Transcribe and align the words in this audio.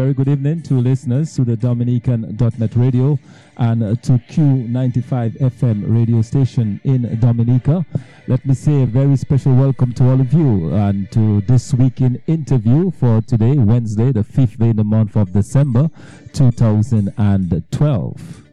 Very 0.00 0.14
good 0.14 0.28
evening 0.28 0.62
to 0.62 0.80
listeners 0.80 1.34
to 1.34 1.44
the 1.44 1.58
Dominican.net 1.58 2.74
radio 2.74 3.18
and 3.58 4.02
to 4.02 4.12
Q95 4.12 5.38
FM 5.38 5.94
radio 5.94 6.22
station 6.22 6.80
in 6.84 7.20
Dominica. 7.20 7.84
Let 8.26 8.46
me 8.46 8.54
say 8.54 8.84
a 8.84 8.86
very 8.86 9.14
special 9.16 9.54
welcome 9.54 9.92
to 9.92 10.04
all 10.04 10.18
of 10.18 10.32
you 10.32 10.72
and 10.72 11.12
to 11.12 11.42
this 11.42 11.74
weekend 11.74 12.22
interview 12.26 12.90
for 12.92 13.20
today, 13.20 13.58
Wednesday, 13.58 14.10
the 14.10 14.24
fifth 14.24 14.58
day 14.58 14.70
in 14.70 14.76
the 14.76 14.84
month 14.84 15.16
of 15.16 15.34
December 15.34 15.90
2012. 16.32 18.49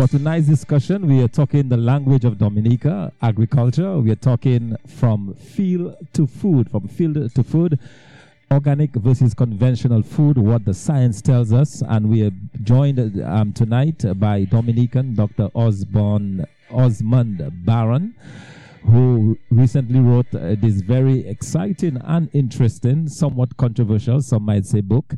For 0.00 0.08
tonight's 0.08 0.46
discussion, 0.46 1.06
we 1.06 1.22
are 1.22 1.28
talking 1.28 1.68
the 1.68 1.76
language 1.76 2.24
of 2.24 2.38
Dominica, 2.38 3.12
agriculture. 3.20 3.98
We 3.98 4.10
are 4.10 4.16
talking 4.16 4.74
from 4.86 5.34
field 5.34 5.94
to 6.14 6.26
food, 6.26 6.70
from 6.70 6.88
field 6.88 7.34
to 7.34 7.42
food, 7.44 7.78
organic 8.50 8.92
versus 8.94 9.34
conventional 9.34 10.02
food, 10.02 10.38
what 10.38 10.64
the 10.64 10.72
science 10.72 11.20
tells 11.20 11.52
us. 11.52 11.82
And 11.86 12.08
we 12.08 12.22
are 12.22 12.30
joined 12.62 13.22
um, 13.22 13.52
tonight 13.52 14.02
by 14.18 14.44
Dominican 14.44 15.16
Dr. 15.16 15.50
Osborne, 15.54 16.46
Osmond 16.70 17.66
Barron 17.66 18.14
who 18.86 19.38
recently 19.50 20.00
wrote 20.00 20.34
uh, 20.34 20.54
this 20.58 20.80
very 20.80 21.26
exciting 21.28 22.00
and 22.04 22.30
interesting, 22.32 23.06
somewhat 23.06 23.54
controversial, 23.58 24.22
some 24.22 24.44
might 24.44 24.64
say, 24.64 24.80
book 24.80 25.14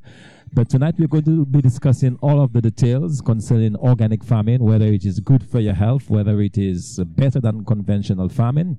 but 0.54 0.68
tonight 0.68 0.94
we're 0.98 1.08
going 1.08 1.24
to 1.24 1.46
be 1.46 1.62
discussing 1.62 2.18
all 2.20 2.42
of 2.42 2.52
the 2.52 2.60
details 2.60 3.22
concerning 3.22 3.74
organic 3.76 4.22
farming, 4.22 4.62
whether 4.62 4.86
it 4.86 5.04
is 5.04 5.18
good 5.20 5.48
for 5.48 5.60
your 5.60 5.72
health, 5.72 6.10
whether 6.10 6.40
it 6.42 6.58
is 6.58 7.00
better 7.06 7.40
than 7.40 7.64
conventional 7.64 8.28
farming. 8.28 8.78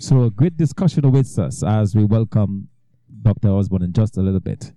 So 0.00 0.24
a 0.24 0.30
great 0.30 0.56
discussion 0.56 1.04
awaits 1.04 1.38
us 1.38 1.62
as 1.62 1.94
we 1.94 2.04
welcome 2.04 2.68
Dr. 3.22 3.50
Osborne 3.50 3.84
in 3.84 3.92
just 3.92 4.16
a 4.16 4.20
little 4.20 4.40
bit. 4.40 4.72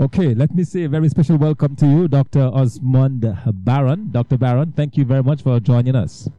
Okay, 0.00 0.32
let 0.32 0.54
me 0.54 0.62
say 0.62 0.84
a 0.84 0.88
very 0.88 1.08
special 1.08 1.36
welcome 1.38 1.74
to 1.74 1.84
you, 1.84 2.06
Dr. 2.06 2.42
Osmond 2.54 3.36
Barron. 3.64 4.12
Dr. 4.12 4.38
Barron, 4.38 4.70
thank 4.70 4.96
you 4.96 5.04
very 5.04 5.24
much 5.24 5.42
for 5.42 5.58
joining 5.58 5.96
us. 5.96 6.30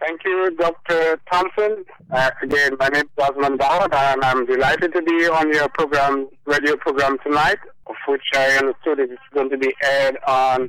Thank 0.00 0.20
you, 0.22 0.54
Dr. 0.58 1.18
Thompson. 1.32 1.86
Uh, 2.10 2.30
again, 2.42 2.76
my 2.78 2.88
name 2.88 3.04
is 3.04 3.24
Osmond 3.24 3.58
Barron, 3.58 3.88
and 3.90 4.22
I'm 4.22 4.44
delighted 4.44 4.92
to 4.92 5.00
be 5.00 5.26
on 5.28 5.50
your 5.50 5.66
program, 5.70 6.28
radio 6.44 6.76
program 6.76 7.16
tonight, 7.24 7.56
of 7.86 7.94
which 8.06 8.20
I 8.34 8.58
understood 8.58 9.00
it's 9.00 9.14
going 9.32 9.48
to 9.48 9.56
be 9.56 9.74
aired 9.82 10.18
on 10.28 10.68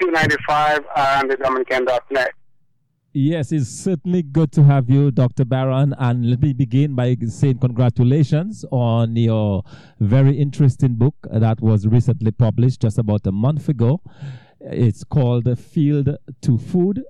Q95 0.00 0.82
and 0.96 1.30
the 1.30 1.36
Dominican.net. 1.36 2.30
Yes, 3.18 3.50
it's 3.50 3.70
certainly 3.70 4.22
good 4.22 4.52
to 4.52 4.62
have 4.64 4.90
you, 4.90 5.10
Dr. 5.10 5.46
Barron. 5.46 5.94
And 5.98 6.28
let 6.28 6.42
me 6.42 6.52
begin 6.52 6.94
by 6.94 7.16
saying 7.26 7.60
congratulations 7.60 8.62
on 8.70 9.16
your 9.16 9.62
very 9.98 10.36
interesting 10.36 10.96
book 10.96 11.14
that 11.32 11.62
was 11.62 11.86
recently 11.86 12.30
published 12.30 12.82
just 12.82 12.98
about 12.98 13.26
a 13.26 13.32
month 13.32 13.70
ago. 13.70 14.02
It's 14.60 15.02
called 15.02 15.48
Field 15.58 16.14
to 16.42 16.58
Food 16.58 17.04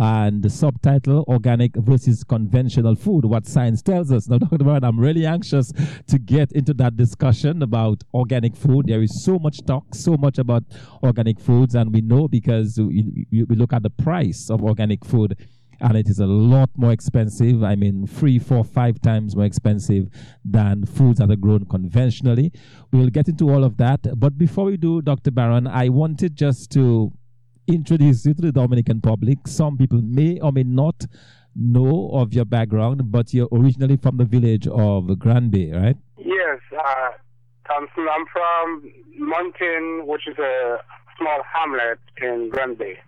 and 0.00 0.42
the 0.42 0.48
subtitle 0.48 1.26
Organic 1.28 1.76
versus 1.76 2.24
Conventional 2.24 2.94
Food 2.94 3.26
What 3.26 3.46
Science 3.46 3.82
Tells 3.82 4.10
Us. 4.10 4.28
Now, 4.28 4.38
Dr. 4.38 4.64
Barron, 4.64 4.82
I'm 4.82 4.98
really 4.98 5.26
anxious 5.26 5.72
to 6.06 6.18
get 6.18 6.52
into 6.52 6.72
that 6.74 6.96
discussion 6.96 7.62
about 7.62 8.02
organic 8.14 8.56
food. 8.56 8.86
There 8.86 9.02
is 9.02 9.22
so 9.22 9.38
much 9.38 9.58
talk, 9.66 9.94
so 9.94 10.16
much 10.16 10.38
about 10.38 10.64
organic 11.02 11.38
foods, 11.38 11.74
and 11.74 11.92
we 11.92 12.00
know 12.00 12.28
because 12.28 12.78
we, 12.78 13.26
we 13.30 13.54
look 13.54 13.74
at 13.74 13.82
the 13.82 13.90
price 13.90 14.48
of 14.48 14.62
organic 14.64 15.04
food 15.04 15.36
and 15.82 15.96
it 15.96 16.08
is 16.08 16.18
a 16.18 16.26
lot 16.26 16.70
more 16.76 16.92
expensive. 16.92 17.62
I 17.62 17.74
mean, 17.74 18.06
three, 18.06 18.38
four, 18.38 18.64
five 18.64 19.00
times 19.02 19.36
more 19.36 19.44
expensive 19.44 20.08
than 20.44 20.84
foods 20.84 21.18
that 21.18 21.30
are 21.30 21.36
grown 21.36 21.66
conventionally. 21.66 22.52
We'll 22.92 23.08
get 23.08 23.28
into 23.28 23.50
all 23.50 23.64
of 23.64 23.76
that. 23.78 24.06
But 24.18 24.36
before 24.36 24.66
we 24.66 24.76
do, 24.76 25.00
Dr. 25.00 25.30
Barron, 25.30 25.66
I 25.66 25.88
wanted 25.88 26.36
just 26.36 26.70
to 26.72 27.12
introduce 27.74 28.26
you 28.26 28.34
to 28.34 28.42
the 28.42 28.52
Dominican 28.52 29.00
public. 29.00 29.38
Some 29.46 29.76
people 29.76 30.00
may 30.02 30.40
or 30.40 30.52
may 30.52 30.62
not 30.62 31.06
know 31.54 32.10
of 32.12 32.32
your 32.32 32.44
background, 32.44 33.10
but 33.10 33.32
you're 33.34 33.48
originally 33.52 33.96
from 33.96 34.16
the 34.16 34.24
village 34.24 34.66
of 34.68 35.18
Grand 35.18 35.50
Bay, 35.50 35.72
right? 35.72 35.96
Yes, 36.18 36.60
uh, 36.72 37.10
Thompson. 37.66 38.06
I'm 38.10 38.26
from 38.32 38.92
Mountain, 39.18 40.06
which 40.06 40.26
is 40.28 40.38
a 40.38 40.78
small 41.18 41.42
hamlet 41.54 41.98
in 42.22 42.50
Grand 42.50 42.78
Bay, 42.78 42.98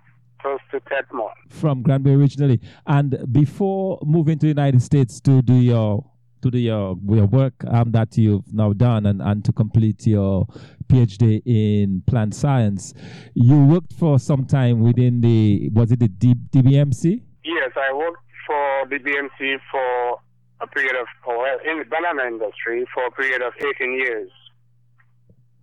close 0.41 0.61
to 0.71 0.81
Tete 0.81 1.13
Morne. 1.13 1.33
From 1.49 1.83
Grand 1.83 2.05
Bay 2.05 2.13
originally. 2.13 2.61
And 2.87 3.19
before 3.33 3.99
moving 4.05 4.39
to 4.39 4.47
the 4.47 4.49
United 4.49 4.83
States 4.83 5.21
to 5.23 5.43
do 5.43 5.55
your 5.55 6.05
to 6.43 6.51
do 6.51 6.59
your, 6.59 6.97
your 7.09 7.27
work 7.27 7.55
um, 7.69 7.93
that 7.93 8.17
you've 8.19 8.53
now 8.53 8.73
done 8.73 9.07
and, 9.07 9.23
and 9.23 9.45
to 9.45 9.53
complete 9.53 10.07
your 10.07 10.47
PhD 10.89 11.43
in 11.47 12.03
plant 12.07 12.35
science. 12.35 12.93
You 13.35 13.65
worked 13.65 13.93
for 13.95 14.19
some 14.19 14.45
time 14.45 14.81
within 14.81 15.21
the, 15.21 15.71
was 15.73 15.93
it 15.93 16.01
the 16.01 16.09
D, 16.09 16.35
DBMC? 16.35 17.23
Yes, 17.45 17.71
I 17.77 17.93
worked 17.95 18.23
for 18.47 18.87
DBMC 18.87 19.59
for 19.71 20.19
a 20.61 20.67
period 20.67 20.95
of, 21.01 21.07
well, 21.27 21.59
in 21.65 21.79
the 21.79 21.85
banana 21.85 22.29
industry 22.29 22.85
for 22.95 23.07
a 23.07 23.11
period 23.11 23.43
of 23.43 23.53
18 23.59 23.93
years. 23.93 24.31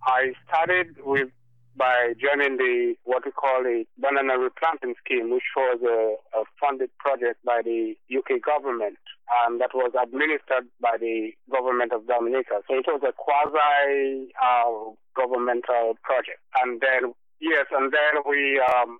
I 0.04 0.32
started 0.48 0.96
with 1.04 1.28
by 1.76 2.14
joining 2.20 2.56
the 2.56 2.94
what 3.04 3.24
we 3.24 3.32
call 3.32 3.62
the 3.62 3.84
banana 3.98 4.38
replanting 4.38 4.94
scheme, 5.04 5.30
which 5.30 5.48
was 5.56 5.80
a, 5.82 6.38
a 6.38 6.44
funded 6.60 6.90
project 6.98 7.44
by 7.44 7.62
the 7.64 7.94
UK 8.10 8.42
government 8.42 8.98
and 9.44 9.60
that 9.60 9.70
was 9.74 9.92
administered 9.94 10.66
by 10.80 10.96
the 10.98 11.30
government 11.50 11.92
of 11.92 12.06
Dominica. 12.06 12.62
So 12.66 12.74
it 12.74 12.86
was 12.86 13.00
a 13.06 13.12
quasi 13.14 14.32
uh, 14.34 14.90
governmental 15.14 15.94
project. 16.02 16.42
And 16.62 16.80
then, 16.80 17.14
yes, 17.40 17.66
and 17.70 17.92
then 17.92 18.22
we, 18.26 18.60
um, 18.60 18.98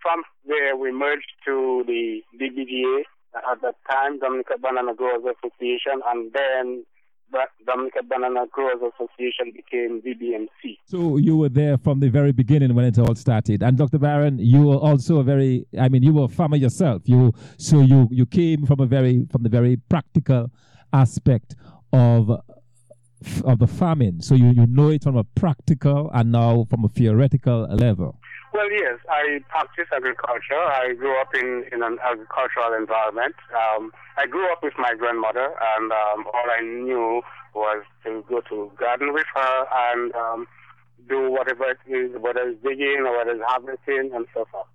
from 0.00 0.22
there, 0.46 0.76
we 0.76 0.92
merged 0.92 1.32
to 1.46 1.82
the 1.86 2.22
DBGA 2.38 3.02
at 3.50 3.60
that 3.62 3.74
time, 3.90 4.20
Dominica 4.20 4.54
Banana 4.60 4.94
Growers 4.94 5.24
Association, 5.26 6.00
and 6.06 6.32
then 6.32 6.86
Dominica 7.66 8.02
Banana 8.02 8.46
Growers 8.50 8.76
Association 8.76 9.52
became 9.52 10.00
DBMC. 10.02 10.78
So 10.86 11.16
you 11.16 11.36
were 11.36 11.48
there 11.48 11.78
from 11.78 12.00
the 12.00 12.08
very 12.08 12.32
beginning 12.32 12.74
when 12.74 12.84
it 12.84 12.98
all 12.98 13.14
started. 13.14 13.62
And 13.62 13.76
Dr. 13.76 13.98
Barron, 13.98 14.38
you 14.38 14.62
were 14.62 14.76
also 14.76 15.18
a 15.18 15.24
very, 15.24 15.66
I 15.78 15.88
mean, 15.88 16.02
you 16.02 16.12
were 16.12 16.24
a 16.24 16.28
farmer 16.28 16.56
yourself. 16.56 17.02
You 17.06 17.32
so 17.56 17.80
you 17.80 18.08
you 18.10 18.26
came 18.26 18.66
from 18.66 18.80
a 18.80 18.86
very 18.86 19.26
from 19.30 19.42
the 19.42 19.48
very 19.48 19.76
practical 19.88 20.50
aspect 20.92 21.56
of 21.92 22.30
of 23.44 23.58
the 23.58 23.66
farming. 23.66 24.20
So 24.20 24.34
you, 24.34 24.50
you 24.50 24.66
know 24.66 24.88
it 24.90 25.02
from 25.02 25.16
a 25.16 25.24
practical 25.24 26.10
and 26.12 26.30
now 26.32 26.66
from 26.68 26.84
a 26.84 26.88
theoretical 26.88 27.66
level. 27.68 28.20
Well, 28.54 28.70
yes, 28.70 29.00
I 29.10 29.40
practice 29.48 29.88
agriculture. 29.92 30.54
I 30.54 30.94
grew 30.94 31.20
up 31.20 31.34
in, 31.34 31.64
in 31.72 31.82
an 31.82 31.98
agricultural 31.98 32.78
environment. 32.78 33.34
Um, 33.50 33.90
I 34.16 34.28
grew 34.28 34.46
up 34.52 34.62
with 34.62 34.74
my 34.78 34.94
grandmother, 34.94 35.50
and 35.74 35.90
um, 35.90 36.24
all 36.32 36.46
I 36.56 36.62
knew 36.62 37.20
was 37.52 37.82
to 38.04 38.24
go 38.28 38.42
to 38.48 38.70
garden 38.78 39.12
with 39.12 39.26
her 39.34 39.66
and 39.90 40.14
um, 40.14 40.46
do 41.08 41.32
whatever 41.32 41.64
it 41.74 41.78
is, 41.90 42.12
whether 42.20 42.48
it's 42.48 42.62
digging 42.62 43.02
or 43.04 43.18
whether 43.18 43.32
it's 43.32 43.42
harvesting 43.44 44.12
and 44.14 44.26
so 44.32 44.46
forth. 44.52 44.70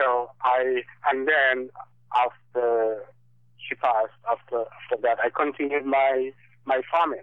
So 0.00 0.30
I, 0.42 0.82
and 1.12 1.28
then 1.28 1.70
after 2.16 3.04
she 3.58 3.76
passed, 3.76 4.10
after 4.28 4.64
after 4.66 5.00
that, 5.02 5.18
I 5.22 5.30
continued 5.30 5.86
my 5.86 6.32
my 6.64 6.80
farming. 6.90 7.22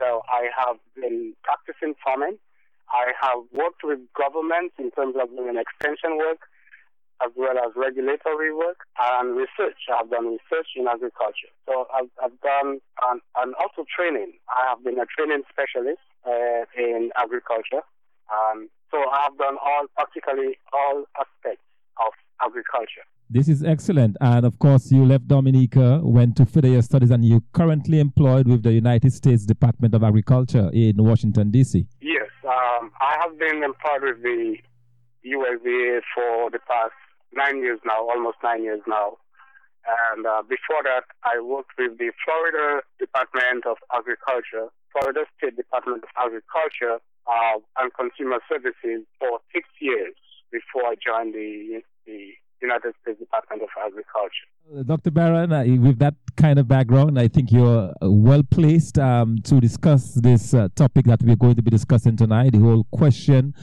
So 0.00 0.22
I 0.28 0.50
have 0.58 0.78
been 0.96 1.34
practicing 1.44 1.94
farming 2.02 2.38
I 2.92 3.12
have 3.20 3.44
worked 3.52 3.82
with 3.84 4.00
governments 4.16 4.74
in 4.78 4.90
terms 4.92 5.16
of 5.20 5.28
doing 5.30 5.56
extension 5.56 6.16
work, 6.16 6.40
as 7.22 7.32
well 7.36 7.58
as 7.58 7.72
regulatory 7.74 8.54
work 8.54 8.86
and 9.00 9.36
research. 9.36 9.78
I've 9.92 10.10
done 10.10 10.38
research 10.38 10.68
in 10.76 10.86
agriculture. 10.86 11.50
So 11.66 11.86
I've, 11.92 12.10
I've 12.22 12.40
done, 12.40 12.80
and, 13.10 13.20
and, 13.36 13.54
also 13.58 13.84
training. 13.90 14.38
I 14.48 14.68
have 14.70 14.84
been 14.84 14.98
a 14.98 15.06
training 15.06 15.42
specialist 15.50 16.02
uh, 16.24 16.64
in 16.76 17.10
agriculture. 17.16 17.82
Um, 18.30 18.70
so 18.90 18.98
I've 19.10 19.36
done 19.36 19.56
all, 19.60 19.86
practically 19.96 20.58
all 20.72 21.04
aspects 21.18 21.64
of 21.98 22.12
agriculture. 22.40 23.04
This 23.30 23.48
is 23.48 23.62
excellent. 23.62 24.16
And 24.22 24.46
of 24.46 24.58
course, 24.58 24.90
you 24.90 25.04
left 25.04 25.28
Dominica, 25.28 26.00
went 26.02 26.36
to 26.38 26.46
further 26.46 26.68
your 26.68 26.82
studies, 26.82 27.10
and 27.10 27.22
you're 27.22 27.42
currently 27.52 28.00
employed 28.00 28.48
with 28.48 28.62
the 28.62 28.72
United 28.72 29.12
States 29.12 29.44
Department 29.44 29.94
of 29.94 30.02
Agriculture 30.02 30.70
in 30.72 30.96
Washington, 30.96 31.50
D.C. 31.50 31.86
Yes, 32.00 32.17
um, 32.58 32.90
I 33.00 33.16
have 33.22 33.38
been 33.38 33.62
employed 33.62 34.02
with 34.02 34.22
the 34.22 34.58
USDA 35.26 36.00
for 36.14 36.50
the 36.50 36.58
past 36.66 36.94
nine 37.32 37.62
years 37.62 37.78
now, 37.84 38.08
almost 38.08 38.38
nine 38.42 38.64
years 38.64 38.80
now. 38.86 39.18
And 40.12 40.26
uh, 40.26 40.42
before 40.42 40.82
that, 40.84 41.04
I 41.24 41.40
worked 41.40 41.72
with 41.78 41.96
the 41.98 42.10
Florida 42.24 42.82
Department 42.98 43.64
of 43.64 43.78
Agriculture, 43.94 44.68
Florida 44.92 45.24
State 45.38 45.56
Department 45.56 46.02
of 46.04 46.10
Agriculture 46.18 47.00
uh, 47.26 47.56
and 47.78 47.88
Consumer 47.94 48.40
Services 48.50 49.06
for 49.18 49.40
six 49.54 49.68
years 49.80 50.14
before 50.50 50.92
I 50.92 50.94
joined 51.00 51.34
the, 51.34 51.80
the 52.06 52.32
United 52.60 52.94
States 53.00 53.18
Department 53.18 53.62
of 53.62 53.68
Agriculture. 53.80 54.48
Uh, 54.68 54.82
Dr. 54.82 55.10
Barron, 55.10 55.52
uh, 55.52 55.64
with 55.80 55.98
that 56.00 56.14
kind 56.38 56.58
of 56.58 56.68
background, 56.68 57.18
I 57.18 57.26
think 57.26 57.50
you're 57.50 57.92
uh, 58.00 58.10
well 58.10 58.42
placed 58.48 58.96
um, 58.98 59.38
to 59.42 59.60
discuss 59.60 60.14
this 60.14 60.54
uh, 60.54 60.68
topic 60.76 61.04
that 61.06 61.20
we're 61.20 61.36
going 61.36 61.56
to 61.56 61.62
be 61.62 61.70
discussing 61.70 62.16
tonight 62.16 62.52
the 62.52 62.60
whole 62.60 62.84
question 62.92 63.54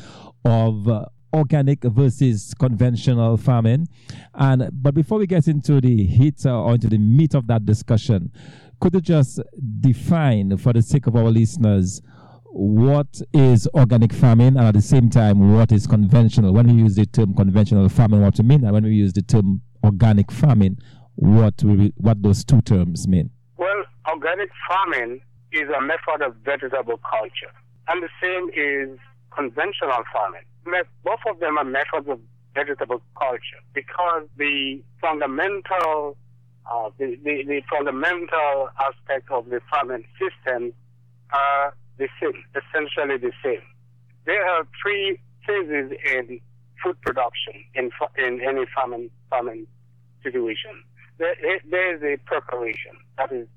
of 0.44 0.88
uh, 0.88 1.06
organic 1.34 1.84
versus 1.84 2.54
conventional 2.60 3.38
farming. 3.38 3.88
And 4.34 4.70
But 4.74 4.94
before 4.94 5.20
we 5.20 5.26
get 5.26 5.48
into 5.48 5.80
the 5.80 6.06
heat 6.06 6.46
or 6.46 6.74
into 6.74 6.90
the 6.90 6.98
meat 6.98 7.34
of 7.34 7.48
that 7.48 7.66
discussion, 7.66 8.32
could 8.82 8.94
you 8.94 9.02
just 9.02 9.40
define, 9.80 10.58
for 10.58 10.74
the 10.74 10.82
sake 10.82 11.08
of 11.08 11.16
our 11.16 11.32
listeners, 11.32 12.02
what 12.52 13.22
is 13.34 13.68
organic 13.74 14.12
farming 14.12 14.48
and 14.48 14.60
at 14.60 14.74
the 14.74 14.82
same 14.82 15.10
time 15.10 15.54
what 15.54 15.74
is 15.74 15.86
conventional 15.86 16.54
when 16.54 16.68
we 16.68 16.74
use 16.74 16.96
the 16.96 17.06
term 17.06 17.34
conventional 17.34 17.90
farming 17.90 18.22
what 18.22 18.38
we 18.38 18.46
mean 18.46 18.64
and 18.64 18.72
when 18.72 18.86
we 18.86 18.92
use 18.92 19.12
the 19.12 19.22
term 19.22 19.62
organic 19.84 20.32
farming 20.32 20.78
what 21.16 21.62
we, 21.64 21.94
what 21.98 22.22
those 22.22 22.44
two 22.44 22.62
terms 22.62 23.08
mean 23.08 23.30
well 23.58 23.84
organic 24.10 24.50
farming 24.68 25.22
is 25.52 25.70
a 25.70 25.82
method 25.82 26.22
of 26.26 26.36
vegetable 26.38 27.00
culture 27.10 27.54
and 27.88 28.04
the 28.04 28.10
same 28.22 28.50
is 28.56 28.98
conventional 29.36 30.04
farming 30.12 30.42
both 31.04 31.20
of 31.30 31.40
them 31.40 31.58
are 31.58 31.64
methods 31.64 32.08
of 32.08 32.20
vegetable 32.54 33.02
culture 33.18 33.62
because 33.74 34.24
the 34.38 34.82
fundamental 35.02 36.18
uh, 36.72 36.90
the, 36.98 37.18
the, 37.24 37.44
the 37.46 37.62
fundamental 37.70 38.70
aspect 38.80 39.30
of 39.30 39.46
the 39.50 39.62
farming 39.70 40.04
system 40.18 40.74
are 41.32 41.76
the 41.98 42.08
same, 42.22 42.44
essentially 42.56 43.18
the 43.18 43.32
same. 43.44 43.62
There 44.26 44.46
are 44.48 44.68
three 44.82 45.20
phases 45.46 45.92
in 46.12 46.40
food 46.84 47.00
production 47.02 47.54
in, 47.76 47.92
in 48.18 48.42
any 48.42 48.66
farming, 48.74 49.10
farming 49.30 49.68
situation. 50.24 50.84
There, 51.18 51.96
is 51.96 52.04
a 52.04 52.18
preparation. 52.26 52.92
That 53.18 53.32
is, 53.32 53.48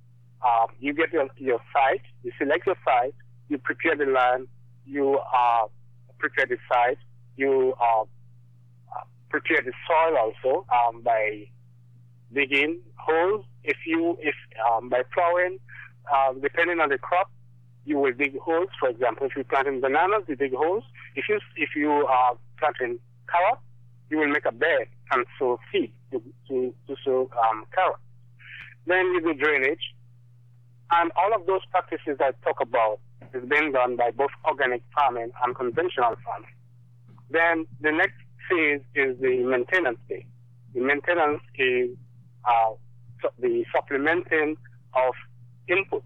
uh, 0.42 0.66
you 0.78 0.92
get 0.94 1.12
your, 1.12 1.28
your 1.36 1.60
site, 1.72 2.02
you 2.22 2.30
select 2.38 2.66
your 2.66 2.76
site, 2.84 3.14
you 3.48 3.58
prepare 3.58 3.96
the 3.96 4.10
land, 4.10 4.46
you 4.86 5.18
uh, 5.18 5.66
prepare 6.18 6.46
the 6.46 6.56
site, 6.70 6.98
you 7.36 7.74
uh, 7.80 8.04
prepare 9.28 9.62
the 9.62 9.72
soil 9.86 10.16
also 10.16 10.66
um, 10.72 11.02
by 11.02 11.48
digging 12.32 12.80
holes. 12.96 13.44
If 13.64 13.76
you, 13.86 14.16
if 14.20 14.34
um, 14.70 14.88
by 14.88 15.02
plowing, 15.12 15.58
uh, 16.12 16.34
depending 16.40 16.80
on 16.80 16.90
the 16.90 16.98
crop, 16.98 17.30
you 17.84 17.98
will 17.98 18.12
dig 18.12 18.38
holes. 18.38 18.68
For 18.78 18.88
example, 18.88 19.26
if 19.26 19.32
you're 19.34 19.44
planting 19.44 19.80
bananas, 19.80 20.22
you 20.28 20.36
dig 20.36 20.52
holes. 20.54 20.84
If 21.16 21.24
you 21.28 21.40
if 21.56 21.70
you 21.74 21.90
are 21.90 22.36
planting 22.58 22.98
carrots, 23.30 23.62
you 24.10 24.18
will 24.18 24.28
make 24.28 24.44
a 24.46 24.52
bed 24.52 24.86
and 25.10 25.24
sow 25.38 25.58
seed 25.72 25.92
to 26.12 26.22
to, 26.48 26.74
to 26.86 26.96
sow 27.04 27.30
um, 27.50 27.64
carrots. 27.74 28.02
Then 28.86 29.04
you 29.12 29.20
do 29.20 29.34
drainage, 29.34 29.94
and 30.90 31.10
all 31.16 31.34
of 31.34 31.46
those 31.46 31.60
practices 31.70 32.16
I 32.20 32.32
talk 32.42 32.60
about 32.60 33.00
is 33.34 33.48
being 33.48 33.72
done 33.72 33.96
by 33.96 34.10
both 34.10 34.30
organic 34.46 34.82
farming 34.94 35.30
and 35.44 35.54
conventional 35.54 36.14
farming. 36.24 36.54
Then 37.30 37.66
the 37.80 37.92
next 37.92 38.16
phase 38.48 38.80
is 38.94 39.20
the 39.20 39.44
maintenance 39.44 39.98
phase. 40.08 40.24
The 40.74 40.80
maintenance 40.80 41.42
is 41.56 41.90
uh, 42.44 42.72
the 43.38 43.64
supplementing 43.74 44.56
of 44.94 45.12
inputs 45.68 46.02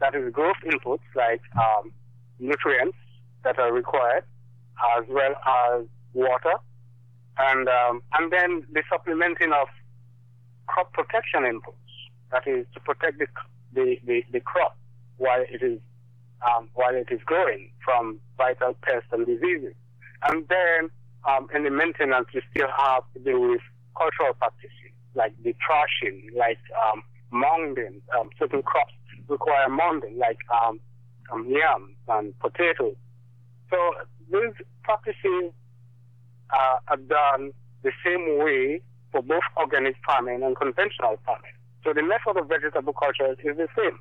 that 0.00 0.14
is 0.14 0.32
growth 0.32 0.56
inputs 0.64 1.06
like 1.14 1.40
um, 1.56 1.92
nutrients 2.38 2.96
that 3.44 3.58
are 3.58 3.72
required, 3.72 4.24
as 4.96 5.04
well 5.08 5.34
as 5.46 5.84
water, 6.14 6.54
and 7.38 7.68
um, 7.68 8.02
and 8.14 8.32
then 8.32 8.66
the 8.72 8.82
supplementing 8.90 9.52
of 9.52 9.68
crop 10.66 10.92
protection 10.92 11.42
inputs. 11.42 11.74
That 12.30 12.46
is 12.46 12.66
to 12.74 12.80
protect 12.80 13.18
the 13.18 13.26
the, 13.72 13.98
the, 14.04 14.22
the 14.32 14.40
crop 14.40 14.76
while 15.16 15.42
it 15.48 15.62
is 15.62 15.80
um, 16.46 16.68
while 16.74 16.94
it 16.94 17.08
is 17.10 17.20
growing 17.24 17.70
from 17.84 18.20
vital 18.36 18.76
pests 18.82 19.08
and 19.12 19.26
diseases. 19.26 19.74
And 20.28 20.46
then 20.48 20.90
um, 21.28 21.48
in 21.54 21.64
the 21.64 21.70
maintenance, 21.70 22.26
we 22.34 22.42
still 22.50 22.68
have 22.76 23.04
to 23.14 23.20
do 23.20 23.40
with 23.40 23.60
cultural 23.96 24.34
practices 24.34 24.92
like 25.14 25.34
the 25.42 25.54
thrashing, 25.66 26.30
like 26.36 26.58
um, 26.86 27.02
mounding, 27.32 28.00
um, 28.16 28.30
certain 28.38 28.62
crops 28.62 28.92
require 29.28 29.68
mounding, 29.68 30.16
like 30.16 30.38
um, 30.54 30.80
um, 31.32 31.48
yams 31.48 31.96
and 32.08 32.38
potatoes. 32.38 32.96
So 33.70 33.76
these 34.30 34.54
practices 34.82 35.52
uh, 36.50 36.78
are 36.88 36.96
done 36.96 37.52
the 37.82 37.92
same 38.04 38.38
way 38.44 38.80
for 39.12 39.22
both 39.22 39.42
organic 39.56 39.94
farming 40.06 40.42
and 40.42 40.56
conventional 40.56 41.18
farming. 41.24 41.52
So 41.84 41.92
the 41.92 42.02
method 42.02 42.40
of 42.40 42.48
vegetable 42.48 42.92
culture 42.92 43.32
is 43.32 43.56
the 43.56 43.68
same. 43.76 43.98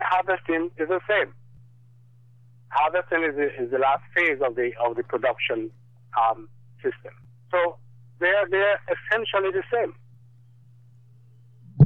Harvesting 0.00 0.70
is 0.78 0.88
the 0.88 1.00
same. 1.08 1.32
Harvesting 2.70 3.24
is 3.24 3.36
the, 3.36 3.62
is 3.62 3.70
the 3.70 3.78
last 3.78 4.02
phase 4.16 4.38
of 4.44 4.54
the 4.56 4.72
of 4.84 4.96
the 4.96 5.02
production 5.02 5.70
um, 6.18 6.48
system. 6.82 7.12
So 7.50 7.76
they're 8.20 8.48
they're 8.50 8.80
essentially 8.88 9.50
the 9.52 9.62
same. 9.72 9.94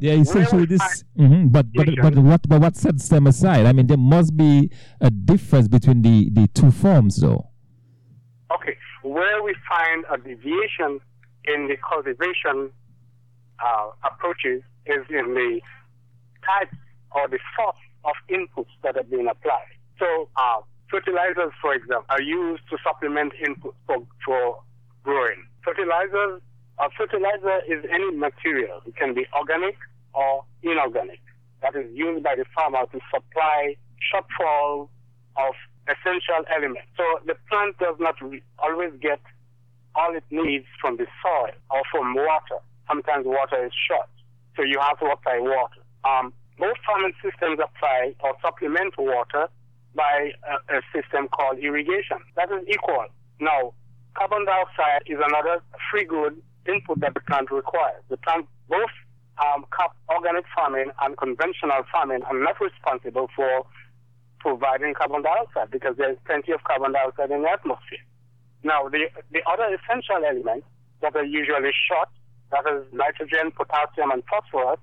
Yeah, 0.00 0.14
essentially 0.14 0.66
this. 0.66 1.04
Mm-hmm, 1.18 1.48
but 1.48 1.66
but 1.74 1.88
but 2.00 2.18
what 2.18 2.48
but 2.48 2.60
what 2.60 2.76
sets 2.76 3.08
them 3.08 3.26
aside? 3.26 3.66
I 3.66 3.72
mean, 3.72 3.86
there 3.86 3.96
must 3.96 4.36
be 4.36 4.70
a 5.00 5.10
difference 5.10 5.66
between 5.68 6.02
the 6.02 6.30
the 6.30 6.46
two 6.48 6.70
forms, 6.70 7.16
though. 7.16 7.48
Okay, 8.54 8.76
where 9.08 9.42
we 9.42 9.54
find 9.68 10.04
a 10.12 10.16
deviation 10.18 11.00
in 11.44 11.68
the 11.68 11.76
cultivation 11.76 12.70
uh, 13.64 13.90
approaches 14.04 14.62
is 14.86 15.04
in 15.10 15.34
the 15.34 15.60
types 16.44 16.76
or 17.12 17.28
the 17.28 17.38
source 17.56 17.76
of 18.04 18.14
inputs 18.30 18.72
that 18.82 18.96
are 18.96 19.04
being 19.04 19.28
applied. 19.28 19.72
So, 19.98 20.28
uh, 20.36 20.60
fertilizers, 20.90 21.52
for 21.60 21.74
example, 21.74 22.06
are 22.08 22.22
used 22.22 22.62
to 22.70 22.76
supplement 22.84 23.32
inputs 23.42 23.74
for, 23.86 24.06
for 24.24 24.60
growing. 25.02 25.44
Fertilizers 25.64 26.40
a 26.80 26.88
fertilizer 26.96 27.58
is 27.66 27.84
any 27.92 28.14
material. 28.14 28.80
It 28.86 28.94
can 28.94 29.12
be 29.12 29.26
organic 29.36 29.76
or 30.14 30.44
inorganic 30.62 31.20
that 31.60 31.74
is 31.74 31.90
used 31.92 32.22
by 32.22 32.36
the 32.36 32.44
farmer 32.54 32.86
to 32.92 33.00
supply 33.12 33.74
shortfall 33.98 34.88
of 35.36 35.54
essential 35.88 36.44
element. 36.54 36.84
So 36.96 37.04
the 37.26 37.34
plant 37.48 37.78
does 37.78 37.96
not 37.98 38.16
always 38.58 38.92
get 39.00 39.20
all 39.94 40.14
it 40.14 40.24
needs 40.30 40.66
from 40.80 40.96
the 40.96 41.06
soil 41.22 41.52
or 41.70 41.82
from 41.90 42.14
water. 42.14 42.60
Sometimes 42.86 43.26
water 43.26 43.66
is 43.66 43.72
short, 43.88 44.08
so 44.56 44.62
you 44.62 44.78
have 44.80 44.98
to 45.00 45.06
apply 45.06 45.40
water. 45.40 45.82
Um, 46.04 46.32
most 46.58 46.80
farming 46.86 47.12
systems 47.22 47.58
apply 47.62 48.14
or 48.20 48.34
supplement 48.42 48.94
water 48.98 49.48
by 49.94 50.32
a, 50.46 50.78
a 50.78 50.80
system 50.94 51.28
called 51.28 51.58
irrigation. 51.58 52.18
That 52.36 52.50
is 52.52 52.66
equal. 52.68 53.06
Now, 53.40 53.74
carbon 54.14 54.44
dioxide 54.44 55.02
is 55.06 55.18
another 55.18 55.62
free 55.90 56.04
good 56.04 56.40
input 56.66 57.00
that 57.00 57.14
the 57.14 57.20
plant 57.20 57.50
requires. 57.50 58.02
The 58.08 58.16
plant, 58.18 58.46
both 58.68 58.94
um, 59.38 59.64
organic 60.08 60.44
farming 60.54 60.90
and 61.00 61.16
conventional 61.16 61.82
farming, 61.92 62.22
are 62.24 62.38
not 62.38 62.60
responsible 62.60 63.28
for 63.34 63.66
providing 64.48 64.94
carbon 64.94 65.22
dioxide 65.22 65.70
because 65.70 65.94
there 65.96 66.10
is 66.10 66.18
plenty 66.24 66.52
of 66.52 66.64
carbon 66.64 66.92
dioxide 66.92 67.30
in 67.30 67.42
the 67.42 67.50
atmosphere. 67.50 68.04
Now, 68.64 68.88
the, 68.88 69.12
the 69.30 69.42
other 69.44 69.68
essential 69.76 70.24
elements 70.24 70.66
that 71.02 71.14
are 71.14 71.24
usually 71.24 71.72
short, 71.86 72.08
that 72.50 72.64
is 72.72 72.82
nitrogen, 72.92 73.52
potassium, 73.52 74.10
and 74.10 74.22
phosphorus, 74.24 74.80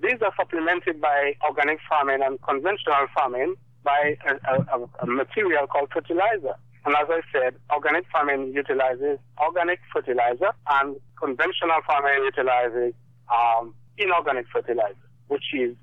these 0.00 0.16
are 0.24 0.32
supplemented 0.36 1.00
by 1.00 1.36
organic 1.44 1.78
farming 1.88 2.20
and 2.24 2.40
conventional 2.40 3.04
farming 3.14 3.54
by 3.84 4.16
a, 4.24 4.32
a, 4.72 4.88
a 5.02 5.06
material 5.06 5.66
called 5.66 5.90
fertilizer. 5.92 6.56
And 6.86 6.96
as 6.96 7.08
I 7.10 7.20
said, 7.32 7.54
organic 7.70 8.06
farming 8.10 8.52
utilizes 8.54 9.18
organic 9.36 9.80
fertilizer 9.92 10.56
and 10.80 10.96
conventional 11.20 11.84
farming 11.86 12.24
utilizes 12.24 12.94
um, 13.28 13.74
inorganic 13.98 14.46
fertilizer, 14.50 15.06
which 15.28 15.52
is 15.52 15.76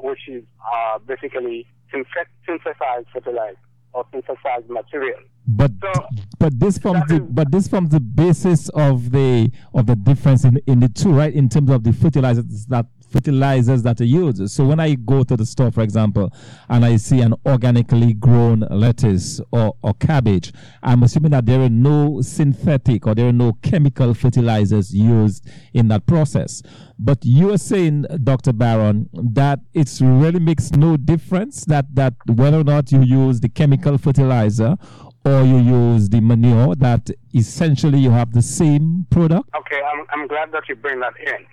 which 0.00 0.28
is 0.28 0.44
uh, 0.60 0.98
basically 0.98 1.66
synthesized 1.92 3.06
fertilizer 3.12 3.56
or 3.92 4.04
synthesized 4.12 4.68
material. 4.68 5.18
But 5.46 5.72
so, 5.82 5.92
but 6.38 6.58
this 6.58 6.78
forms 6.78 7.02
the 7.08 7.16
is, 7.16 7.20
but 7.30 7.50
this 7.50 7.68
forms 7.68 7.90
the 7.90 8.00
basis 8.00 8.68
of 8.70 9.10
the 9.10 9.50
of 9.74 9.86
the 9.86 9.96
difference 9.96 10.44
in 10.44 10.60
in 10.66 10.80
the 10.80 10.88
two, 10.88 11.12
right? 11.12 11.32
In 11.32 11.48
terms 11.48 11.70
of 11.70 11.84
the 11.84 11.92
fertilizers 11.92 12.66
that 12.66 12.86
fertilizers 13.12 13.82
that 13.82 14.00
are 14.00 14.04
used. 14.04 14.50
So 14.50 14.64
when 14.64 14.80
I 14.80 14.94
go 14.94 15.22
to 15.22 15.36
the 15.36 15.46
store, 15.46 15.70
for 15.70 15.82
example, 15.82 16.32
and 16.68 16.84
I 16.84 16.96
see 16.96 17.20
an 17.20 17.34
organically 17.46 18.14
grown 18.14 18.60
lettuce 18.70 19.40
or, 19.52 19.76
or 19.82 19.94
cabbage, 19.94 20.52
I'm 20.82 21.02
assuming 21.02 21.30
that 21.32 21.46
there 21.46 21.60
are 21.60 21.68
no 21.68 22.22
synthetic 22.22 23.06
or 23.06 23.14
there 23.14 23.28
are 23.28 23.32
no 23.32 23.52
chemical 23.62 24.14
fertilizers 24.14 24.94
used 24.94 25.46
in 25.74 25.88
that 25.88 26.06
process. 26.06 26.62
But 26.98 27.24
you 27.24 27.52
are 27.52 27.58
saying, 27.58 28.06
Dr. 28.22 28.52
Barron, 28.52 29.08
that 29.12 29.60
it 29.74 29.90
really 30.00 30.40
makes 30.40 30.70
no 30.72 30.96
difference 30.96 31.64
that, 31.66 31.94
that 31.94 32.14
whether 32.26 32.60
or 32.60 32.64
not 32.64 32.92
you 32.92 33.02
use 33.02 33.40
the 33.40 33.48
chemical 33.48 33.98
fertilizer 33.98 34.76
or 35.24 35.42
you 35.42 35.58
use 35.58 36.08
the 36.08 36.20
manure, 36.20 36.74
that 36.76 37.10
essentially 37.34 37.98
you 37.98 38.10
have 38.10 38.32
the 38.32 38.42
same 38.42 39.06
product? 39.10 39.48
Okay, 39.56 39.80
I'm, 39.80 40.06
I'm 40.10 40.26
glad 40.26 40.52
that 40.52 40.68
you 40.68 40.76
bring 40.76 41.00
that 41.00 41.14
in. 41.18 41.46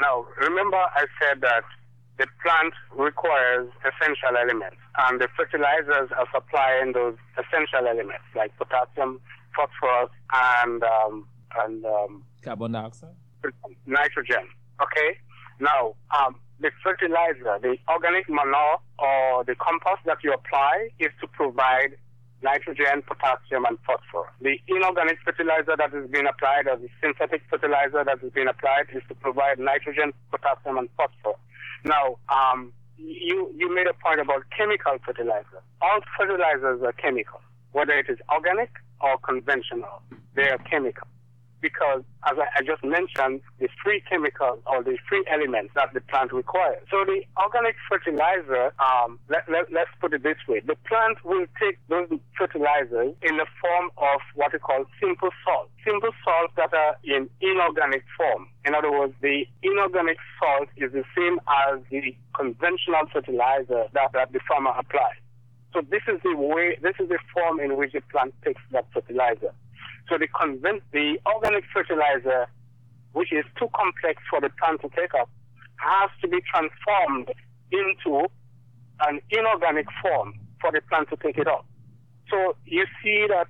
Now, 0.00 0.26
remember 0.38 0.76
I 0.76 1.06
said 1.20 1.40
that 1.40 1.64
the 2.18 2.26
plant 2.42 2.74
requires 2.94 3.68
essential 3.80 4.36
elements, 4.36 4.76
and 5.08 5.20
the 5.20 5.28
fertilizers 5.36 6.10
are 6.16 6.26
supplying 6.34 6.92
those 6.92 7.16
essential 7.38 7.88
elements 7.88 8.28
like 8.36 8.52
potassium, 8.58 9.20
phosphorus, 9.56 10.10
and 10.32 10.82
um, 10.84 11.26
and 11.64 11.84
um, 11.84 12.24
carbon 12.42 12.72
dioxide, 12.72 13.16
nitrogen. 13.86 14.46
Okay. 14.82 15.18
Now, 15.60 15.94
um, 16.18 16.36
the 16.60 16.70
fertilizer, 16.82 17.58
the 17.60 17.76
organic 17.88 18.28
manure 18.28 18.78
or 18.98 19.44
the 19.44 19.54
compost 19.54 20.02
that 20.04 20.18
you 20.22 20.32
apply 20.32 20.90
is 20.98 21.08
to 21.20 21.26
provide 21.26 21.96
nitrogen, 22.42 23.02
potassium, 23.06 23.64
and 23.64 23.78
phosphorus. 23.86 24.32
The 24.40 24.58
inorganic 24.68 25.18
fertilizer 25.24 25.76
that 25.76 25.94
is 25.94 26.10
being 26.10 26.26
applied 26.26 26.66
or 26.66 26.76
the 26.76 26.88
synthetic 27.02 27.42
fertilizer 27.50 28.04
that 28.04 28.22
is 28.22 28.32
being 28.32 28.48
applied 28.48 28.88
is 28.92 29.02
to 29.08 29.14
provide 29.14 29.58
nitrogen, 29.58 30.12
potassium, 30.30 30.78
and 30.78 30.88
phosphorus. 30.96 31.38
Now, 31.84 32.16
um, 32.28 32.72
you, 32.96 33.52
you 33.56 33.74
made 33.74 33.86
a 33.86 33.94
point 33.94 34.20
about 34.20 34.44
chemical 34.56 34.98
fertilizer. 35.04 35.60
All 35.80 36.00
fertilizers 36.16 36.82
are 36.82 36.92
chemical, 36.92 37.40
whether 37.72 37.92
it 37.92 38.06
is 38.08 38.18
organic 38.32 38.70
or 39.00 39.18
conventional. 39.18 40.02
They 40.34 40.48
are 40.48 40.58
chemical 40.58 41.08
because, 41.60 42.02
as 42.26 42.36
I, 42.38 42.46
I, 42.58 42.62
just 42.62 42.84
mentioned, 42.84 43.40
the 43.58 43.68
free 43.82 44.02
chemicals 44.08 44.60
or 44.66 44.82
the 44.82 44.98
free 45.08 45.24
elements 45.30 45.72
that 45.74 45.92
the 45.94 46.00
plant 46.00 46.32
requires. 46.32 46.82
So 46.90 47.04
the 47.04 47.22
organic 47.36 47.76
fertilizer, 47.88 48.72
um, 48.80 49.18
let, 49.28 49.48
let, 49.48 49.72
let's 49.72 49.90
put 50.00 50.14
it 50.14 50.22
this 50.22 50.38
way, 50.48 50.60
the 50.60 50.76
plant 50.88 51.24
will 51.24 51.46
take 51.60 51.78
those 51.88 52.08
fertilizers 52.36 53.14
in 53.22 53.36
the 53.36 53.46
form 53.60 53.90
of 53.98 54.20
what 54.34 54.52
we 54.52 54.58
call 54.58 54.84
simple 55.00 55.30
salt. 55.44 55.70
Simple 55.84 56.10
salts 56.24 56.54
that 56.56 56.72
are 56.74 56.96
in 57.04 57.28
inorganic 57.40 58.04
form. 58.16 58.48
In 58.64 58.74
other 58.74 58.90
words, 58.90 59.14
the 59.20 59.44
inorganic 59.62 60.18
salt 60.38 60.68
is 60.76 60.92
the 60.92 61.04
same 61.16 61.40
as 61.48 61.80
the 61.90 62.16
conventional 62.36 63.06
fertilizer 63.12 63.86
that, 63.92 64.12
that 64.12 64.32
the 64.32 64.40
farmer 64.48 64.72
applies. 64.76 65.20
So 65.72 65.82
this 65.88 66.02
is 66.08 66.20
the 66.24 66.36
way, 66.36 66.76
this 66.82 66.94
is 66.98 67.08
the 67.08 67.18
form 67.32 67.60
in 67.60 67.76
which 67.76 67.92
the 67.92 68.00
plant 68.10 68.34
takes 68.44 68.60
that 68.72 68.86
fertilizer. 68.92 69.54
So 70.10 70.18
the 70.18 70.26
convince 70.26 70.82
the 70.92 71.18
organic 71.24 71.64
fertilizer, 71.72 72.48
which 73.12 73.32
is 73.32 73.44
too 73.56 73.68
complex 73.74 74.20
for 74.28 74.40
the 74.40 74.50
plant 74.58 74.80
to 74.82 74.88
take 74.88 75.14
up, 75.14 75.30
has 75.76 76.10
to 76.20 76.28
be 76.28 76.38
transformed 76.52 77.30
into 77.70 78.26
an 79.06 79.20
inorganic 79.30 79.86
form 80.02 80.34
for 80.60 80.72
the 80.72 80.80
plant 80.88 81.08
to 81.10 81.16
take 81.16 81.38
it 81.38 81.46
up. 81.46 81.64
So 82.28 82.56
you 82.66 82.84
see 83.02 83.26
that 83.28 83.48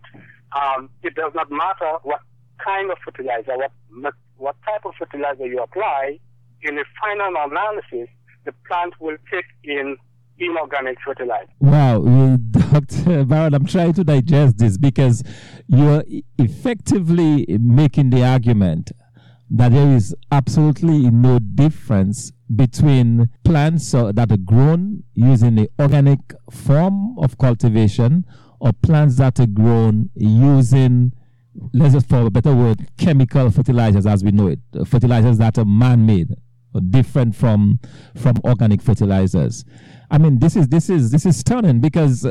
um, 0.53 0.91
it 1.03 1.15
does 1.15 1.33
not 1.35 1.51
matter 1.51 1.99
what 2.03 2.21
kind 2.63 2.91
of 2.91 2.99
fertilizer, 3.05 3.57
what 3.57 4.15
what 4.37 4.57
type 4.65 4.85
of 4.85 4.93
fertilizer 4.99 5.47
you 5.47 5.63
apply. 5.63 6.19
In 6.63 6.77
the 6.77 6.85
final 7.01 7.33
analysis, 7.37 8.09
the 8.45 8.53
plant 8.69 8.95
will 9.01 9.17
take 9.33 9.47
in 9.65 9.97
inorganic 10.39 10.99
fertilizer. 11.05 11.49
Wow, 11.61 12.05
Dr. 12.71 13.25
Barron, 13.25 13.55
I'm 13.55 13.67
trying 13.67 13.93
to 13.95 14.05
digest 14.05 14.59
this 14.59 14.79
because 14.79 15.23
you're 15.67 16.05
effectively 16.39 17.47
making 17.61 18.11
the 18.11 18.25
argument 18.25 18.93
that 19.51 19.73
there 19.73 19.95
is 19.95 20.15
absolutely 20.31 21.11
no 21.11 21.39
difference 21.39 22.33
between 22.55 23.29
plants 23.45 23.93
uh, 23.95 24.13
that 24.13 24.31
are 24.31 24.37
grown 24.37 25.03
using 25.15 25.57
the 25.57 25.69
organic 25.81 26.21
form 26.51 27.19
of 27.19 27.37
cultivation 27.39 28.25
or 28.61 28.73
plants 28.73 29.17
that 29.17 29.41
are 29.41 29.47
grown 29.47 30.11
using 30.15 31.13
let's 31.73 31.95
just 31.95 32.09
for 32.09 32.27
a 32.27 32.31
better 32.31 32.55
word 32.55 32.87
chemical 32.97 33.51
fertilizers 33.51 34.07
as 34.07 34.23
we 34.23 34.31
know 34.31 34.47
it 34.47 34.61
uh, 34.79 34.85
fertilizers 34.85 35.39
that 35.39 35.59
are 35.59 35.65
man-made 35.65 36.35
different 36.91 37.35
from 37.35 37.81
from 38.15 38.37
organic 38.45 38.81
fertilizers 38.81 39.65
I 40.11 40.19
mean, 40.19 40.41
this 40.41 40.57
is 40.57 40.69
this 40.69 40.91
is 40.91 41.13
this 41.13 41.25
is 41.25 41.39
stunning 41.39 41.81
because 41.81 42.27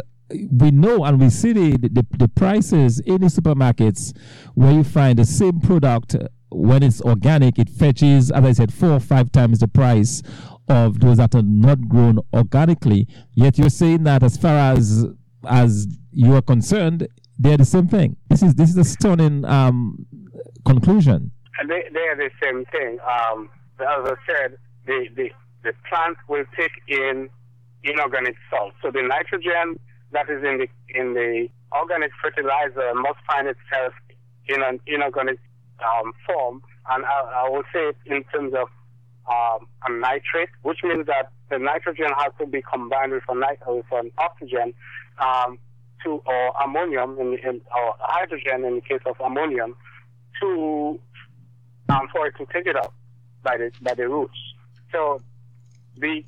we 0.52 0.72
know 0.72 1.06
and 1.06 1.20
we 1.20 1.30
see 1.30 1.54
the, 1.54 1.78
the, 1.78 2.06
the 2.18 2.28
prices 2.28 3.00
in 3.00 3.22
the 3.22 3.28
supermarkets 3.28 4.16
where 4.54 4.72
you 4.72 4.84
find 4.84 5.18
the 5.18 5.26
same 5.26 5.60
product 5.60 6.16
when 6.52 6.84
it's 6.84 7.02
organic, 7.02 7.60
it 7.60 7.70
fetches, 7.70 8.32
as 8.32 8.44
I 8.44 8.52
said, 8.54 8.74
four 8.74 8.92
or 8.92 9.00
five 9.00 9.32
times 9.32 9.60
the 9.60 9.68
price 9.68 10.24
of 10.68 11.00
those 11.00 11.18
that 11.18 11.36
are 11.36 11.44
not 11.44 11.88
grown 11.88 12.20
organically. 12.34 13.08
Yet 13.34 13.58
you're 13.58 13.70
saying 13.70 14.04
that 14.04 14.24
as 14.24 14.38
far 14.38 14.74
as 14.74 15.06
as 15.48 15.88
you 16.12 16.36
are 16.36 16.42
concerned, 16.42 17.08
they're 17.38 17.58
the 17.58 17.66
same 17.66 17.88
thing. 17.88 18.18
This 18.30 18.44
is 18.44 18.56
this 18.56 18.70
is 18.70 18.78
a 18.78 18.84
stunning 18.84 19.46
um, 19.46 20.06
conclusion. 20.66 21.32
They, 21.68 21.84
they 21.94 22.00
are 22.00 22.16
the 22.16 22.30
same 22.42 22.66
thing. 22.66 22.98
Um, 23.02 23.50
as 23.80 24.12
I 24.12 24.16
said, 24.28 24.58
the, 24.86 25.08
the 25.16 25.30
the 25.64 25.74
plant 25.90 26.18
will 26.28 26.46
take 26.58 26.72
in 26.88 27.30
inorganic 27.84 28.36
salt. 28.50 28.74
So 28.82 28.92
the 28.92 29.02
nitrogen 29.02 29.80
that 30.12 30.30
is 30.30 30.44
in 30.44 30.58
the 30.60 30.68
in 31.00 31.14
the 31.14 31.50
organic 31.72 32.12
fertilizer 32.22 32.94
must 32.96 33.20
find 33.28 33.48
itself 33.48 33.94
in 34.48 34.64
an 34.64 34.80
inorganic 34.88 35.40
um, 35.80 36.12
form, 36.26 36.62
and 36.90 37.06
I, 37.06 37.46
I 37.46 37.50
will 37.50 37.64
say 37.74 37.92
in 38.06 38.24
terms 38.26 38.54
of 38.54 38.68
um, 39.30 39.68
a 39.88 39.92
nitrate, 39.92 40.50
which 40.64 40.80
means 40.84 41.06
that 41.06 41.32
the 41.50 41.60
nitrogen 41.60 42.10
has 42.18 42.34
to 42.40 42.48
be 42.48 42.62
combined 42.62 43.12
with, 43.12 43.24
a 43.30 43.36
nit- 43.36 43.60
with 43.68 43.86
an 43.92 44.12
oxygen 44.18 44.74
um, 45.20 45.60
to 46.04 46.22
or 46.26 46.54
ammonium 46.64 47.20
in, 47.20 47.38
in, 47.44 47.62
or 47.76 47.96
hydrogen 48.00 48.66
in 48.66 48.76
the 48.76 48.82
case 48.82 49.02
of 49.06 49.16
ammonium 49.24 49.76
to 50.42 51.00
um, 51.90 52.08
for 52.12 52.28
it 52.28 52.34
to 52.38 52.46
take 52.52 52.66
it 52.66 52.76
up 52.76 52.94
by 53.44 53.58
the 53.58 53.72
by 53.82 53.94
the 53.94 54.08
roots. 54.08 54.38
So 54.92 55.22
the 55.98 56.24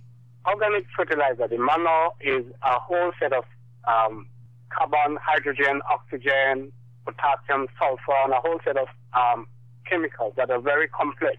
organic 0.46 0.86
fertilizer, 0.96 1.48
the 1.48 1.58
manure, 1.58 2.12
is 2.22 2.46
a 2.64 2.80
whole 2.80 3.12
set 3.20 3.34
of 3.34 3.46
um, 3.88 4.28
carbon, 4.70 5.18
hydrogen, 5.22 5.82
oxygen, 5.90 6.72
potassium, 7.06 7.68
sulfur, 7.80 8.16
and 8.24 8.34
a 8.34 8.40
whole 8.40 8.60
set 8.64 8.78
of 8.78 8.88
um, 9.14 9.46
chemicals 9.86 10.34
that 10.38 10.50
are 10.50 10.60
very 10.62 10.88
complex. 10.88 11.38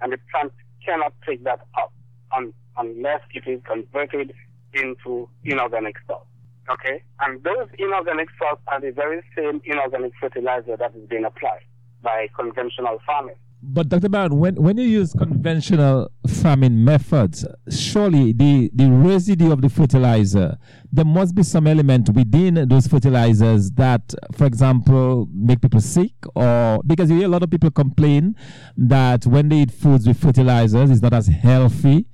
And 0.00 0.12
the 0.12 0.18
plant 0.30 0.52
cannot 0.84 1.14
take 1.26 1.44
that 1.44 1.60
up 1.78 1.92
un- 2.36 2.52
unless 2.76 3.20
it 3.34 3.46
is 3.46 3.60
converted 3.64 4.32
into 4.74 5.28
inorganic 5.44 5.96
salt. 6.06 6.26
Okay? 6.70 7.02
And 7.20 7.42
those 7.44 7.68
inorganic 7.78 8.28
salts 8.38 8.62
are 8.68 8.80
the 8.80 8.90
very 8.90 9.22
same 9.36 9.60
inorganic 9.64 10.12
fertilizer 10.20 10.76
that 10.76 10.94
is 10.96 11.08
being 11.08 11.24
applied 11.24 11.62
by 12.02 12.28
conventional 12.36 12.98
farming. 13.06 13.36
But 13.64 13.88
Dr. 13.88 14.08
Barron, 14.08 14.38
when, 14.40 14.56
when 14.56 14.76
you 14.76 14.84
use 14.84 15.12
conventional 15.12 16.10
farming 16.26 16.84
methods, 16.84 17.46
surely 17.70 18.32
the, 18.32 18.68
the 18.74 18.90
residue 18.90 19.52
of 19.52 19.62
the 19.62 19.68
fertilizer, 19.68 20.58
there 20.92 21.04
must 21.04 21.36
be 21.36 21.44
some 21.44 21.68
element 21.68 22.08
within 22.10 22.66
those 22.68 22.88
fertilizers 22.88 23.70
that, 23.72 24.14
for 24.32 24.46
example, 24.46 25.28
make 25.32 25.60
people 25.62 25.80
sick 25.80 26.12
or 26.34 26.80
because 26.84 27.08
you 27.08 27.18
hear 27.18 27.26
a 27.26 27.30
lot 27.30 27.44
of 27.44 27.50
people 27.50 27.70
complain 27.70 28.34
that 28.76 29.26
when 29.26 29.48
they 29.48 29.58
eat 29.58 29.70
foods 29.70 30.08
with 30.08 30.20
fertilizers, 30.20 30.90
it's 30.90 31.00
not 31.00 31.14
as 31.14 31.28
healthy 31.28 32.06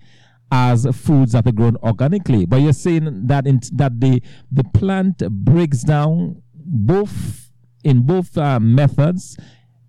as 0.52 0.87
foods 0.93 1.33
that 1.33 1.47
are 1.47 1.52
grown 1.52 1.76
organically. 1.76 2.45
But 2.45 2.61
you're 2.61 2.75
saying 2.75 3.26
that 3.26 3.47
in, 3.47 3.61
that 3.73 4.00
the 4.00 4.23
the 4.52 4.64
plant 4.64 5.19
breaks 5.31 5.83
down 5.83 6.43
both 6.55 7.50
in 7.85 8.02
both 8.02 8.37
uh, 8.37 8.61
methods 8.61 9.38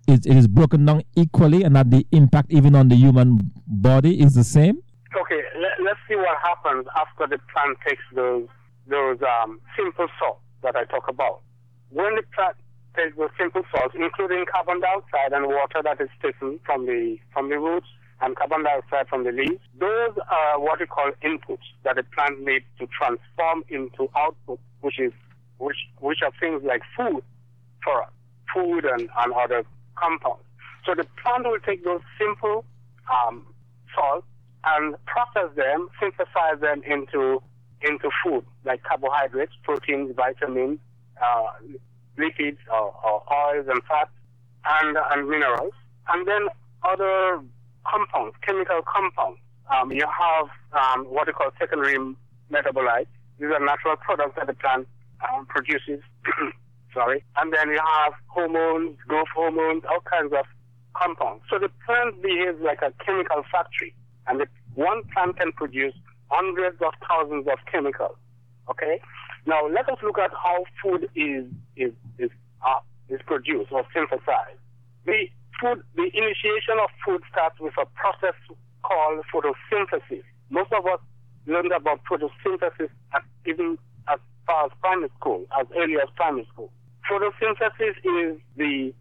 it, 0.06 0.26
it 0.26 0.36
is 0.36 0.48
broken 0.48 0.84
down 0.84 1.02
equally 1.16 1.62
and 1.62 1.76
that 1.76 1.90
the 1.90 2.06
impact 2.12 2.50
even 2.50 2.74
on 2.74 2.88
the 2.88 2.96
human 2.96 3.50
body 3.66 4.20
is 4.20 4.34
the 4.34 4.44
same? 4.44 4.82
Okay, 5.16 5.42
let, 5.58 5.92
us 5.92 5.98
see 6.08 6.14
what 6.14 6.38
happens 6.42 6.86
after 6.96 7.26
the 7.26 7.40
plant 7.52 7.78
takes 7.86 8.02
those 8.14 8.46
those 8.86 9.18
um, 9.22 9.60
simple 9.76 10.06
salts 10.18 10.40
that 10.62 10.76
I 10.76 10.84
talk 10.84 11.08
about. 11.08 11.42
When 11.90 12.14
the 12.16 12.22
plant 12.34 12.56
takes 12.96 13.16
those 13.16 13.30
simple 13.38 13.62
salts, 13.70 13.94
including 13.98 14.44
carbon 14.52 14.80
dioxide 14.80 15.32
and 15.32 15.46
water 15.46 15.80
that 15.82 16.00
is 16.00 16.08
taken 16.22 16.60
from 16.64 16.86
the 16.86 17.18
from 17.32 17.48
the 17.50 17.58
roots 17.58 17.86
and 18.20 18.36
carbon 18.36 18.62
dioxide 18.64 19.08
from 19.08 19.24
the 19.24 19.32
leaves, 19.32 19.60
those 19.78 20.14
are 20.30 20.60
what 20.60 20.78
we 20.78 20.86
call 20.86 21.10
inputs 21.24 21.66
that 21.84 21.96
the 21.96 22.04
plant 22.14 22.40
needs 22.40 22.64
to 22.78 22.86
transform 22.86 23.64
into 23.68 24.08
output, 24.16 24.60
which 24.80 25.00
is 25.00 25.12
which 25.58 25.78
which 25.98 26.18
are 26.22 26.32
things 26.38 26.62
like 26.64 26.82
food 26.96 27.22
for 27.82 28.02
us, 28.02 28.10
food 28.54 28.84
and, 28.84 29.08
and 29.18 29.32
other 29.32 29.64
compounds. 30.00 30.44
So 30.86 30.94
the 30.94 31.04
plant 31.22 31.44
will 31.44 31.60
take 31.60 31.84
those 31.84 32.00
simple 32.18 32.64
um, 33.10 33.46
salts 33.94 34.26
and 34.64 34.94
process 35.06 35.54
them, 35.56 35.88
synthesize 36.00 36.60
them 36.60 36.82
into 36.84 37.42
into 37.82 38.10
food 38.22 38.44
like 38.64 38.82
carbohydrates, 38.82 39.52
proteins, 39.62 40.14
vitamins, 40.14 40.78
uh, 41.22 41.46
lipids, 42.18 42.58
or, 42.70 42.94
or, 43.02 43.22
oils 43.32 43.66
and 43.70 43.80
fats, 43.84 44.10
and 44.66 44.96
and 45.12 45.28
minerals, 45.28 45.72
and 46.08 46.26
then 46.26 46.48
other 46.82 47.40
compounds, 47.86 48.36
chemical 48.42 48.80
compounds. 48.82 49.38
Um, 49.70 49.92
you 49.92 50.04
have 50.04 50.48
um, 50.72 51.06
what 51.06 51.26
we 51.26 51.32
call 51.32 51.50
secondary 51.58 51.96
metabolites. 52.52 53.06
These 53.38 53.48
are 53.50 53.64
natural 53.64 53.96
products 53.96 54.34
that 54.36 54.46
the 54.46 54.54
plant 54.54 54.86
um, 55.32 55.46
produces. 55.46 56.02
Sorry, 56.94 57.24
and 57.36 57.52
then 57.52 57.68
you 57.68 57.80
have 58.02 58.14
hormones, 58.26 58.96
growth 59.06 59.28
hormones, 59.34 59.84
all 59.88 60.00
kinds 60.00 60.32
of 60.32 60.44
compounds. 60.94 61.44
So 61.48 61.58
the 61.58 61.70
plant 61.86 62.20
behaves 62.20 62.58
like 62.60 62.82
a 62.82 62.92
chemical 63.04 63.42
factory, 63.50 63.94
and 64.26 64.40
the, 64.40 64.46
one 64.74 65.02
plant 65.12 65.38
can 65.38 65.52
produce 65.52 65.94
hundreds 66.30 66.80
of 66.82 66.92
thousands 67.08 67.46
of 67.46 67.58
chemicals. 67.70 68.16
Okay. 68.70 69.00
Now 69.46 69.66
let 69.66 69.88
us 69.88 69.98
look 70.02 70.18
at 70.18 70.30
how 70.32 70.64
food 70.82 71.08
is 71.14 71.44
is 71.76 71.92
is 72.18 72.30
uh, 72.66 72.80
is 73.08 73.20
produced 73.26 73.72
or 73.72 73.84
synthesized. 73.92 74.60
The 75.06 75.26
food, 75.60 75.82
the 75.96 76.10
initiation 76.12 76.76
of 76.82 76.90
food 77.04 77.22
starts 77.30 77.58
with 77.60 77.74
a 77.80 77.86
process 77.96 78.34
called 78.82 79.24
photosynthesis. 79.32 80.22
Most 80.50 80.72
of 80.72 80.86
us 80.86 81.00
learned 81.46 81.72
about 81.72 82.00
photosynthesis 82.04 82.90
at 83.14 83.22
even 83.46 83.78
as 84.08 84.18
far 84.46 84.66
as 84.66 84.72
primary 84.80 85.10
school, 85.18 85.46
as 85.58 85.66
early 85.76 85.94
as 85.94 86.08
primary 86.16 86.46
school. 86.52 86.70
Photosynthesis 87.10 87.96
is 88.04 88.40
the 88.56 88.94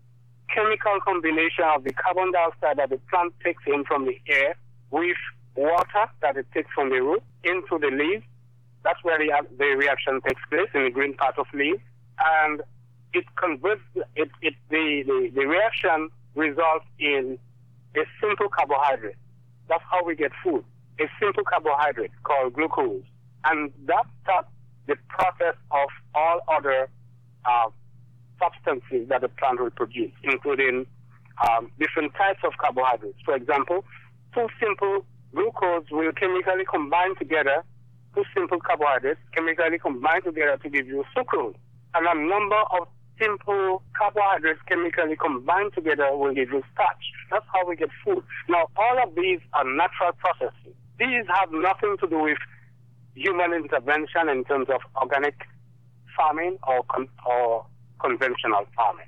chemical 0.54 1.00
combination 1.06 1.64
of 1.76 1.84
the 1.84 1.94
carbon 1.94 2.32
dioxide 2.32 2.78
that 2.78 2.90
the 2.90 2.98
plant 3.10 3.34
takes 3.44 3.62
in 3.68 3.84
from 3.86 4.06
the 4.06 4.20
air 4.28 4.56
with 4.90 5.18
water 5.56 6.10
that 6.22 6.36
it 6.36 6.48
takes 6.52 6.72
from 6.74 6.90
the 6.90 7.00
root 7.00 7.22
into 7.44 7.78
the 7.80 7.92
leaves. 7.94 8.26
That's 8.84 8.98
where 9.04 9.20
the, 9.20 9.32
the 9.58 9.76
reaction 9.78 10.22
takes 10.28 10.42
place 10.50 10.70
in 10.74 10.86
the 10.86 10.90
green 10.90 11.14
part 11.14 11.38
of 11.38 11.46
leaves. 11.54 11.82
And 12.20 12.64
it 13.14 13.26
converts, 13.36 13.82
it, 14.16 14.30
it, 14.42 14.56
the, 14.70 15.04
the, 15.06 15.32
the 15.36 15.46
reaction 15.46 16.10
results 16.34 16.86
in 16.98 17.38
a 17.96 18.02
simple 18.20 18.50
carbohydrate. 18.50 19.18
That's 19.68 19.84
how 19.92 20.04
we 20.04 20.16
get 20.16 20.32
food. 20.44 20.64
A 21.00 21.06
simple 21.22 21.44
carbohydrate 21.44 22.12
called 22.24 22.54
glucose. 22.54 23.04
And 23.46 23.72
that 23.86 24.06
starts 24.24 24.50
the 24.88 24.96
process 25.08 25.56
of 25.70 25.90
all 26.16 26.40
other 26.48 26.90
uh, 27.46 27.70
substances 28.42 29.08
that 29.10 29.22
the 29.22 29.30
plant 29.30 29.60
will 29.62 29.70
produce, 29.72 30.12
including 30.24 30.86
um, 31.48 31.72
different 31.80 32.14
types 32.16 32.40
of 32.44 32.54
carbohydrates. 32.58 33.20
For 33.24 33.36
example, 33.36 33.86
two 34.34 34.48
simple 34.60 35.06
glucose 35.34 35.86
will 35.92 36.12
chemically 36.14 36.66
combine 36.66 37.16
together, 37.16 37.64
two 38.16 38.24
simple 38.34 38.60
carbohydrates 38.60 39.20
chemically 39.34 39.80
combine 39.80 40.24
together 40.24 40.58
to 40.58 40.70
give 40.70 40.88
you 40.88 41.04
sucrose. 41.16 41.56
And 41.94 42.06
a 42.06 42.16
number 42.16 42.60
of 42.80 42.88
simple 43.20 43.84
carbohydrates 43.98 44.60
chemically 44.68 45.16
combined 45.16 45.74
together 45.74 46.16
will 46.16 46.34
give 46.34 46.50
you 46.50 46.64
starch. 46.74 47.06
That's 47.30 47.46
how 47.54 47.68
we 47.68 47.76
get 47.76 47.90
food. 48.04 48.24
Now, 48.48 48.68
all 48.78 49.04
of 49.04 49.16
these 49.16 49.40
are 49.54 49.64
natural 49.64 50.14
processes. 50.18 50.74
These 50.98 51.26
have 51.40 51.52
nothing 51.52 51.98
to 52.00 52.08
do 52.08 52.20
with 52.20 52.38
human 53.16 53.54
intervention 53.54 54.30
in 54.30 54.44
terms 54.46 54.68
of 54.70 54.82
organic 54.96 55.36
farming 56.16 56.58
or, 56.68 56.84
or 57.26 57.66
conventional 58.00 58.66
farming. 58.76 59.08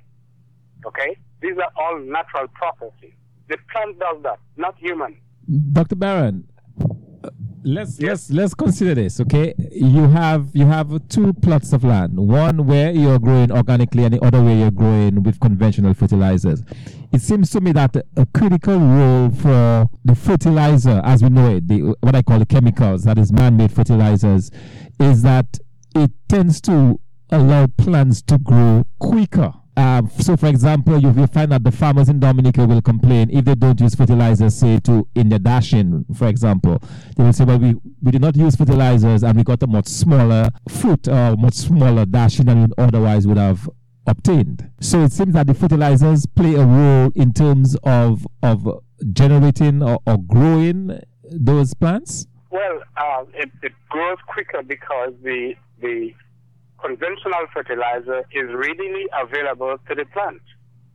Okay? 0.86 1.16
These 1.40 1.56
are 1.58 1.70
all 1.76 1.98
natural 2.00 2.48
processes. 2.48 3.14
The 3.48 3.56
plant 3.70 3.98
does 3.98 4.22
that, 4.22 4.38
not 4.56 4.76
human. 4.78 5.16
Dr. 5.72 5.96
Barron, 5.96 6.48
uh, 7.24 7.30
let's 7.64 7.98
yes. 8.00 8.08
let's 8.08 8.30
let's 8.30 8.54
consider 8.54 8.94
this 8.94 9.20
okay 9.20 9.54
you 9.70 10.08
have 10.08 10.48
you 10.52 10.66
have 10.66 10.90
two 11.08 11.32
plots 11.34 11.72
of 11.72 11.84
land 11.84 12.16
one 12.18 12.66
where 12.66 12.90
you're 12.90 13.18
growing 13.20 13.52
organically 13.52 14.04
and 14.04 14.14
the 14.14 14.24
other 14.24 14.42
where 14.42 14.56
you're 14.56 14.70
growing 14.70 15.22
with 15.22 15.38
conventional 15.38 15.94
fertilizers 15.94 16.62
it 17.12 17.20
seems 17.20 17.50
to 17.50 17.60
me 17.60 17.70
that 17.70 17.94
a 18.16 18.26
critical 18.34 18.78
role 18.78 19.30
for 19.30 19.88
the 20.04 20.14
fertilizer 20.14 21.00
as 21.04 21.22
we 21.22 21.28
know 21.28 21.54
it 21.56 21.68
the 21.68 21.94
what 22.00 22.16
i 22.16 22.22
call 22.22 22.38
the 22.40 22.46
chemicals 22.46 23.04
that 23.04 23.16
is 23.16 23.32
man-made 23.32 23.70
fertilizers 23.70 24.50
is 24.98 25.22
that 25.22 25.58
it 25.94 26.10
tends 26.28 26.60
to 26.60 26.98
allow 27.32 27.66
plants 27.66 28.22
to 28.22 28.38
grow 28.38 28.84
quicker 28.98 29.52
um, 29.76 30.10
so, 30.18 30.36
for 30.36 30.48
example, 30.48 30.98
you 30.98 31.08
will 31.08 31.26
find 31.26 31.50
that 31.52 31.64
the 31.64 31.72
farmers 31.72 32.08
in 32.10 32.20
Dominica 32.20 32.66
will 32.66 32.82
complain 32.82 33.30
if 33.30 33.46
they 33.46 33.54
don't 33.54 33.80
use 33.80 33.94
fertilizers, 33.94 34.54
say 34.54 34.78
to 34.80 35.08
in 35.14 35.30
the 35.30 35.38
dasheen, 35.38 36.04
for 36.14 36.28
example, 36.28 36.82
they 37.16 37.24
will 37.24 37.32
say, 37.32 37.44
"Well, 37.44 37.58
we, 37.58 37.74
we 38.02 38.10
did 38.10 38.20
not 38.20 38.36
use 38.36 38.54
fertilizers, 38.54 39.22
and 39.22 39.36
we 39.36 39.44
got 39.44 39.62
a 39.62 39.66
much 39.66 39.86
smaller 39.86 40.50
fruit 40.68 41.08
or 41.08 41.36
much 41.36 41.54
smaller 41.54 42.04
dasheen 42.04 42.46
than 42.46 42.62
we 42.64 42.68
otherwise 42.76 43.26
would 43.26 43.38
have 43.38 43.68
obtained." 44.06 44.70
So 44.80 45.02
it 45.04 45.12
seems 45.12 45.32
that 45.32 45.46
the 45.46 45.54
fertilizers 45.54 46.26
play 46.26 46.54
a 46.54 46.66
role 46.66 47.10
in 47.14 47.32
terms 47.32 47.74
of 47.82 48.26
of 48.42 48.68
generating 49.14 49.82
or, 49.82 50.00
or 50.06 50.18
growing 50.18 51.00
those 51.30 51.72
plants. 51.72 52.26
Well, 52.50 52.82
uh, 52.98 53.24
it, 53.32 53.50
it 53.62 53.72
grows 53.88 54.18
quicker 54.28 54.62
because 54.62 55.14
the 55.22 55.54
the 55.80 56.12
conventional 56.82 57.46
fertilizer 57.54 58.26
is 58.32 58.50
readily 58.50 59.06
available 59.14 59.76
to 59.88 59.94
the 59.94 60.04
plant. 60.06 60.42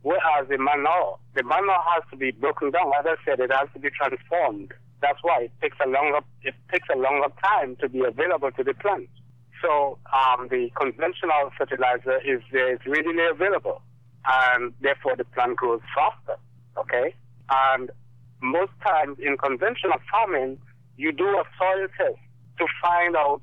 Whereas 0.02 0.48
the 0.48 0.58
manure, 0.58 1.18
the 1.34 1.42
manure 1.42 1.82
has 1.94 2.04
to 2.10 2.16
be 2.16 2.30
broken 2.30 2.70
down. 2.70 2.92
As 2.98 3.06
I 3.06 3.16
said, 3.24 3.40
it 3.40 3.50
has 3.50 3.68
to 3.74 3.80
be 3.80 3.90
transformed. 3.90 4.72
That's 5.00 5.18
why 5.22 5.48
it 5.48 5.52
takes 5.60 5.76
a 5.84 5.88
longer 5.88 6.20
it 6.42 6.54
takes 6.72 6.88
a 6.94 6.98
longer 6.98 7.28
time 7.42 7.76
to 7.80 7.88
be 7.88 8.04
available 8.04 8.50
to 8.52 8.64
the 8.64 8.74
plant. 8.74 9.08
So 9.62 9.98
um, 10.12 10.48
the 10.48 10.70
conventional 10.80 11.50
fertilizer 11.56 12.18
is 12.24 12.42
is 12.52 12.78
readily 12.86 13.26
available, 13.30 13.82
and 14.26 14.72
therefore 14.80 15.16
the 15.16 15.24
plant 15.24 15.56
grows 15.56 15.80
faster. 15.94 16.38
Okay, 16.76 17.14
and 17.50 17.90
most 18.40 18.72
times 18.86 19.18
in 19.20 19.36
conventional 19.36 19.98
farming, 20.10 20.58
you 20.96 21.12
do 21.12 21.26
a 21.26 21.44
soil 21.58 21.86
test 21.96 22.18
to 22.58 22.66
find 22.82 23.16
out 23.16 23.42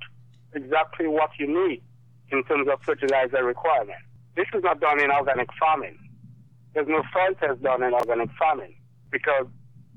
exactly 0.53 1.07
what 1.07 1.31
you 1.37 1.47
need 1.47 1.81
in 2.31 2.43
terms 2.45 2.67
of 2.71 2.81
fertilizer 2.81 3.43
requirement. 3.43 3.99
This 4.35 4.47
is 4.53 4.63
not 4.63 4.79
done 4.79 5.01
in 5.01 5.11
organic 5.11 5.47
farming. 5.59 5.97
There's 6.73 6.87
no 6.87 7.01
soil 7.13 7.33
test 7.39 7.61
done 7.63 7.83
in 7.83 7.93
organic 7.93 8.29
farming 8.37 8.75
because 9.11 9.47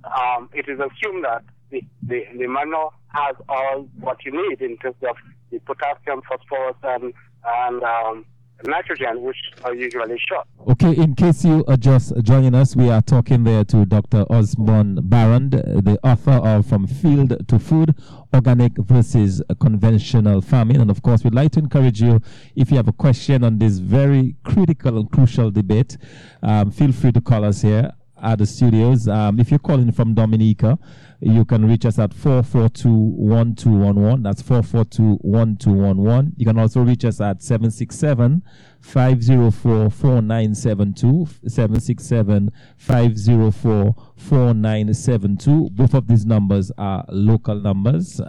um, 0.05 0.49
it 0.53 0.69
is 0.69 0.79
assumed 0.79 1.25
that 1.25 1.43
the, 1.71 1.83
the, 2.03 2.25
the 2.39 2.47
manure 2.47 2.91
has 3.09 3.35
all 3.49 3.89
what 4.01 4.25
you 4.25 4.33
need 4.33 4.61
in 4.61 4.77
terms 4.79 4.97
of 5.09 5.17
the 5.51 5.59
potassium, 5.61 6.23
phosphorus, 6.29 6.77
and, 6.83 7.13
and 7.45 7.83
um, 7.83 8.25
nitrogen, 8.65 9.23
which 9.23 9.37
are 9.65 9.75
usually 9.75 10.19
short. 10.29 10.47
Okay, 10.69 10.95
in 10.95 11.15
case 11.15 11.45
you 11.45 11.65
are 11.69 11.77
just 11.77 12.13
joining 12.23 12.55
us, 12.55 12.75
we 12.75 12.91
are 12.91 13.03
talking 13.03 13.45
there 13.45 13.65
to 13.65 13.85
Dr. 13.85 14.25
Osborne 14.31 14.99
Barron, 15.03 15.51
the 15.51 15.99
author 16.03 16.33
of 16.33 16.67
From 16.67 16.87
Field 16.87 17.49
to 17.49 17.59
Food 17.59 17.95
Organic 18.35 18.77
versus 18.79 19.43
Conventional 19.61 20.41
Farming. 20.41 20.81
And 20.81 20.91
of 20.91 21.03
course, 21.03 21.25
we'd 21.25 21.35
like 21.35 21.53
to 21.53 21.61
encourage 21.61 22.01
you, 22.01 22.21
if 22.57 22.71
you 22.71 22.77
have 22.77 22.89
a 22.89 22.93
question 22.93 23.45
on 23.45 23.59
this 23.59 23.79
very 23.79 24.37
critical 24.45 24.99
and 24.99 25.11
crucial 25.11 25.51
debate, 25.51 25.97
um, 26.43 26.71
feel 26.71 26.93
free 26.93 27.13
to 27.13 27.21
call 27.21 27.45
us 27.45 27.63
here 27.63 27.93
at 28.23 28.39
the 28.39 28.47
studios. 28.47 29.09
Um, 29.09 29.41
if 29.41 29.51
you're 29.51 29.59
calling 29.59 29.93
from 29.93 30.15
Dominica, 30.15 30.79
you 31.21 31.45
can 31.45 31.67
reach 31.67 31.85
us 31.85 31.99
at 31.99 32.11
442-1211. 32.11 34.23
That's 34.23 34.41
442-1211. 34.43 36.33
You 36.37 36.47
can 36.47 36.59
also 36.59 36.83
reach 36.83 37.05
us 37.05 37.21
at 37.21 37.43
767 37.43 38.45
504 38.81 39.91
4972. 39.91 41.27
767 41.49 42.53
504 42.77 43.97
4972. 44.17 45.71
Both 45.71 45.95
of 45.95 46.07
these 46.07 46.25
numbers 46.25 46.71
are 46.79 47.05
local 47.09 47.57
numbers. 47.57 48.21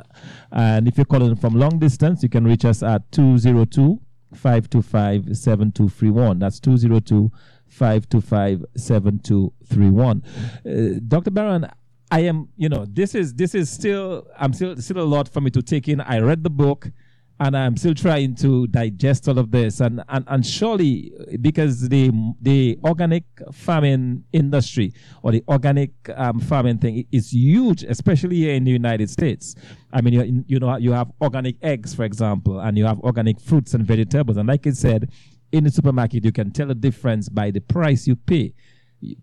And 0.52 0.88
if 0.88 0.97
you're 0.97 1.06
calling 1.06 1.36
from 1.36 1.54
long 1.54 1.78
distance, 1.78 2.23
you 2.23 2.30
can 2.30 2.45
reach 2.45 2.65
us 2.65 2.82
at 2.82 3.12
202 3.12 4.02
525 4.34 5.38
7231. 5.38 6.39
That's 6.39 6.60
202 6.60 7.32
525 7.70 8.66
7231. 8.76 10.24
Uh, 10.66 11.00
Dr. 11.08 11.32
Barron, 11.32 11.70
I 12.12 12.22
am, 12.22 12.50
you 12.58 12.70
know, 12.70 12.86
this 12.86 13.14
is 13.16 13.34
this 13.36 13.54
is 13.54 13.70
still 13.70 14.28
I'm 14.38 14.54
still 14.54 14.76
still 14.78 15.00
a 15.00 15.06
lot 15.06 15.30
for 15.30 15.42
me 15.42 15.52
to 15.52 15.62
take 15.62 15.88
in. 15.88 16.02
I 16.02 16.20
read 16.20 16.44
the 16.44 16.50
book 16.50 16.92
and 17.40 17.56
I'm 17.56 17.78
still 17.78 17.94
trying 17.94 18.36
to 18.36 18.68
digest 18.68 19.30
all 19.30 19.40
of 19.40 19.52
this 19.52 19.80
and, 19.80 20.04
and, 20.10 20.26
and 20.28 20.46
surely 20.46 21.14
because 21.40 21.88
the 21.88 22.12
the 22.42 22.78
organic 22.84 23.24
farming 23.54 24.26
industry 24.34 24.94
or 25.24 25.32
the 25.32 25.44
organic 25.48 25.92
um, 26.16 26.40
farming 26.40 26.80
thing 26.80 27.06
is 27.12 27.32
huge, 27.32 27.84
especially 27.84 28.38
here 28.38 28.56
in 28.56 28.66
the 28.66 28.72
United 28.72 29.10
States. 29.10 29.56
I 29.94 30.02
mean, 30.02 30.14
you, 30.14 30.44
you 30.48 30.60
know, 30.60 30.76
you 30.78 30.92
have 30.92 31.12
organic 31.22 31.56
eggs, 31.62 31.96
for 31.96 32.04
example, 32.04 32.60
and 32.60 32.78
you 32.78 32.86
have 32.86 33.00
organic 33.02 33.40
fruits 33.40 33.74
and 33.74 33.86
vegetables. 33.86 34.38
And 34.38 34.48
like 34.48 34.68
I 34.68 34.72
said, 34.72 35.10
in 35.52 35.64
the 35.64 35.72
supermarket, 35.72 36.24
you 36.26 36.32
can 36.32 36.52
tell 36.52 36.68
the 36.68 36.76
difference 36.76 37.30
by 37.30 37.52
the 37.52 37.60
price 37.60 38.08
you 38.08 38.16
pay 38.16 38.54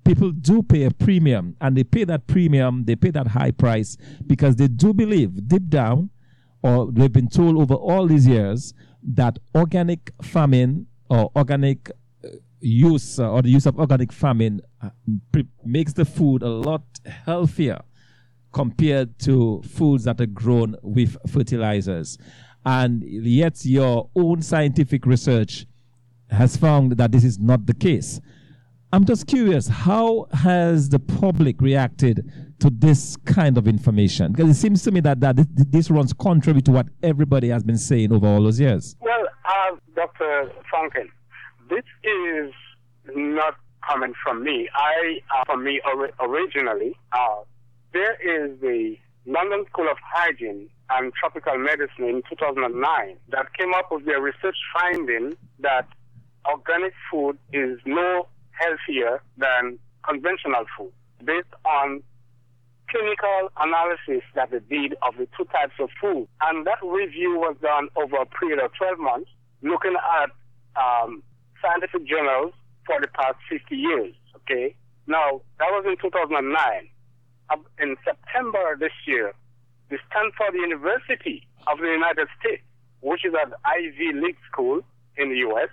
people 0.05 0.31
do 0.31 0.63
pay 0.63 0.85
a 0.85 0.91
premium, 0.91 1.57
and 1.61 1.77
they 1.77 1.85
pay 1.85 2.05
that 2.05 2.27
premium, 2.27 2.85
they 2.85 2.97
pay 2.97 3.11
that 3.11 3.29
high 3.29 3.51
price 3.51 3.97
because 4.27 4.57
they 4.57 4.69
do 4.69 4.93
believe 4.93 5.49
deep 5.49 5.69
down, 5.69 6.11
or 6.63 6.91
they've 6.91 7.13
been 7.13 7.29
told 7.29 7.57
over 7.57 7.75
all 7.75 8.07
these 8.07 8.27
years 8.27 8.75
that 9.03 9.39
organic 9.55 10.13
farming 10.23 10.87
or 11.09 11.31
organic 11.37 11.91
uh, 12.25 12.29
use 12.61 13.21
uh, 13.21 13.31
or 13.31 13.43
the 13.43 13.51
use 13.51 13.67
of 13.67 13.79
organic 13.79 14.13
farming 14.13 14.61
uh, 14.83 14.91
pre- 15.31 15.47
makes 15.65 15.93
the 15.93 16.05
food 16.05 16.43
a 16.43 16.49
lot 16.49 16.83
healthier 17.25 17.81
compared 18.53 19.19
to 19.19 19.63
foods 19.63 20.05
that 20.05 20.21
are 20.21 20.27
grown 20.27 20.75
with 20.83 21.17
fertilizers. 21.29 22.19
And 22.65 23.05
yet, 23.05 23.65
your 23.65 24.09
own 24.17 24.43
scientific 24.43 25.07
research 25.07 25.67
has 26.31 26.57
found 26.57 26.93
that 26.93 27.13
this 27.13 27.25
is 27.25 27.39
not 27.39 27.67
the 27.67 27.75
case. 27.75 28.21
I'm 28.93 29.05
just 29.05 29.27
curious, 29.27 29.69
how 29.69 30.27
has 30.33 30.89
the 30.89 30.99
public 30.99 31.61
reacted 31.61 32.31
to 32.61 32.71
this 32.71 33.17
kind 33.25 33.59
of 33.59 33.67
information? 33.67 34.33
Because 34.33 34.49
it 34.51 34.55
seems 34.55 34.83
to 34.85 34.91
me 34.91 35.01
that, 35.01 35.21
that 35.21 35.37
this, 35.71 35.91
runs 35.91 36.13
contrary 36.13 36.63
to 36.63 36.71
what 36.71 36.87
everybody 37.03 37.49
has 37.49 37.63
been 37.63 37.79
saying 37.79 38.13
over 38.13 38.27
all 38.27 38.43
those 38.43 38.61
years. 38.61 38.97
Well, 39.01 39.27
uh, 39.45 39.77
Dr. 39.95 40.53
Funkin, 40.73 41.09
this 41.69 41.85
is 42.05 42.53
not 43.15 43.57
coming 43.87 44.15
from 44.23 44.45
me. 44.45 44.69
I, 44.75 45.19
uh, 45.37 45.45
from 45.45 45.65
me 45.65 45.81
or- 45.85 46.11
originally, 46.21 46.97
uh, 47.13 47.43
there 47.93 48.15
is 48.15 48.59
the 48.61 48.97
London 49.27 49.65
School 49.71 49.89
of 49.91 49.97
Hygiene 50.01 50.69
and 50.91 51.13
Tropical 51.15 51.59
Medicine 51.59 52.05
in 52.05 52.23
2009 52.31 53.17
that 53.31 53.53
came 53.59 53.75
up 53.75 53.91
with 53.91 54.05
their 54.05 54.21
research 54.21 54.57
finding 54.73 55.37
that 55.59 55.89
organic 56.49 56.93
food 57.11 57.39
is 57.53 57.79
no 57.85 58.27
healthier 58.51 59.21
than 59.37 59.79
conventional 60.05 60.65
food 60.77 60.93
based 61.25 61.53
on 61.65 62.03
clinical 62.89 63.51
analysis 63.59 64.23
that 64.35 64.51
they 64.51 64.61
did 64.71 64.95
of 65.03 65.17
the 65.19 65.27
two 65.37 65.45
types 65.47 65.75
of 65.81 65.89
food. 66.01 66.29
And 66.43 66.67
that 66.67 66.79
review 66.83 67.37
was 67.37 67.57
done 67.61 67.89
over 67.97 68.17
a 68.17 68.27
period 68.27 68.63
of 68.65 68.71
12 68.79 68.99
months, 68.99 69.31
looking 69.63 69.95
at 69.97 70.31
um, 70.79 71.23
scientific 71.61 72.07
journals 72.07 72.53
for 72.87 73.01
the 73.01 73.09
past 73.09 73.37
50 73.51 73.75
years. 73.75 74.15
Okay. 74.37 74.77
Now, 75.07 75.43
that 75.59 75.71
was 75.71 75.85
in 75.87 75.97
2009. 75.99 76.47
In 77.79 77.97
September 78.05 78.77
this 78.79 78.93
year, 79.07 79.33
the 79.91 79.99
Stanford 80.11 80.55
University 80.55 81.47
of 81.67 81.79
the 81.79 81.87
United 81.87 82.29
States, 82.41 82.63
which 83.01 83.25
is 83.25 83.35
an 83.35 83.55
Ivy 83.65 84.13
League 84.15 84.39
school 84.51 84.83
in 85.17 85.31
the 85.31 85.37
U.S., 85.51 85.69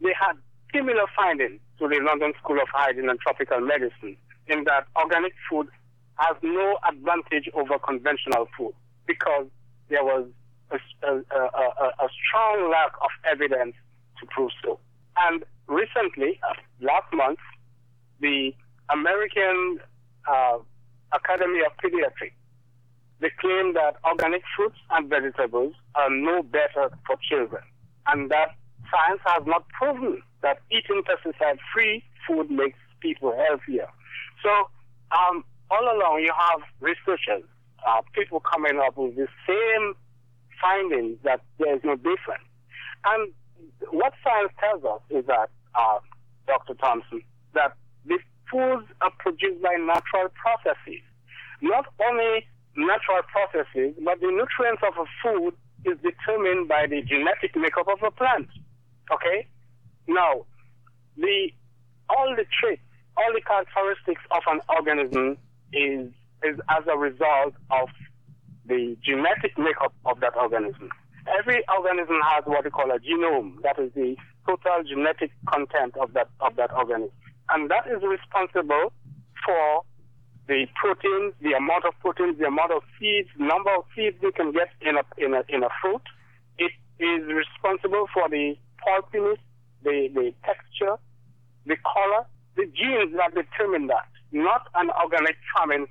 they 0.00 0.14
had 0.18 0.36
similar 0.74 1.06
findings 1.14 1.60
to 1.78 1.88
the 1.88 2.00
London 2.00 2.32
School 2.42 2.60
of 2.60 2.68
Hygiene 2.72 3.08
and 3.08 3.18
Tropical 3.20 3.60
Medicine 3.60 4.16
in 4.46 4.64
that 4.64 4.86
organic 4.96 5.32
food 5.48 5.68
has 6.16 6.36
no 6.42 6.78
advantage 6.88 7.48
over 7.54 7.78
conventional 7.78 8.48
food 8.56 8.72
because 9.06 9.46
there 9.88 10.04
was 10.04 10.26
a, 10.70 10.76
a, 11.06 11.12
a, 11.12 11.86
a 12.04 12.08
strong 12.26 12.70
lack 12.70 12.92
of 13.00 13.10
evidence 13.30 13.74
to 14.20 14.26
prove 14.26 14.50
so. 14.62 14.78
And 15.16 15.44
recently, 15.66 16.40
uh, 16.48 16.54
last 16.80 17.12
month, 17.12 17.38
the 18.20 18.52
American 18.90 19.78
uh, 20.28 20.58
Academy 21.12 21.60
of 21.64 21.72
Pediatrics 21.82 22.32
they 23.20 23.30
claim 23.40 23.74
that 23.74 23.96
organic 24.04 24.42
fruits 24.56 24.78
and 24.90 25.08
vegetables 25.08 25.74
are 25.94 26.10
no 26.10 26.42
better 26.42 26.90
for 27.06 27.16
children, 27.28 27.62
and 28.06 28.30
that 28.30 28.54
science 28.90 29.20
has 29.24 29.46
not 29.46 29.68
proven 29.68 30.22
that 30.42 30.58
eating 30.70 31.02
pesticide-free 31.02 32.04
food 32.26 32.50
makes 32.50 32.78
people 33.00 33.34
healthier. 33.36 33.88
So, 34.42 34.50
um, 35.10 35.44
all 35.70 35.84
along, 35.84 36.22
you 36.22 36.32
have 36.32 36.60
researchers, 36.80 37.44
uh, 37.86 38.02
people 38.12 38.40
coming 38.40 38.80
up 38.84 38.96
with 38.96 39.16
the 39.16 39.28
same 39.46 39.94
findings 40.60 41.18
that 41.24 41.40
there 41.58 41.74
is 41.74 41.82
no 41.84 41.96
difference. 41.96 42.44
And 43.04 43.32
what 43.90 44.12
science 44.24 44.52
tells 44.58 44.84
us 44.84 45.00
is 45.10 45.26
that, 45.26 45.50
uh, 45.74 45.98
Dr. 46.46 46.74
Thompson, 46.74 47.22
that 47.54 47.76
the 48.04 48.18
foods 48.50 48.86
are 49.00 49.12
produced 49.18 49.62
by 49.62 49.74
natural 49.74 50.28
processes. 50.34 51.02
Not 51.60 51.86
only 52.08 52.46
natural 52.76 53.22
processes, 53.26 53.94
but 54.04 54.20
the 54.20 54.30
nutrients 54.30 54.82
of 54.86 54.94
a 54.96 55.06
food 55.22 55.54
is 55.84 55.98
determined 56.02 56.68
by 56.68 56.86
the 56.86 57.02
genetic 57.02 57.54
makeup 57.56 57.88
of 57.88 58.02
a 58.02 58.10
plant. 58.10 58.48
Okay? 59.12 59.46
Now, 60.06 60.44
the 61.16 61.50
all 62.08 62.34
the 62.36 62.44
traits, 62.60 62.82
all 63.16 63.32
the 63.34 63.42
characteristics 63.42 64.22
of 64.30 64.42
an 64.46 64.60
organism 64.68 65.36
is 65.72 66.08
is 66.42 66.58
as 66.70 66.84
a 66.90 66.96
result 66.96 67.54
of 67.70 67.88
the 68.66 68.96
genetic 69.04 69.58
makeup 69.58 69.92
of 70.04 70.20
that 70.20 70.36
organism. 70.36 70.88
Every 71.38 71.62
organism 71.68 72.16
has 72.32 72.44
what 72.46 72.64
we 72.64 72.70
call 72.70 72.90
a 72.90 72.98
genome, 72.98 73.60
that 73.62 73.78
is 73.78 73.92
the 73.94 74.16
total 74.46 74.82
genetic 74.88 75.30
content 75.48 75.96
of 76.00 76.12
that 76.14 76.28
of 76.40 76.56
that 76.56 76.72
organism. 76.72 77.10
And 77.50 77.70
that 77.70 77.86
is 77.86 78.02
responsible 78.02 78.92
for 79.44 79.82
the 80.48 80.66
proteins, 80.74 81.34
the 81.40 81.52
amount 81.52 81.84
of 81.84 81.94
proteins, 82.00 82.38
the 82.38 82.46
amount 82.46 82.72
of 82.72 82.82
seeds, 82.98 83.28
number 83.38 83.74
of 83.74 83.84
seeds 83.94 84.16
you 84.22 84.32
can 84.32 84.52
get 84.52 84.68
in 84.80 84.96
a 84.96 85.04
in 85.18 85.34
a 85.34 85.42
in 85.48 85.62
a 85.62 85.68
fruit. 85.80 86.02
It 86.58 86.72
is 86.98 87.22
responsible 87.28 88.06
for 88.12 88.28
the 88.28 88.56
pulpiness, 88.78 89.38
the, 89.82 90.08
the 90.14 90.32
texture, 90.44 90.96
the 91.66 91.76
color, 91.84 92.26
the 92.56 92.66
genes 92.66 93.14
that 93.16 93.34
determine 93.34 93.86
that, 93.88 94.08
not 94.32 94.68
an 94.74 94.90
organic 94.90 95.36
farming 95.54 95.86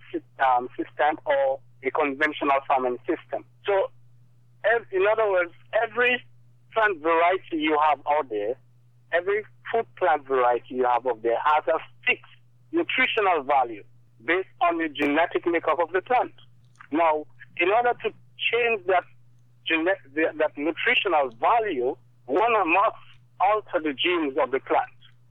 um, 0.46 0.68
system 0.76 1.18
or 1.26 1.60
a 1.84 1.92
conventional 1.92 2.60
farming 2.68 2.98
system. 3.08 3.46
So, 3.66 3.92
in 4.92 5.04
other 5.12 5.30
words, 5.30 5.52
every 5.82 6.22
plant 6.74 7.02
variety 7.02 7.58
you 7.58 7.78
have 7.90 8.00
out 8.10 8.30
there, 8.30 8.56
every 9.14 9.44
food 9.72 9.86
plant 9.98 10.28
variety 10.28 10.76
you 10.76 10.86
have 10.86 11.06
out 11.08 11.22
there 11.24 11.38
has 11.44 11.64
a 11.68 11.80
fixed 12.06 12.26
nutritional 12.72 13.44
value 13.44 13.84
based 14.26 14.50
on 14.62 14.78
the 14.78 14.90
genetic 14.90 15.46
makeup 15.46 15.80
of 15.80 15.92
the 15.94 16.02
plant. 16.02 16.34
Now, 16.92 17.26
in 17.58 17.70
order 17.70 17.94
to 18.04 18.10
change 18.52 18.86
that 18.88 19.04
that 20.38 20.52
nutritional 20.56 21.30
value, 21.42 21.98
one 22.28 22.54
must 22.54 22.96
alter 23.40 23.80
the 23.84 23.94
genes 23.94 24.38
of 24.42 24.52
the 24.52 24.60
plant. 24.60 24.86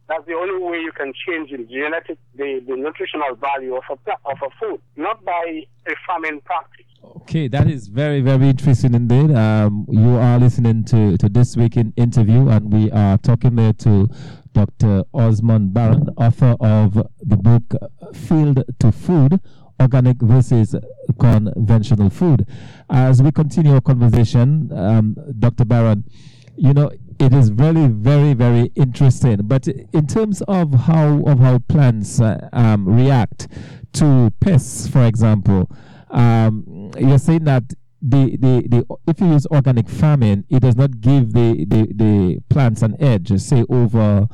That's 0.08 0.24
the 0.26 0.34
only 0.34 0.62
way 0.62 0.78
you 0.78 0.92
can 0.92 1.12
change 1.26 1.50
the 1.50 1.64
genetic, 1.64 2.18
the, 2.36 2.62
the 2.66 2.76
nutritional 2.76 3.34
value 3.34 3.74
of 3.74 3.82
a, 3.90 4.12
of 4.24 4.38
a 4.40 4.50
food, 4.60 4.80
not 4.96 5.24
by 5.24 5.62
a 5.86 5.92
farming 6.06 6.40
practice. 6.44 6.86
Okay, 7.22 7.48
that 7.48 7.68
is 7.68 7.88
very, 7.88 8.20
very 8.20 8.48
interesting 8.48 8.94
indeed. 8.94 9.32
Um, 9.32 9.84
you 9.90 10.16
are 10.16 10.38
listening 10.38 10.84
to, 10.84 11.16
to 11.18 11.28
this 11.28 11.56
week 11.56 11.76
in 11.76 11.92
interview, 11.96 12.48
and 12.48 12.72
we 12.72 12.90
are 12.92 13.18
talking 13.18 13.56
there 13.56 13.72
to 13.72 14.08
Dr. 14.52 15.04
Osmond 15.12 15.74
Barron, 15.74 16.08
author 16.16 16.54
of 16.60 16.94
the 17.20 17.36
book 17.36 17.74
Field 18.14 18.62
to 18.78 18.92
Food 18.92 19.40
Organic 19.80 20.18
versus 20.22 20.74
Conventional 21.18 22.10
Food. 22.10 22.46
As 22.88 23.22
we 23.22 23.32
continue 23.32 23.74
our 23.74 23.80
conversation, 23.80 24.70
um, 24.72 25.16
Dr. 25.38 25.64
Barron, 25.64 26.04
you 26.56 26.72
know, 26.72 26.90
it 27.18 27.32
is 27.32 27.48
very, 27.48 27.86
very, 27.86 28.34
very 28.34 28.72
interesting. 28.74 29.38
But 29.44 29.68
in 29.68 30.06
terms 30.06 30.42
of 30.42 30.74
how 30.74 31.22
of 31.26 31.38
how 31.38 31.58
plants 31.60 32.20
uh, 32.20 32.48
um, 32.52 32.88
react 32.88 33.48
to 33.94 34.32
pests, 34.40 34.86
for 34.88 35.04
example, 35.04 35.70
um, 36.10 36.90
you're 36.98 37.18
saying 37.18 37.44
that 37.44 37.64
the, 38.02 38.36
the, 38.36 38.68
the 38.68 38.96
if 39.06 39.20
you 39.20 39.28
use 39.28 39.46
organic 39.46 39.88
farming, 39.88 40.44
it 40.50 40.60
does 40.60 40.76
not 40.76 41.00
give 41.00 41.32
the, 41.32 41.64
the, 41.66 41.92
the 41.94 42.38
plants 42.48 42.82
an 42.82 42.96
edge, 43.00 43.38
say 43.40 43.64
over 43.68 44.28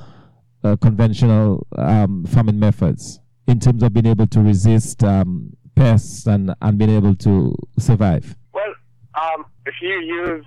uh, 0.65 0.77
conventional 0.77 1.67
um, 1.77 2.25
farming 2.27 2.59
methods 2.59 3.21
in 3.47 3.59
terms 3.59 3.83
of 3.83 3.93
being 3.93 4.07
able 4.07 4.27
to 4.27 4.41
resist 4.41 5.03
um, 5.05 5.53
pests 5.75 6.27
and, 6.27 6.55
and 6.61 6.79
being 6.79 6.91
able 6.91 7.15
to 7.15 7.55
survive. 7.79 8.37
Well, 8.53 8.75
um, 9.21 9.47
if 9.67 9.75
you 9.81 10.01
use 10.01 10.45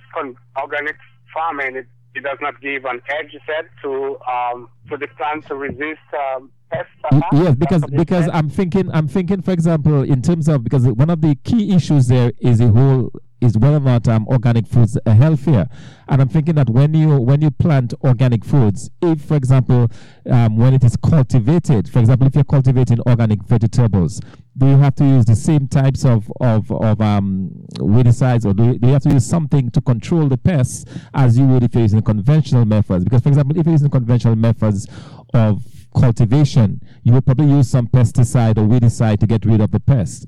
organic 0.57 0.95
farming, 1.35 1.75
it, 1.75 1.87
it 2.15 2.23
does 2.23 2.39
not 2.41 2.59
give 2.61 2.85
an 2.85 3.01
edge, 3.09 3.33
you 3.33 3.39
said, 3.45 3.69
to 3.83 4.17
um, 4.27 4.69
to 4.89 4.97
the 4.97 5.07
plant 5.17 5.45
to 5.47 5.55
resist 5.55 5.99
um, 6.17 6.49
pests. 6.71 6.91
Yes, 7.33 7.55
because 7.55 7.83
because 7.85 8.29
I'm 8.33 8.49
thinking 8.49 8.89
I'm 8.91 9.07
thinking, 9.07 9.41
for 9.41 9.51
example, 9.51 10.01
in 10.01 10.21
terms 10.23 10.47
of 10.47 10.63
because 10.63 10.87
one 10.87 11.11
of 11.11 11.21
the 11.21 11.35
key 11.43 11.75
issues 11.75 12.07
there 12.07 12.31
is 12.39 12.57
the 12.59 12.69
whole 12.69 13.11
is 13.41 13.57
whether 13.57 13.77
or 13.77 13.81
not 13.81 14.07
um, 14.07 14.27
organic 14.27 14.67
foods 14.67 14.97
are 15.05 15.13
healthier. 15.13 15.67
And 16.07 16.21
I'm 16.21 16.29
thinking 16.29 16.55
that 16.55 16.69
when 16.69 16.93
you 16.93 17.17
when 17.17 17.41
you 17.41 17.51
plant 17.51 17.93
organic 18.03 18.45
foods, 18.45 18.89
if 19.01 19.21
for 19.21 19.35
example 19.35 19.89
um, 20.29 20.57
when 20.57 20.73
it 20.73 20.83
is 20.83 20.95
cultivated, 20.95 21.89
for 21.89 21.99
example, 21.99 22.27
if 22.27 22.35
you're 22.35 22.43
cultivating 22.43 22.99
organic 23.07 23.43
vegetables, 23.43 24.21
do 24.57 24.67
you 24.67 24.77
have 24.77 24.95
to 24.95 25.03
use 25.03 25.25
the 25.25 25.35
same 25.35 25.67
types 25.67 26.05
of 26.05 26.31
of, 26.39 26.71
of 26.71 27.01
um, 27.01 27.51
weedicides, 27.77 28.45
or 28.45 28.53
do 28.53 28.63
you, 28.63 28.79
do 28.79 28.87
you 28.87 28.93
have 28.93 29.03
to 29.03 29.11
use 29.11 29.25
something 29.25 29.69
to 29.71 29.81
control 29.81 30.27
the 30.27 30.37
pests 30.37 30.85
as 31.13 31.37
you 31.37 31.45
would 31.45 31.63
if 31.63 31.73
you're 31.73 31.83
using 31.83 32.01
conventional 32.01 32.65
methods? 32.65 33.03
Because, 33.03 33.21
for 33.21 33.29
example, 33.29 33.57
if 33.57 33.65
you're 33.65 33.73
using 33.73 33.89
conventional 33.89 34.35
methods 34.35 34.87
of 35.33 35.63
cultivation, 35.95 36.81
you 37.03 37.13
will 37.13 37.21
probably 37.21 37.49
use 37.49 37.69
some 37.69 37.87
pesticide 37.87 38.57
or 38.57 38.67
weedicide 38.67 39.19
to 39.19 39.27
get 39.27 39.45
rid 39.45 39.61
of 39.61 39.71
the 39.71 39.79
pest. 39.79 40.25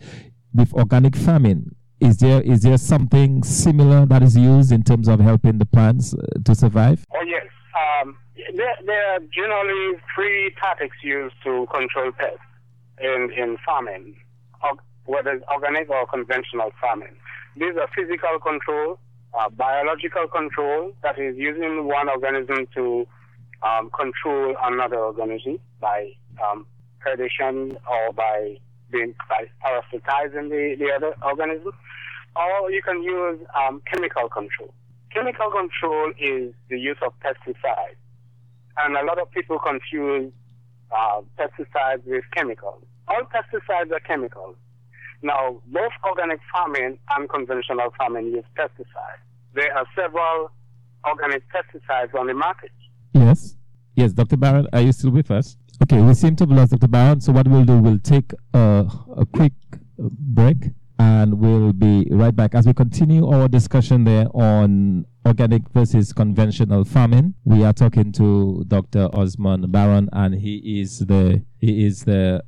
With 0.53 0.73
organic 0.73 1.15
farming, 1.15 1.75
is 1.99 2.17
there 2.17 2.41
is 2.41 2.61
there 2.61 2.77
something 2.77 3.43
similar 3.43 4.05
that 4.05 4.21
is 4.21 4.37
used 4.37 4.71
in 4.71 4.83
terms 4.83 5.07
of 5.07 5.19
helping 5.19 5.57
the 5.57 5.65
plants 5.65 6.13
uh, 6.13 6.25
to 6.45 6.53
survive? 6.53 7.05
Oh 7.13 7.23
yes, 7.25 7.45
um, 7.75 8.17
there, 8.55 8.75
there 8.85 9.13
are 9.13 9.19
generally 9.33 9.99
three 10.13 10.53
tactics 10.61 10.97
used 11.03 11.35
to 11.43 11.67
control 11.73 12.11
pests 12.11 12.39
in 12.99 13.31
in 13.35 13.57
farming, 13.65 14.15
whether 15.05 15.31
it's 15.31 15.45
organic 15.51 15.89
or 15.89 16.05
conventional 16.07 16.71
farming. 16.79 17.15
These 17.55 17.75
are 17.77 17.89
physical 17.95 18.39
control, 18.39 18.99
uh, 19.33 19.49
biological 19.49 20.27
control, 20.27 20.93
that 21.01 21.17
is 21.17 21.35
using 21.35 21.87
one 21.87 22.09
organism 22.09 22.67
to 22.75 23.07
um, 23.63 23.89
control 23.89 24.55
another 24.63 24.97
organism 24.97 25.59
by 25.79 26.11
um, 26.43 26.67
predation 27.03 27.75
or 27.89 28.13
by 28.13 28.57
being 28.91 29.13
by 29.29 29.45
parasitizing 29.63 30.49
the, 30.49 30.75
the 30.79 30.91
other 30.95 31.15
organism, 31.23 31.73
or 32.35 32.71
you 32.71 32.81
can 32.81 33.01
use 33.03 33.39
um, 33.55 33.81
chemical 33.91 34.29
control. 34.29 34.73
Chemical 35.13 35.49
control 35.51 36.11
is 36.19 36.53
the 36.69 36.79
use 36.79 36.97
of 37.05 37.13
pesticides, 37.19 37.97
and 38.79 38.95
a 38.95 39.05
lot 39.05 39.19
of 39.19 39.31
people 39.31 39.59
confuse 39.59 40.31
uh, 40.91 41.21
pesticides 41.37 42.05
with 42.05 42.23
chemicals. 42.35 42.83
All 43.07 43.23
pesticides 43.23 43.91
are 43.91 43.99
chemicals. 44.01 44.55
Now, 45.23 45.61
both 45.67 45.91
organic 46.05 46.39
farming 46.51 46.99
and 47.15 47.29
conventional 47.29 47.91
farming 47.97 48.27
use 48.27 48.45
pesticides. 48.57 49.23
There 49.53 49.75
are 49.75 49.85
several 49.95 50.51
organic 51.05 51.43
pesticides 51.49 52.13
on 52.13 52.27
the 52.27 52.33
market. 52.33 52.71
Yes. 53.13 53.55
Yes, 53.95 54.13
Dr. 54.13 54.37
Barrett, 54.37 54.67
are 54.73 54.81
you 54.81 54.91
still 54.91 55.09
with 55.09 55.31
us? 55.31 55.57
Okay, 55.83 56.01
we 56.01 56.13
seem 56.15 56.35
to 56.37 56.43
have 56.43 56.51
lost 56.51 56.71
Dr. 56.71 56.87
Barron, 56.87 57.21
so 57.21 57.31
what 57.31 57.47
we'll 57.47 57.63
do, 57.63 57.77
we'll 57.77 57.99
take 57.99 58.33
a, 58.53 58.89
a 59.15 59.25
quick 59.27 59.53
break 59.99 60.57
and 60.99 61.35
we'll 61.35 61.71
be 61.71 62.07
right 62.09 62.35
back 62.35 62.55
as 62.55 62.65
we 62.65 62.73
continue 62.73 63.27
our 63.27 63.47
discussion 63.47 64.03
there 64.03 64.25
on 64.33 65.05
organic 65.25 65.69
versus 65.69 66.13
conventional 66.13 66.83
farming. 66.83 67.35
We 67.45 67.63
are 67.63 67.73
talking 67.73 68.11
to 68.13 68.63
Dr. 68.67 69.09
Osmond 69.13 69.71
Barron, 69.71 70.09
and 70.13 70.33
he 70.35 70.81
is 70.81 70.99
the 70.99 71.43
he 71.59 71.85
is 71.85 72.05
the 72.05 72.43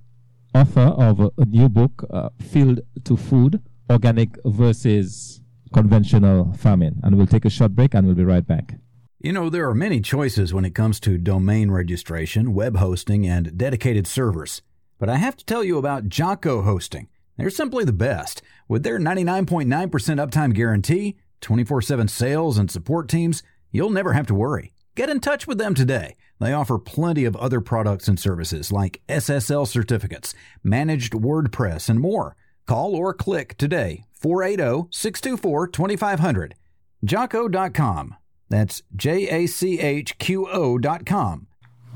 author 0.55 0.81
of 0.81 1.19
a, 1.19 1.29
a 1.37 1.45
new 1.45 1.69
book, 1.69 2.07
uh, 2.09 2.29
Field 2.39 2.81
to 3.03 3.15
Food: 3.15 3.61
Organic 3.91 4.29
versus 4.43 5.41
Conventional 5.71 6.53
Farming. 6.53 6.99
And 7.03 7.15
we'll 7.15 7.27
take 7.27 7.45
a 7.45 7.49
short 7.49 7.75
break, 7.75 7.93
and 7.93 8.07
we'll 8.07 8.15
be 8.15 8.25
right 8.25 8.45
back. 8.45 8.75
You 9.21 9.33
know, 9.33 9.49
there 9.49 9.67
are 9.67 9.75
many 9.75 9.99
choices 9.99 10.53
when 10.53 10.63
it 10.63 10.73
comes 10.73 10.97
to 11.01 11.17
domain 11.17 11.71
registration, 11.71 12.53
web 12.53 12.77
hosting, 12.77 13.27
and 13.27 13.57
dedicated 13.57 14.07
servers. 14.07 14.61
But 14.97 15.09
I 15.09 15.17
have 15.17 15.35
to 15.35 15.43
tell 15.43 15.61
you 15.61 15.77
about 15.77 16.07
Jocko 16.07 16.61
Hosting. 16.61 17.09
They're 17.35 17.49
simply 17.49 17.83
the 17.83 17.91
best. 17.91 18.41
With 18.69 18.83
their 18.83 18.97
99.9% 18.97 19.65
uptime 19.67 20.53
guarantee, 20.53 21.17
24 21.41 21.81
7 21.81 22.07
sales, 22.07 22.57
and 22.57 22.71
support 22.71 23.09
teams, 23.09 23.43
you'll 23.73 23.89
never 23.89 24.13
have 24.13 24.25
to 24.27 24.33
worry. 24.33 24.71
Get 24.95 25.09
in 25.09 25.19
touch 25.19 25.45
with 25.45 25.57
them 25.57 25.73
today. 25.73 26.15
They 26.39 26.53
offer 26.53 26.79
plenty 26.79 27.25
of 27.25 27.35
other 27.35 27.59
products 27.59 28.07
and 28.07 28.17
services 28.17 28.71
like 28.71 29.01
SSL 29.09 29.67
certificates, 29.67 30.33
managed 30.63 31.11
WordPress, 31.11 31.89
and 31.89 31.99
more. 31.99 32.37
Call 32.65 32.95
or 32.95 33.13
click 33.13 33.57
today 33.57 34.05
480 34.13 34.87
624 34.91 35.67
2500. 35.67 36.55
Jocko.com. 37.03 38.15
That's 38.49 38.81
J 38.95 39.29
A 39.29 39.45
C 39.47 39.79
H 39.79 40.17
Q 40.17 40.47
O.com. 40.47 41.47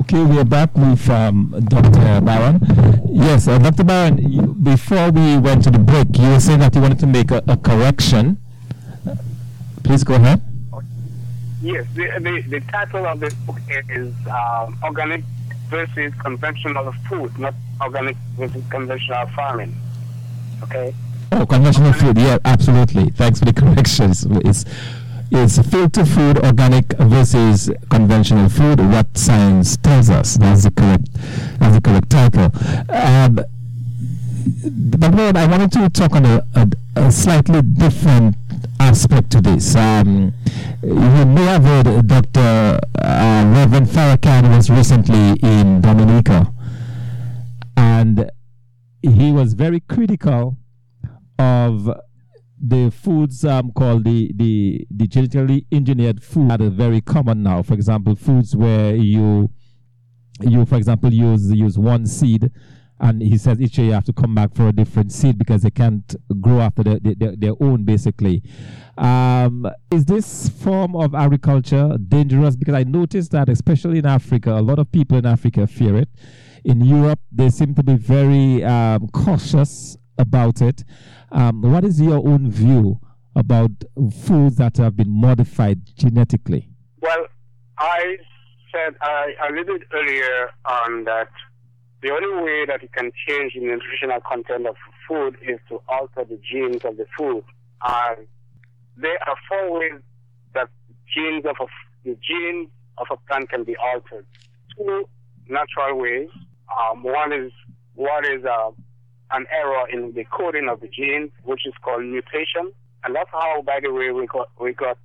Okay, 0.02 0.24
we 0.24 0.40
are 0.40 0.46
back 0.46 0.76
with 0.76 1.10
um, 1.10 1.56
Dr. 1.68 2.22
Barron. 2.22 2.60
Yes, 3.10 3.48
uh, 3.48 3.58
Dr. 3.58 3.84
Barron, 3.84 4.18
you, 4.18 4.42
before 4.42 5.12
we 5.12 5.38
went 5.38 5.64
to 5.64 5.72
the 5.72 5.80
break, 5.80 6.08
you 6.18 6.30
were 6.30 6.40
saying 6.40 6.60
that 6.60 6.76
you 6.76 6.82
wanted 6.82 7.00
to 7.00 7.08
make 7.08 7.32
a, 7.32 7.44
a 7.48 7.58
correction. 7.58 8.38
Please 9.84 10.04
go 10.04 10.16
ahead. 10.16 10.42
Yes, 11.62 11.86
the, 11.96 12.10
the, 12.20 12.42
the 12.50 12.60
title 12.72 13.06
of 13.06 13.20
the 13.20 13.34
book 13.46 13.60
is 13.70 14.14
um, 14.28 14.78
Organic 14.84 15.24
versus 15.70 16.14
Conventional 16.20 16.92
Food, 17.10 17.38
not 17.40 17.54
Organic 17.82 18.18
versus 18.38 18.64
Conventional 18.70 19.28
Farming. 19.28 19.74
Okay? 20.64 20.94
Oh, 21.32 21.46
conventional 21.46 21.94
food, 21.94 22.18
yeah, 22.18 22.38
absolutely. 22.46 23.10
Thanks 23.12 23.40
for 23.40 23.46
the 23.46 23.54
corrections. 23.60 24.26
It's, 24.46 24.66
is 25.34 25.56
to 25.56 26.06
food 26.06 26.38
organic 26.46 26.94
versus 26.94 27.70
conventional 27.90 28.48
food 28.50 28.80
what 28.80 29.18
science 29.18 29.78
tells 29.78 30.10
us 30.10 30.36
that's 30.36 30.64
the 30.64 30.72
correct 30.72 31.08
that's 31.60 31.76
the 31.76 31.82
correct 31.82 32.10
title 32.10 32.52
um, 32.90 33.40
but 34.66 35.14
Lord, 35.14 35.38
I 35.38 35.48
wanted 35.48 35.72
to 35.74 35.90
talk 35.90 36.16
on 36.16 36.26
a, 36.26 36.46
a, 36.56 36.68
a 36.96 37.12
slightly 37.12 37.62
different 37.62 38.36
aspect 38.80 39.32
to 39.32 39.42
this. 39.42 39.76
Um, 39.76 40.34
you 40.82 41.26
may 41.26 41.46
have 41.46 41.64
heard 41.64 42.08
Dr. 42.08 42.80
Uh, 43.00 43.54
Reverend 43.56 43.88
Farrakhan 43.88 44.56
was 44.56 44.70
recently 44.70 45.40
in 45.42 45.82
Dominica, 45.82 46.52
and 47.78 48.30
he 49.02 49.32
was 49.32 49.54
very 49.54 49.80
critical 49.80 50.58
of 51.40 51.90
the 52.66 52.90
foods 52.92 53.44
um, 53.44 53.74
called 53.74 54.06
the, 54.06 54.32
the, 54.36 54.88
the 54.90 55.06
genetically 55.06 55.68
engineered 55.70 56.24
food 56.24 56.50
are 56.50 56.70
very 56.70 57.02
common 57.02 57.44
now. 57.44 57.62
For 57.62 57.74
example, 57.74 58.16
foods 58.16 58.56
where 58.56 58.96
you 58.96 59.50
you 60.42 60.66
for 60.66 60.78
example 60.78 61.14
use 61.14 61.52
use 61.52 61.78
one 61.78 62.08
seed 62.08 62.50
and 63.00 63.22
he 63.22 63.38
says 63.38 63.62
each 63.62 63.78
year 63.78 63.88
you 63.88 63.94
have 63.94 64.06
to 64.06 64.14
come 64.14 64.34
back 64.34 64.56
for 64.56 64.68
a 64.68 64.72
different 64.72 65.12
seed 65.12 65.38
because 65.38 65.62
they 65.62 65.70
can't 65.70 66.16
grow 66.42 66.60
after 66.60 66.84
the, 66.84 67.00
the, 67.04 67.16
the, 67.16 67.36
their 67.38 67.54
own 67.60 67.84
basically. 67.84 68.42
Um, 68.98 69.70
is 69.92 70.06
this 70.06 70.50
form 70.50 70.96
of 70.96 71.14
agriculture 71.14 71.98
dangerous? 72.08 72.56
Because 72.56 72.76
i 72.76 72.84
noticed 72.84 73.32
that 73.32 73.50
especially 73.50 74.00
in 74.00 74.06
africa 74.06 74.54
a 74.54 74.62
lot 74.62 74.80
of 74.80 74.92
people 74.92 75.18
in 75.18 75.26
africa 75.26 75.68
fear 75.68 75.98
it. 75.98 76.10
In 76.64 76.80
europe 76.82 77.20
they 77.30 77.50
seem 77.50 77.76
to 77.76 77.84
be 77.84 77.96
very 77.96 78.64
um, 78.64 79.10
cautious 79.10 79.98
about 80.18 80.62
it 80.62 80.84
um, 81.34 81.62
what 81.62 81.84
is 81.84 82.00
your 82.00 82.26
own 82.28 82.50
view 82.50 83.00
about 83.36 83.72
foods 84.26 84.56
that 84.56 84.78
have 84.78 84.96
been 84.96 85.10
modified 85.10 85.82
genetically 85.96 86.70
well 87.02 87.26
i 87.78 88.18
said 88.74 88.96
I 89.02 89.34
alluded 89.48 89.86
earlier 89.94 90.50
on 90.66 91.04
that 91.06 91.30
the 92.02 92.12
only 92.12 92.44
way 92.44 92.66
that 92.66 92.82
you 92.82 92.90
can 92.90 93.12
change 93.28 93.54
the 93.54 93.62
nutritional 93.62 94.20
content 94.30 94.68
of 94.68 94.76
food 95.08 95.38
is 95.42 95.60
to 95.70 95.82
alter 95.88 96.26
the 96.26 96.40
genes 96.44 96.84
of 96.84 96.98
the 96.98 97.06
food. 97.18 97.44
And 97.86 98.28
there 98.98 99.18
are 99.26 99.36
four 99.48 99.80
ways 99.80 100.02
that 100.54 100.70
genes 101.14 101.46
of 101.46 101.56
a, 101.62 101.66
the 102.04 102.18
genes 102.22 102.70
of 102.98 103.08
a 103.10 103.18
plant 103.28 103.50
can 103.50 103.64
be 103.64 103.76
altered. 103.78 104.26
Two 104.78 105.08
natural 105.48 105.98
ways. 105.98 106.30
Um, 106.78 107.04
one 107.04 107.32
is 107.32 107.52
what 107.96 108.26
is 108.26 108.44
uh, 108.44 108.72
an 109.34 109.46
error 109.52 109.88
in 109.92 110.14
the 110.14 110.26
coding 110.26 110.70
of 110.70 110.80
the 110.80 110.88
genes, 110.88 111.32
which 111.44 111.66
is 111.66 111.74
called 111.84 112.04
mutation, 112.04 112.72
and 113.04 113.16
that's 113.16 113.30
how, 113.32 113.62
by 113.64 113.80
the 113.82 113.92
way, 113.92 114.12
we 114.12 114.28
got 114.28 114.50
we 114.60 114.74
got 114.74 114.98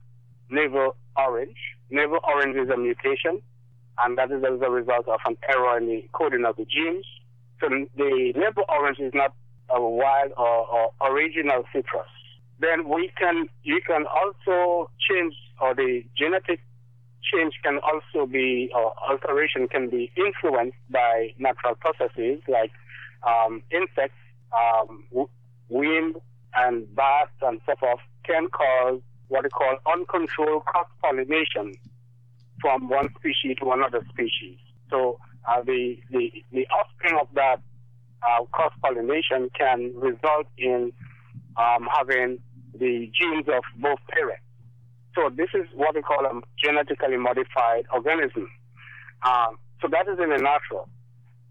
navel 0.51 0.97
orange. 1.17 1.57
Navel 1.91 2.21
orange 2.23 2.57
is 2.57 2.69
a 2.71 2.77
mutation 2.77 3.43
and 4.03 4.17
that 4.19 4.31
is 4.31 4.43
as 4.45 4.61
a 4.61 4.71
result 4.71 5.09
of 5.09 5.21
an 5.27 5.37
error 5.49 5.77
in 5.79 5.87
the 5.87 6.09
coding 6.13 6.45
of 6.45 6.57
the 6.57 6.65
genes. 6.65 7.05
So 7.61 7.69
the 7.97 8.33
navel 8.37 8.65
orange 8.69 8.99
is 9.01 9.13
not 9.15 9.35
a 9.69 9.81
wild 9.81 10.33
or, 10.37 10.67
or 10.67 10.93
original 11.03 11.65
citrus. 11.73 12.07
Then 12.61 12.89
we 12.89 13.11
can 13.19 13.49
you 13.63 13.81
can 13.87 14.05
also 14.07 14.91
change 14.99 15.35
or 15.61 15.75
the 15.75 16.05
genetic 16.17 16.61
change 17.23 17.55
can 17.63 17.79
also 17.79 18.27
be 18.27 18.71
or 18.75 18.95
alteration 19.09 19.69
can 19.69 19.91
be 19.91 20.11
influenced 20.17 20.79
by 20.91 21.35
natural 21.39 21.75
processes 21.75 22.41
like 22.49 22.71
um, 23.27 23.63
insects, 23.71 24.18
um, 24.53 25.05
wind, 25.69 26.17
and 26.55 26.95
bats 26.95 27.31
and 27.43 27.61
so 27.67 27.75
forth 27.79 28.01
can 28.25 28.49
cause 28.49 29.01
what 29.29 29.45
we 29.45 29.51
call 29.51 29.77
uncontrolled 29.93 30.65
cross 30.65 30.89
pollination 31.03 31.75
from 32.61 32.89
one 32.89 33.09
species 33.19 33.57
to 33.61 33.71
another 33.71 34.05
species. 34.11 34.59
So 34.91 35.19
uh, 35.47 35.63
the, 35.63 35.99
the, 36.11 36.33
the 36.53 36.67
offspring 36.69 37.19
of 37.21 37.29
that 37.35 37.61
uh, 38.23 38.45
cross 38.47 38.73
pollination 38.83 39.51
can 39.57 39.93
result 39.95 40.47
in 40.57 40.93
um, 41.57 41.89
having 41.93 42.39
the 42.75 43.11
genes 43.19 43.47
of 43.49 43.63
both 43.77 43.99
parents. 44.11 44.43
So 45.15 45.31
this 45.35 45.49
is 45.55 45.67
what 45.75 45.95
we 45.95 46.03
call 46.03 46.25
a 46.25 46.41
genetically 46.63 47.17
modified 47.17 47.87
organism. 47.93 48.49
Um, 49.27 49.59
so 49.81 49.89
that 49.91 50.09
is 50.09 50.19
in 50.23 50.31
the 50.31 50.39
natural. 50.39 50.89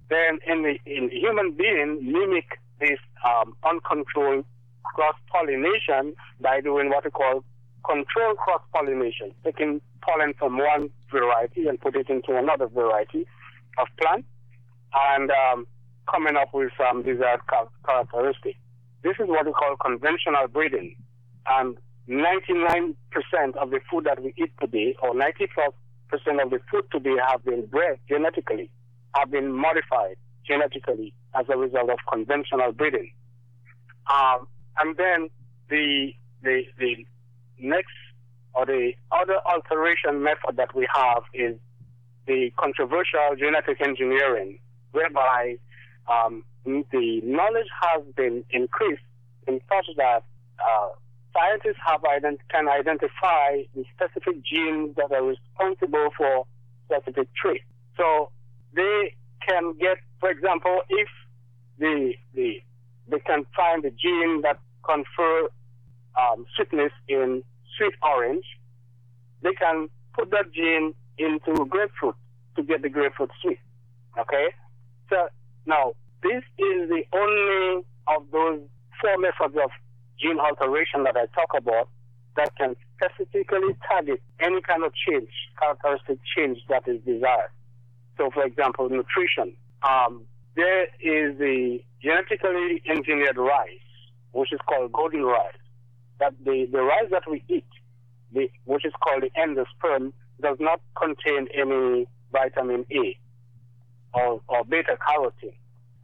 Then 0.10 0.40
in 0.48 0.64
the 0.64 0.80
in 0.86 1.10
human 1.10 1.52
being, 1.52 2.00
mimic 2.02 2.60
this 2.80 3.00
um, 3.26 3.56
uncontrolled 3.64 4.46
cross 4.84 5.16
pollination 5.32 6.14
by 6.40 6.62
doing 6.62 6.90
what 6.90 7.04
we 7.04 7.12
call 7.12 7.44
controlled 7.86 8.38
cross 8.38 8.62
pollination, 8.74 9.32
taking 9.44 9.82
pollen 10.02 10.34
from 10.38 10.58
one 10.58 10.90
variety 11.12 11.68
and 11.68 11.80
put 11.80 11.96
it 11.96 12.10
into 12.10 12.36
another 12.38 12.68
variety 12.68 13.26
of 13.78 13.88
plant. 14.00 14.26
and 14.94 15.32
um, 15.32 15.68
coming 16.10 16.36
up 16.36 16.50
with 16.54 16.72
some 16.78 17.04
desired 17.04 17.42
characteristics. 17.86 18.58
This 19.04 19.16
is 19.20 19.28
what 19.28 19.46
we 19.46 19.52
call 19.52 19.76
conventional 19.76 20.48
breeding. 20.52 20.96
And 21.48 21.78
99% 22.10 22.96
of 23.56 23.70
the 23.72 23.80
food 23.92 24.06
that 24.06 24.22
we 24.22 24.34
eat 24.38 24.52
today, 24.60 24.96
or 25.02 25.14
90 25.14 25.48
plus 25.54 25.74
percent 26.10 26.42
of 26.42 26.50
the 26.50 26.60
food 26.72 26.86
today 26.92 27.16
have 27.30 27.44
been 27.44 27.66
bred 27.66 28.00
genetically, 28.08 28.70
have 29.16 29.30
been 29.30 29.52
modified 29.52 30.16
genetically 30.48 31.14
as 31.34 31.46
a 31.50 31.58
result 31.58 31.90
of 31.90 32.00
conventional 32.12 32.72
breeding. 32.72 33.12
Um, 34.12 34.48
and 34.80 34.96
then 34.98 35.30
the, 35.70 36.14
the, 36.42 36.64
the 36.80 37.06
next 37.60 37.92
or 38.54 38.66
the 38.66 38.94
other 39.12 39.36
alteration 39.46 40.24
method 40.24 40.58
that 40.58 40.74
we 40.74 40.88
have 40.94 41.24
is 41.34 41.56
the 42.26 42.52
controversial 42.58 43.36
genetic 43.38 43.80
engineering, 43.82 44.60
whereby 44.92 45.58
um, 46.12 46.44
the 46.66 47.22
knowledge 47.24 47.68
has 47.82 48.04
been 48.16 48.44
increased 48.50 49.04
in 49.48 49.62
such 49.70 49.86
that 49.98 50.24
uh, 50.60 50.90
scientists 51.34 51.80
have 51.86 52.02
ident- 52.02 52.40
can 52.50 52.68
identify 52.68 53.62
the 53.76 53.86
specific 53.96 54.44
genes 54.44 54.96
that 54.96 55.12
are 55.12 55.24
responsible 55.24 56.10
for 56.18 56.46
specific 56.86 57.28
traits. 57.36 57.64
So 57.96 58.32
they 58.74 59.16
can 59.48 59.74
get, 59.80 59.98
for 60.20 60.30
example, 60.30 60.82
if 60.90 61.08
the 61.80 62.14
the 62.34 62.62
they 63.08 63.20
can 63.20 63.46
find 63.56 63.84
the 63.84 63.92
gene 63.92 64.42
that 64.42 64.60
confer 64.84 65.50
um, 66.20 66.46
sweetness 66.56 66.92
in 67.08 67.44
sweet 67.78 67.94
orange, 68.02 68.46
they 69.42 69.54
can 69.54 69.88
put 70.14 70.32
that 70.32 70.52
gene 70.54 70.94
into 71.18 71.66
grapefruit 71.66 72.16
to 72.56 72.64
get 72.64 72.82
the 72.82 72.90
grapefruit 72.90 73.32
sweet. 73.42 73.60
Okay, 74.18 74.48
so 75.10 75.28
now 75.66 75.94
this 76.24 76.44
is 76.58 76.90
the 76.90 77.04
only 77.14 77.86
of 78.08 78.24
those 78.32 78.62
four 79.00 79.18
methods 79.20 79.56
of 79.64 79.70
gene 80.20 80.40
alteration 80.40 81.04
that 81.04 81.16
I 81.16 81.28
talk 81.36 81.52
about 81.56 81.90
that 82.36 82.56
can 82.56 82.76
specifically 82.96 83.76
target 83.88 84.22
any 84.40 84.62
kind 84.62 84.84
of 84.84 84.92
change, 84.94 85.30
characteristic 85.60 86.20
change 86.36 86.60
that 86.70 86.88
is 86.88 87.02
desired. 87.06 87.50
So, 88.18 88.30
for 88.34 88.44
example, 88.44 88.90
nutrition. 88.90 89.54
Um, 89.84 90.24
there 90.56 90.86
is 90.86 91.38
the 91.38 91.80
genetically 92.02 92.82
engineered 92.90 93.38
rice, 93.38 93.70
which 94.32 94.52
is 94.52 94.60
called 94.68 94.92
golden 94.92 95.24
rice. 95.24 95.54
That 96.20 96.34
the, 96.44 96.68
the 96.72 96.82
rice 96.82 97.10
that 97.12 97.24
we 97.30 97.44
eat, 97.48 97.66
the, 98.34 98.50
which 98.66 98.86
is 98.86 98.94
called 99.04 99.24
the 99.24 99.30
endosperm, 99.40 100.14
does 100.42 100.58
not 100.60 100.82
contain 100.96 101.48
any 101.54 102.08
vitamin 102.32 102.86
A 102.92 103.18
or, 104.14 104.42
or 104.48 104.64
beta 104.66 104.98
carotene. 104.98 105.54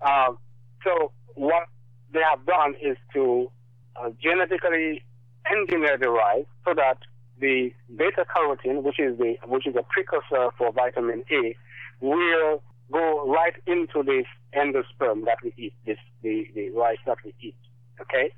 Um, 0.01 0.37
so 0.83 1.11
what 1.35 1.67
they 2.11 2.21
have 2.21 2.45
done 2.45 2.75
is 2.81 2.97
to 3.13 3.49
uh, 3.95 4.09
genetically 4.21 5.03
engineer 5.51 5.97
the 5.97 6.09
rice 6.09 6.45
so 6.65 6.73
that 6.75 6.97
the 7.39 7.73
beta 7.95 8.25
carotene, 8.35 8.83
which 8.83 8.99
is 8.99 9.17
the 9.17 9.35
which 9.45 9.67
is 9.67 9.75
a 9.75 9.83
precursor 9.83 10.51
for 10.57 10.71
vitamin 10.71 11.23
A, 11.31 11.55
will 11.99 12.61
go 12.93 13.27
right 13.27 13.55
into 13.67 14.03
this 14.03 14.25
endosperm 14.55 15.25
that 15.25 15.37
we 15.43 15.53
eat, 15.57 15.73
this 15.85 15.97
the, 16.21 16.45
the 16.55 16.69
rice 16.69 16.99
that 17.05 17.17
we 17.25 17.33
eat. 17.41 17.55
Okay, 17.99 18.31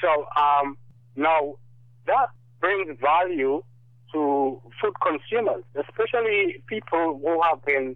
so 0.00 0.26
um, 0.40 0.76
now 1.16 1.56
that 2.06 2.28
brings 2.60 2.98
value 3.00 3.62
to 4.12 4.60
food 4.80 4.94
consumers, 5.06 5.62
especially 5.76 6.62
people 6.66 7.20
who 7.22 7.40
have 7.42 7.64
been 7.64 7.94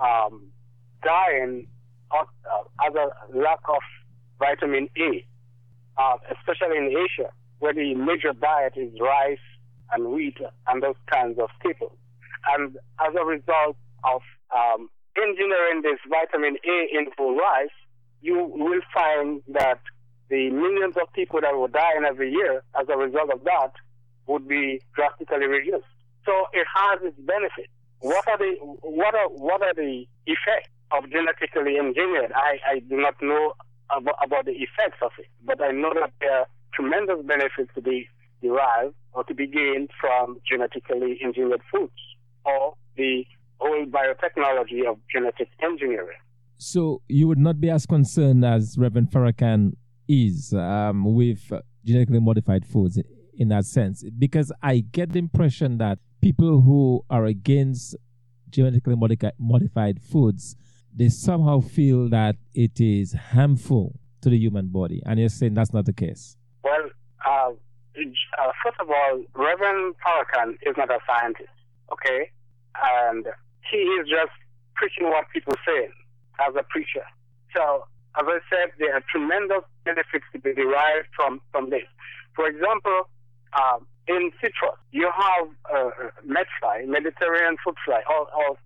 um, 0.00 0.46
dying 1.04 1.66
of, 2.10 2.26
uh, 2.50 2.88
a 2.88 3.38
lack 3.38 3.60
of 3.68 3.82
vitamin 4.38 4.88
A 4.96 5.24
uh, 6.00 6.16
especially 6.30 6.78
in 6.78 6.86
Asia, 6.86 7.30
where 7.58 7.74
the 7.74 7.94
major 7.94 8.32
diet 8.32 8.74
is 8.76 8.90
rice 9.00 9.38
and 9.92 10.08
wheat 10.12 10.38
and 10.68 10.82
those 10.82 10.94
kinds 11.12 11.38
of 11.38 11.48
staples. 11.60 11.96
And 12.54 12.76
as 13.00 13.14
a 13.20 13.24
result 13.24 13.76
of 14.04 14.22
um, 14.54 14.88
engineering 15.22 15.82
this 15.82 15.98
vitamin 16.08 16.56
A 16.64 16.76
into 16.96 17.38
rice, 17.38 17.76
you 18.20 18.36
will 18.36 18.80
find 18.92 19.42
that 19.48 19.80
the 20.28 20.50
millions 20.50 20.94
of 21.00 21.12
people 21.12 21.40
that 21.40 21.56
were 21.56 21.68
dying 21.68 22.04
every 22.06 22.30
year 22.30 22.62
as 22.80 22.86
a 22.88 22.96
result 22.96 23.30
of 23.32 23.42
that 23.44 23.72
would 24.26 24.46
be 24.46 24.80
drastically 24.94 25.46
reduced. 25.46 25.90
So 26.24 26.32
it 26.52 26.66
has 26.74 27.00
its 27.02 27.18
benefits. 27.18 27.72
What 28.00 28.26
are 28.28 28.38
the 28.38 28.54
what 28.82 29.14
are 29.14 29.28
what 29.28 29.62
are 29.62 29.74
the 29.74 30.06
effects 30.26 30.70
of 30.92 31.10
genetically 31.10 31.76
engineered? 31.78 32.32
I, 32.34 32.58
I 32.66 32.78
do 32.78 32.96
not 32.96 33.20
know 33.20 33.54
about, 33.94 34.16
about 34.24 34.44
the 34.46 34.52
effects 34.52 34.98
of 35.02 35.10
it. 35.18 35.26
But 35.44 35.60
I 35.62 35.72
know 35.72 35.92
that 35.94 36.12
there 36.20 36.32
are 36.32 36.46
tremendous 36.72 37.24
benefits 37.26 37.70
to 37.74 37.82
be 37.82 38.08
derived 38.42 38.94
or 39.12 39.24
to 39.24 39.34
be 39.34 39.46
gained 39.46 39.90
from 40.00 40.40
genetically 40.48 41.18
engineered 41.22 41.62
foods 41.72 41.92
or 42.44 42.74
the 42.96 43.26
whole 43.60 43.86
biotechnology 43.86 44.88
of 44.88 44.98
genetic 45.12 45.48
engineering. 45.62 46.18
So 46.58 47.02
you 47.08 47.28
would 47.28 47.38
not 47.38 47.60
be 47.60 47.70
as 47.70 47.86
concerned 47.86 48.44
as 48.44 48.76
Reverend 48.78 49.10
Farrakhan 49.10 49.72
is 50.08 50.52
um, 50.52 51.14
with 51.14 51.52
genetically 51.84 52.20
modified 52.20 52.66
foods 52.66 52.98
in 53.34 53.48
that 53.48 53.64
sense, 53.64 54.04
because 54.18 54.52
I 54.62 54.80
get 54.80 55.12
the 55.12 55.18
impression 55.18 55.78
that 55.78 55.98
people 56.20 56.60
who 56.60 57.04
are 57.08 57.24
against 57.24 57.96
genetically 58.50 58.96
modified 59.38 60.02
foods 60.02 60.56
they 60.94 61.08
somehow 61.08 61.60
feel 61.60 62.08
that 62.08 62.36
it 62.54 62.80
is 62.80 63.12
harmful 63.12 63.98
to 64.22 64.30
the 64.30 64.36
human 64.36 64.68
body. 64.68 65.02
And 65.06 65.18
you're 65.20 65.28
saying 65.28 65.54
that's 65.54 65.72
not 65.72 65.86
the 65.86 65.92
case. 65.92 66.36
Well, 66.62 66.90
uh, 67.26 67.50
uh, 67.50 68.52
first 68.64 68.76
of 68.80 68.88
all, 68.88 69.24
Reverend 69.34 69.94
Farrakhan 70.04 70.54
is 70.62 70.74
not 70.76 70.90
a 70.90 70.98
scientist, 71.06 71.48
okay? 71.92 72.30
And 73.06 73.26
he 73.68 73.78
is 74.00 74.08
just 74.08 74.32
preaching 74.74 75.08
what 75.10 75.28
people 75.32 75.54
say 75.66 75.88
as 76.40 76.54
a 76.56 76.62
preacher. 76.64 77.04
So, 77.54 77.84
as 78.18 78.24
I 78.26 78.38
said, 78.48 78.72
there 78.78 78.94
are 78.94 79.02
tremendous 79.10 79.62
benefits 79.84 80.24
to 80.32 80.38
be 80.38 80.54
derived 80.54 81.08
from, 81.14 81.40
from 81.52 81.70
this. 81.70 81.86
For 82.34 82.46
example, 82.46 83.08
um, 83.52 83.86
in 84.06 84.30
citrus, 84.40 84.78
you 84.90 85.10
have 85.10 85.48
uh, 85.70 85.90
medfly, 86.26 86.86
Mediterranean 86.86 87.56
fruit 87.62 87.76
fly, 87.84 88.02
or, 88.08 88.26
or 88.32 88.56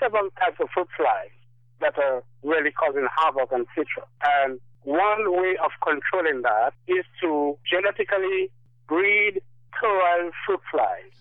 several 0.00 0.30
types 0.40 0.56
of 0.60 0.68
fruit 0.72 0.88
flies 0.96 1.32
that 1.80 1.98
are 1.98 2.22
really 2.42 2.70
causing 2.70 3.06
havoc 3.18 3.52
on 3.52 3.66
citrus. 3.74 4.08
And 4.22 4.60
one 4.82 5.32
way 5.32 5.56
of 5.62 5.72
controlling 5.82 6.42
that 6.42 6.72
is 6.86 7.04
to 7.22 7.58
genetically 7.68 8.50
breed 8.86 9.40
sterile 9.76 10.30
fruit 10.46 10.60
flies 10.70 11.12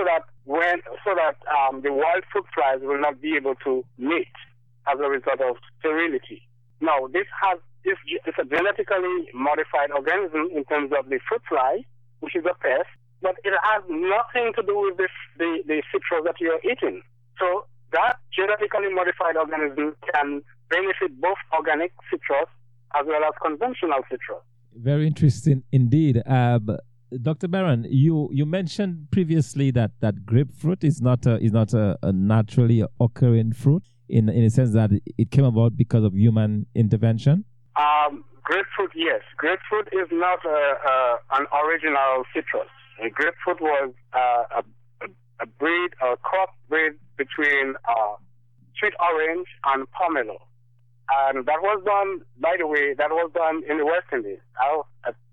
so 0.00 0.04
that 0.08 0.24
when 0.44 0.80
so 1.04 1.12
that 1.12 1.36
um, 1.52 1.82
the 1.82 1.92
wild 1.92 2.24
fruit 2.32 2.48
flies 2.54 2.80
will 2.80 3.00
not 3.00 3.20
be 3.20 3.36
able 3.36 3.54
to 3.64 3.84
mate 3.98 4.40
as 4.88 4.98
a 4.98 5.08
result 5.08 5.40
of 5.40 5.56
sterility. 5.78 6.40
Now, 6.80 7.06
this 7.12 7.28
has 7.44 7.60
this 7.84 8.00
is 8.08 8.34
a 8.40 8.44
genetically 8.44 9.28
modified 9.34 9.92
organism 9.92 10.48
in 10.56 10.64
terms 10.64 10.92
of 10.96 11.08
the 11.08 11.20
fruit 11.28 11.42
fly, 11.48 11.84
which 12.20 12.36
is 12.36 12.44
a 12.48 12.56
pest, 12.56 12.88
but 13.20 13.36
it 13.44 13.52
has 13.52 13.82
nothing 13.88 14.52
to 14.56 14.62
do 14.62 14.76
with 14.80 14.96
this, 14.96 15.12
the, 15.38 15.64
the 15.66 15.82
citrus 15.92 16.24
that 16.24 16.36
you're 16.40 16.60
eating. 16.60 17.00
So 17.38 17.64
that 17.92 18.20
genetically 18.32 18.92
modified 18.92 19.36
organism 19.36 19.96
can 20.12 20.42
benefit 20.68 21.20
both 21.20 21.40
organic 21.56 21.92
citrus 22.10 22.48
as 22.94 23.06
well 23.06 23.24
as 23.24 23.32
conventional 23.40 24.04
citrus. 24.10 24.44
Very 24.76 25.06
interesting 25.06 25.64
indeed. 25.72 26.22
Uh, 26.26 26.58
Dr. 27.22 27.48
Barron, 27.48 27.86
you, 27.88 28.28
you 28.32 28.46
mentioned 28.46 29.08
previously 29.10 29.70
that, 29.72 29.92
that 30.00 30.24
grapefruit 30.24 30.84
is 30.84 31.00
not 31.00 31.26
a, 31.26 31.38
is 31.42 31.52
not 31.52 31.74
a, 31.74 31.98
a 32.02 32.12
naturally 32.12 32.84
occurring 33.00 33.52
fruit 33.52 33.82
in 34.08 34.28
in 34.28 34.44
a 34.44 34.50
sense 34.50 34.72
that 34.72 34.90
it 35.18 35.30
came 35.30 35.44
about 35.44 35.76
because 35.76 36.04
of 36.04 36.14
human 36.14 36.66
intervention. 36.74 37.44
Um, 37.76 38.24
grapefruit, 38.42 38.90
yes. 38.94 39.22
Grapefruit 39.36 39.88
is 39.92 40.08
not 40.10 40.44
a, 40.44 40.48
a, 40.48 41.18
an 41.38 41.46
original 41.64 42.24
citrus. 42.34 42.68
grapefruit 43.14 43.60
was 43.60 43.92
uh, 44.12 44.58
a 44.58 44.64
a 45.40 45.46
breed, 45.46 45.90
a 46.02 46.16
cross 46.18 46.50
breed 46.68 46.92
between 47.16 47.74
uh, 47.88 48.14
sweet 48.78 48.92
orange 49.00 49.48
and 49.66 49.86
pomelo. 49.92 50.36
And 51.10 51.44
that 51.46 51.60
was 51.60 51.82
done, 51.84 52.20
by 52.38 52.54
the 52.58 52.66
way, 52.66 52.94
that 52.94 53.10
was 53.10 53.30
done 53.34 53.62
in 53.68 53.78
the 53.78 53.84
West 53.86 54.06
Indies. 54.12 54.38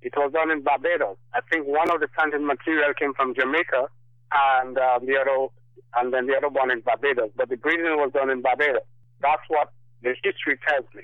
it 0.01 0.13
was 0.15 0.31
done 0.33 0.49
in 0.51 0.63
Barbados. 0.63 1.17
I 1.33 1.41
think 1.51 1.67
one 1.67 1.91
of 1.91 1.99
the 1.99 2.07
planting 2.07 2.45
material 2.45 2.93
came 2.97 3.13
from 3.13 3.35
Jamaica, 3.35 3.87
and 4.33 4.77
uh, 4.77 4.99
the 4.99 5.15
other, 5.21 5.47
and 5.95 6.13
then 6.13 6.27
the 6.27 6.35
other 6.35 6.49
one 6.49 6.71
in 6.71 6.81
Barbados. 6.81 7.29
But 7.35 7.49
the 7.49 7.57
breeding 7.57 7.85
was 7.97 8.11
done 8.13 8.29
in 8.29 8.41
Barbados. 8.41 8.81
That's 9.21 9.41
what 9.49 9.71
the 10.01 10.15
history 10.23 10.57
tells 10.67 10.85
me 10.95 11.03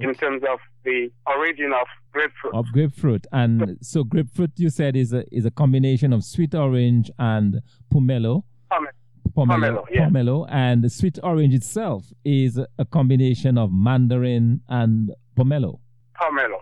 in 0.00 0.14
terms 0.14 0.42
of 0.50 0.58
the 0.84 1.10
origin 1.26 1.72
of 1.72 1.86
grapefruit. 2.12 2.54
Of 2.54 2.66
grapefruit, 2.72 3.26
and 3.32 3.78
so 3.80 4.04
grapefruit, 4.04 4.52
you 4.56 4.70
said, 4.70 4.96
is 4.96 5.12
a 5.12 5.24
is 5.34 5.44
a 5.44 5.50
combination 5.50 6.12
of 6.12 6.24
sweet 6.24 6.54
orange 6.54 7.10
and 7.18 7.60
pomelo. 7.92 8.44
Pomelo. 8.72 8.90
Pomelo, 9.28 9.82
Pomelo, 9.82 9.84
yeah. 9.90 10.08
pomelo, 10.08 10.46
and 10.50 10.82
the 10.84 10.90
sweet 10.90 11.18
orange 11.22 11.54
itself 11.54 12.12
is 12.24 12.58
a 12.78 12.84
combination 12.84 13.56
of 13.58 13.70
mandarin 13.72 14.60
and 14.68 15.10
pomelo. 15.36 15.80
Pomelo, 16.20 16.58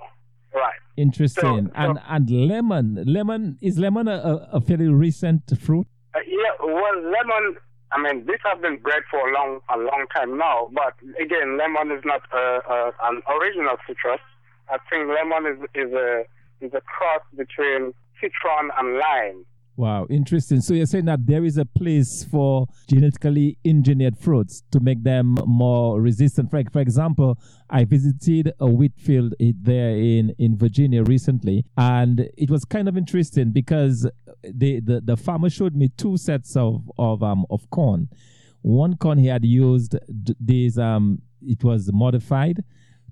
right. 0.55 0.73
Interesting. 0.97 1.67
So- 1.67 1.73
and 1.75 1.99
and 2.09 2.31
lemon, 2.31 3.03
lemon 3.07 3.59
is 3.61 3.79
lemon 3.79 4.09
a, 4.09 4.13
a, 4.17 4.49
a 4.55 4.61
fairly 4.61 4.89
recent 4.89 5.43
fruit? 5.61 5.87
Uh, 6.15 6.21
yeah, 6.27 6.55
well, 6.65 6.97
lemon. 7.03 7.57
I 7.93 8.03
mean, 8.03 8.27
this 8.27 8.41
has 8.45 8.61
been 8.61 8.79
bred 8.79 9.03
for 9.09 9.21
a 9.29 9.33
long, 9.33 9.61
a 9.73 9.79
long 9.79 10.07
time 10.15 10.37
now. 10.37 10.69
But 10.75 10.95
again, 11.23 11.57
lemon 11.59 11.97
is 11.97 12.03
not 12.05 12.23
uh, 12.33 12.59
uh, 12.69 12.91
an 13.05 13.23
original 13.31 13.77
citrus. 13.87 14.19
I 14.69 14.79
think 14.91 15.09
lemon 15.09 15.47
is 15.53 15.59
is 15.75 15.93
a 15.93 16.25
is 16.61 16.73
a 16.75 16.81
cross 16.81 17.23
between 17.37 17.93
citron 18.21 18.71
and 18.79 18.99
lime. 18.99 19.45
Wow, 19.77 20.07
interesting. 20.09 20.61
So 20.61 20.73
you're 20.73 20.87
saying 20.87 21.07
that 21.07 21.27
there 21.27 21.45
is 21.45 21.59
a 21.59 21.65
place 21.65 22.23
for 22.31 22.69
genetically 22.89 23.59
engineered 23.65 24.17
fruits 24.17 24.63
to 24.71 24.79
make 24.79 25.03
them 25.03 25.37
more 25.47 26.01
resistant. 26.01 26.53
For, 26.53 26.63
for 26.73 26.81
example, 26.81 27.39
I 27.69 27.85
visited 27.85 28.53
a 28.61 28.67
wheat 28.67 28.93
field 28.97 29.35
there 29.41 29.97
in, 29.97 30.33
in 30.39 30.57
Virginia 30.57 31.03
recently, 31.03 31.65
and 31.77 32.29
it 32.39 32.51
was 32.51 32.65
kind 32.65 32.87
of 32.87 32.97
interesting 32.97 33.51
because 33.51 34.09
the, 34.45 34.79
the, 34.79 35.01
the 35.05 35.17
farmer 35.17 35.51
showed 35.51 35.75
me 35.75 35.89
two 35.97 36.17
sets 36.19 36.57
of, 36.57 36.89
of, 36.97 37.25
um, 37.25 37.45
of 37.51 37.69
corn. 37.71 38.09
One 38.63 38.97
corn 38.97 39.19
he 39.19 39.27
had 39.27 39.45
used 39.45 39.97
these, 40.39 40.79
um, 40.79 41.21
it 41.43 41.65
was 41.65 41.91
modified 41.93 42.63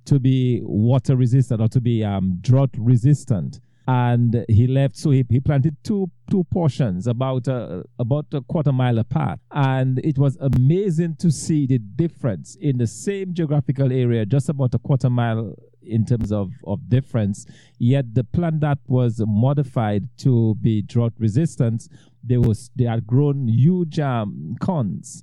to 0.04 0.20
be 0.20 0.60
water 0.62 1.16
resistant 1.16 1.60
or 1.60 1.68
to 1.68 1.80
be 1.80 2.04
um, 2.04 2.38
drought 2.40 2.70
resistant 2.78 3.60
and 3.88 4.44
he 4.48 4.66
left 4.66 4.96
so 4.96 5.10
he, 5.10 5.24
he 5.28 5.40
planted 5.40 5.76
two 5.82 6.10
two 6.30 6.44
portions 6.44 7.06
about 7.06 7.46
a, 7.46 7.84
about 7.98 8.24
a 8.32 8.40
quarter 8.40 8.72
mile 8.72 8.98
apart. 8.98 9.38
And 9.50 9.98
it 9.98 10.16
was 10.16 10.38
amazing 10.40 11.16
to 11.16 11.30
see 11.30 11.66
the 11.66 11.78
difference 11.78 12.56
in 12.60 12.78
the 12.78 12.86
same 12.86 13.34
geographical 13.34 13.92
area 13.92 14.24
just 14.24 14.48
about 14.48 14.74
a 14.74 14.78
quarter 14.78 15.10
mile 15.10 15.54
in 15.82 16.06
terms 16.06 16.32
of, 16.32 16.52
of 16.66 16.88
difference. 16.88 17.44
Yet 17.78 18.14
the 18.14 18.24
plant 18.24 18.60
that 18.60 18.78
was 18.86 19.20
modified 19.26 20.08
to 20.18 20.54
be 20.54 20.80
drought 20.80 21.12
resistant 21.18 21.88
they 22.24 22.38
was 22.38 22.70
they 22.76 22.84
had 22.84 23.06
grown 23.06 23.48
huge 23.48 23.98
um, 23.98 24.56
corns. 24.60 25.22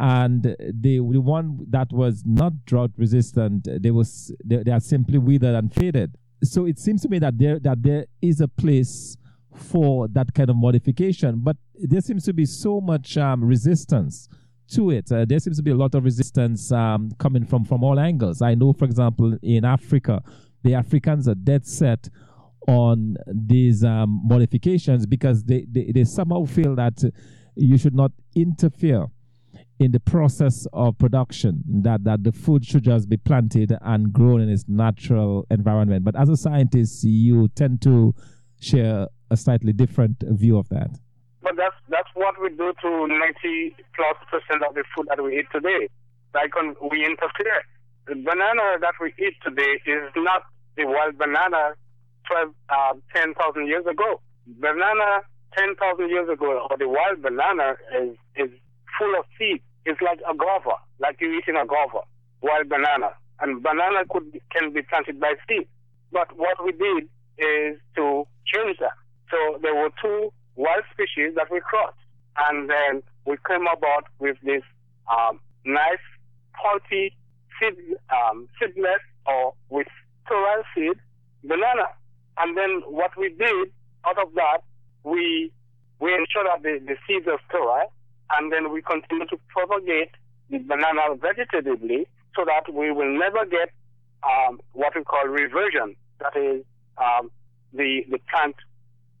And 0.00 0.42
the, 0.42 0.56
the 0.80 1.00
one 1.00 1.66
that 1.70 1.92
was 1.92 2.22
not 2.24 2.64
drought 2.64 2.92
resistant 2.96 3.68
they 3.80 3.90
was 3.90 4.34
they, 4.44 4.62
they 4.62 4.72
are 4.72 4.80
simply 4.80 5.18
withered 5.18 5.54
and 5.54 5.72
faded 5.72 6.16
so 6.42 6.66
it 6.66 6.78
seems 6.78 7.02
to 7.02 7.08
me 7.08 7.18
that 7.18 7.38
there 7.38 7.58
that 7.58 7.82
there 7.82 8.06
is 8.22 8.40
a 8.40 8.48
place 8.48 9.16
for 9.54 10.06
that 10.08 10.32
kind 10.34 10.50
of 10.50 10.56
modification 10.56 11.40
but 11.42 11.56
there 11.74 12.00
seems 12.00 12.24
to 12.24 12.32
be 12.32 12.44
so 12.44 12.80
much 12.80 13.16
um, 13.16 13.44
resistance 13.44 14.28
to 14.70 14.90
it. 14.90 15.10
Uh, 15.10 15.24
there 15.26 15.38
seems 15.38 15.56
to 15.56 15.62
be 15.62 15.70
a 15.70 15.74
lot 15.74 15.94
of 15.94 16.04
resistance 16.04 16.70
um, 16.72 17.10
coming 17.18 17.44
from 17.44 17.64
from 17.64 17.82
all 17.82 17.98
angles. 17.98 18.42
I 18.42 18.54
know 18.54 18.72
for 18.72 18.84
example 18.84 19.36
in 19.42 19.64
africa 19.64 20.22
the 20.62 20.74
africans 20.74 21.28
are 21.28 21.34
dead 21.34 21.66
set 21.66 22.08
on 22.66 23.16
these 23.26 23.82
um, 23.82 24.20
modifications 24.24 25.06
because 25.06 25.42
they, 25.44 25.66
they, 25.70 25.90
they 25.92 26.04
somehow 26.04 26.44
feel 26.44 26.76
that 26.76 27.02
you 27.54 27.78
should 27.78 27.94
not 27.94 28.12
interfere 28.36 29.06
in 29.78 29.92
the 29.92 30.00
process 30.00 30.66
of 30.72 30.98
production 30.98 31.62
that, 31.82 32.04
that 32.04 32.24
the 32.24 32.32
food 32.32 32.64
should 32.64 32.82
just 32.82 33.08
be 33.08 33.16
planted 33.16 33.76
and 33.80 34.12
grown 34.12 34.40
in 34.40 34.48
its 34.48 34.64
natural 34.68 35.46
environment. 35.50 36.04
But 36.04 36.16
as 36.16 36.28
a 36.28 36.36
scientist, 36.36 37.04
you 37.04 37.48
tend 37.48 37.80
to 37.82 38.14
share 38.60 39.06
a 39.30 39.36
slightly 39.36 39.72
different 39.72 40.16
view 40.22 40.58
of 40.58 40.68
that. 40.70 40.90
But 41.42 41.56
that's 41.56 41.76
that's 41.88 42.08
what 42.14 42.34
we 42.42 42.50
do 42.50 42.72
to 42.82 43.06
90 43.06 43.76
plus 43.94 44.16
percent 44.30 44.62
of 44.68 44.74
the 44.74 44.84
food 44.94 45.06
that 45.08 45.22
we 45.22 45.38
eat 45.38 45.46
today. 45.52 45.88
Like 46.34 46.56
on, 46.56 46.74
we 46.90 47.04
interfere. 47.06 47.62
The 48.06 48.16
banana 48.16 48.78
that 48.80 48.94
we 49.00 49.14
eat 49.18 49.34
today 49.44 49.80
is 49.86 50.10
not 50.16 50.42
the 50.76 50.86
wild 50.86 51.16
banana 51.18 51.74
12, 52.26 52.54
uh, 52.68 52.94
10,000 53.14 53.66
years 53.66 53.86
ago. 53.86 54.20
Banana 54.46 55.22
10,000 55.56 56.08
years 56.08 56.28
ago, 56.28 56.66
or 56.70 56.76
the 56.76 56.88
wild 56.88 57.22
banana 57.22 57.76
is, 58.00 58.16
is 58.36 58.50
full 58.98 59.14
of 59.18 59.24
seeds. 59.38 59.62
It's 59.84 60.00
like 60.02 60.20
a 60.28 60.34
guava, 60.34 60.76
like 60.98 61.20
you're 61.20 61.34
eating 61.34 61.56
a 61.56 61.66
guava, 61.66 62.00
wild 62.42 62.68
banana. 62.68 63.14
And 63.40 63.62
banana 63.62 64.04
could 64.10 64.40
can 64.50 64.72
be 64.72 64.82
planted 64.82 65.20
by 65.20 65.34
seed. 65.48 65.66
But 66.12 66.36
what 66.36 66.62
we 66.64 66.72
did 66.72 67.08
is 67.38 67.78
to 67.96 68.26
change 68.46 68.78
that. 68.80 68.96
So 69.30 69.58
there 69.62 69.74
were 69.74 69.90
two 70.02 70.32
wild 70.56 70.84
species 70.92 71.34
that 71.36 71.50
we 71.50 71.60
crossed. 71.60 71.96
And 72.48 72.68
then 72.68 73.02
we 73.24 73.36
came 73.46 73.66
about 73.66 74.04
with 74.18 74.36
this 74.42 74.62
um, 75.10 75.40
nice, 75.64 76.04
pulpy, 76.54 77.16
seed, 77.58 77.96
um, 78.10 78.48
seedless 78.58 79.02
or 79.26 79.54
with 79.68 79.86
sterile 80.24 80.64
seed 80.74 80.98
banana. 81.44 81.88
And 82.38 82.56
then 82.56 82.82
what 82.86 83.16
we 83.16 83.28
did 83.30 83.72
out 84.06 84.18
of 84.18 84.34
that, 84.34 84.62
we 85.04 85.52
we 86.00 86.14
ensure 86.14 86.44
that 86.44 86.62
the, 86.62 86.78
the 86.86 86.94
seeds 87.06 87.26
are 87.26 87.40
sterile, 87.48 87.92
and 88.36 88.52
then 88.52 88.72
we 88.72 88.82
continue 88.82 89.26
to 89.26 89.38
propagate 89.48 90.10
the 90.50 90.58
banana 90.58 91.14
vegetatively 91.16 92.06
so 92.36 92.44
that 92.44 92.72
we 92.72 92.92
will 92.92 93.18
never 93.18 93.44
get 93.46 93.70
um, 94.22 94.60
what 94.72 94.94
we 94.94 95.04
call 95.04 95.26
reversion. 95.26 95.96
That 96.20 96.36
is 96.36 96.64
um, 96.98 97.30
the 97.72 98.04
the 98.10 98.18
plant 98.30 98.56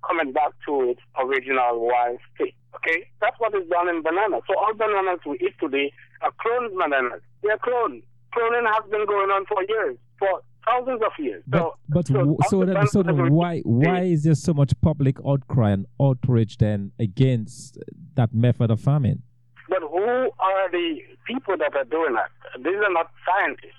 coming 0.06 0.32
back 0.32 0.52
to 0.66 0.90
its 0.90 1.00
original 1.18 1.80
wild 1.86 2.18
state. 2.34 2.54
Okay, 2.76 3.08
that's 3.20 3.38
what 3.38 3.54
is 3.54 3.68
done 3.68 3.88
in 3.88 4.02
bananas. 4.02 4.42
So 4.46 4.54
all 4.58 4.74
bananas 4.74 5.20
we 5.26 5.38
eat 5.40 5.54
today 5.60 5.92
are 6.22 6.32
cloned 6.32 6.76
bananas. 6.76 7.22
They 7.42 7.50
are 7.50 7.58
cloned. 7.58 8.02
Cloning 8.34 8.66
has 8.66 8.84
been 8.90 9.06
going 9.06 9.30
on 9.30 9.46
for 9.46 9.62
years, 9.68 9.96
for 10.18 10.42
thousands 10.68 11.02
of 11.02 11.12
years. 11.18 11.42
But 11.46 11.58
so, 11.58 11.74
but 11.88 12.06
so 12.06 12.36
so, 12.48 12.60
bananas 12.60 12.92
so 12.92 13.02
that 13.02 13.14
why 13.14 13.60
why 13.60 14.02
is 14.02 14.24
there 14.24 14.34
so 14.34 14.54
much 14.54 14.72
public 14.80 15.16
outcry 15.26 15.70
and 15.72 15.86
outrage 16.00 16.58
then 16.58 16.92
against 16.98 17.78
that 18.14 18.34
method 18.34 18.70
of 18.70 18.80
farming? 18.80 19.22
But 19.68 19.80
who 19.80 20.30
are 20.38 20.70
the 20.70 20.98
people 21.26 21.56
that 21.58 21.74
are 21.76 21.84
doing 21.84 22.14
that? 22.14 22.30
These 22.58 22.76
are 22.76 22.92
not 22.92 23.10
scientists. 23.26 23.74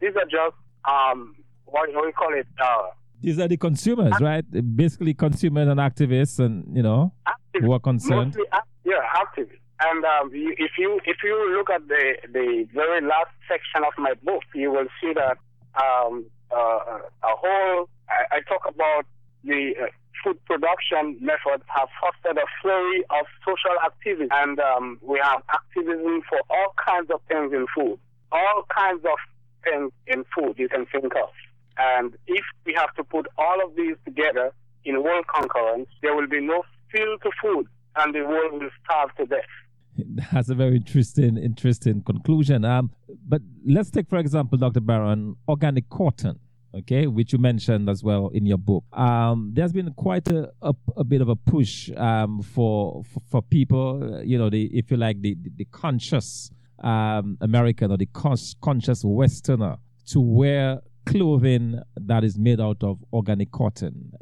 These 0.00 0.16
are 0.16 0.24
just 0.24 0.56
um, 0.88 1.36
what, 1.64 1.92
what 1.94 2.06
we 2.06 2.12
call 2.12 2.32
it 2.34 2.46
uh, 2.60 2.88
These 3.20 3.38
are 3.38 3.48
the 3.48 3.56
consumers, 3.56 4.14
right? 4.20 4.44
Basically, 4.76 5.14
consumers 5.14 5.68
and 5.68 5.80
activists, 5.80 6.38
and 6.38 6.76
you 6.76 6.82
know, 6.82 7.12
activists. 7.26 7.64
who 7.64 7.72
are 7.72 7.80
concerned. 7.80 8.34
Mostly, 8.34 8.44
act- 8.52 8.68
yeah, 8.84 9.00
activists. 9.16 9.58
And 9.84 10.04
um, 10.04 10.30
if 10.32 10.72
you 10.78 11.00
if 11.04 11.16
you 11.24 11.56
look 11.56 11.70
at 11.70 11.88
the 11.88 12.14
the 12.32 12.68
very 12.72 13.00
last 13.00 13.30
section 13.48 13.82
of 13.86 13.92
my 13.98 14.14
book, 14.22 14.42
you 14.54 14.70
will 14.70 14.86
see 15.00 15.12
that 15.14 15.38
um, 15.76 16.26
uh, 16.50 17.00
a 17.22 17.34
whole 17.36 17.88
I, 18.08 18.36
I 18.36 18.40
talk 18.48 18.62
about 18.68 19.06
the 19.44 19.74
uh, 19.80 19.86
food 20.22 20.44
production 20.44 21.18
methods 21.20 21.64
have 21.66 21.88
fostered 22.00 22.38
a 22.38 22.46
flurry 22.60 23.02
of 23.10 23.26
social 23.44 23.76
activism, 23.84 24.28
and 24.30 24.60
um, 24.60 24.98
we 25.02 25.20
have 25.22 25.42
activism 25.48 26.22
for 26.28 26.40
all 26.50 26.74
kinds 26.84 27.10
of 27.10 27.20
things 27.28 27.52
in 27.52 27.66
food, 27.74 27.98
all 28.30 28.64
kinds 28.74 29.04
of 29.04 29.18
things 29.64 29.92
in 30.06 30.24
food 30.34 30.54
you 30.58 30.68
can 30.68 30.86
think 30.86 31.14
of. 31.16 31.30
And 31.78 32.14
if 32.26 32.44
we 32.66 32.74
have 32.76 32.94
to 32.96 33.04
put 33.04 33.26
all 33.38 33.64
of 33.64 33.74
these 33.76 33.96
together 34.04 34.52
in 34.84 35.02
world 35.02 35.24
concurrence, 35.26 35.88
there 36.02 36.14
will 36.14 36.28
be 36.28 36.40
no 36.40 36.62
field 36.92 37.20
to 37.22 37.30
food, 37.40 37.66
and 37.96 38.14
the 38.14 38.20
world 38.20 38.52
will 38.52 38.70
starve 38.84 39.14
to 39.16 39.26
death. 39.26 39.52
That's 40.32 40.48
a 40.48 40.54
very 40.54 40.76
interesting, 40.76 41.36
interesting 41.36 42.02
conclusion. 42.02 42.64
Um, 42.64 42.90
but 43.32 43.40
let's 43.66 43.90
take, 43.90 44.10
for 44.10 44.18
example, 44.18 44.58
Dr. 44.58 44.80
Barron, 44.80 45.36
organic 45.48 45.88
cotton, 45.88 46.38
okay, 46.74 47.06
which 47.06 47.32
you 47.32 47.38
mentioned 47.38 47.88
as 47.88 48.04
well 48.04 48.28
in 48.28 48.44
your 48.44 48.58
book. 48.58 48.84
Um, 48.92 49.52
there's 49.54 49.72
been 49.72 49.90
quite 49.94 50.28
a, 50.28 50.52
a, 50.60 50.74
a 50.98 51.02
bit 51.02 51.22
of 51.22 51.30
a 51.30 51.36
push 51.36 51.90
um, 51.96 52.42
for, 52.42 53.02
for 53.04 53.22
for 53.30 53.40
people, 53.40 54.16
uh, 54.16 54.20
you 54.20 54.36
know, 54.36 54.50
the 54.50 54.64
if 54.76 54.90
you 54.90 54.98
like 54.98 55.22
the 55.22 55.34
the, 55.40 55.50
the 55.56 55.64
conscious 55.64 56.50
um, 56.84 57.38
American 57.40 57.90
or 57.90 57.96
the 57.96 58.04
cons- 58.04 58.54
conscious 58.60 59.02
Westerner 59.02 59.78
to 60.08 60.20
wear 60.20 60.82
clothing 61.06 61.80
that 61.96 62.24
is 62.24 62.38
made 62.38 62.60
out 62.60 62.84
of 62.84 63.02
organic 63.14 63.50
cotton. 63.50 64.12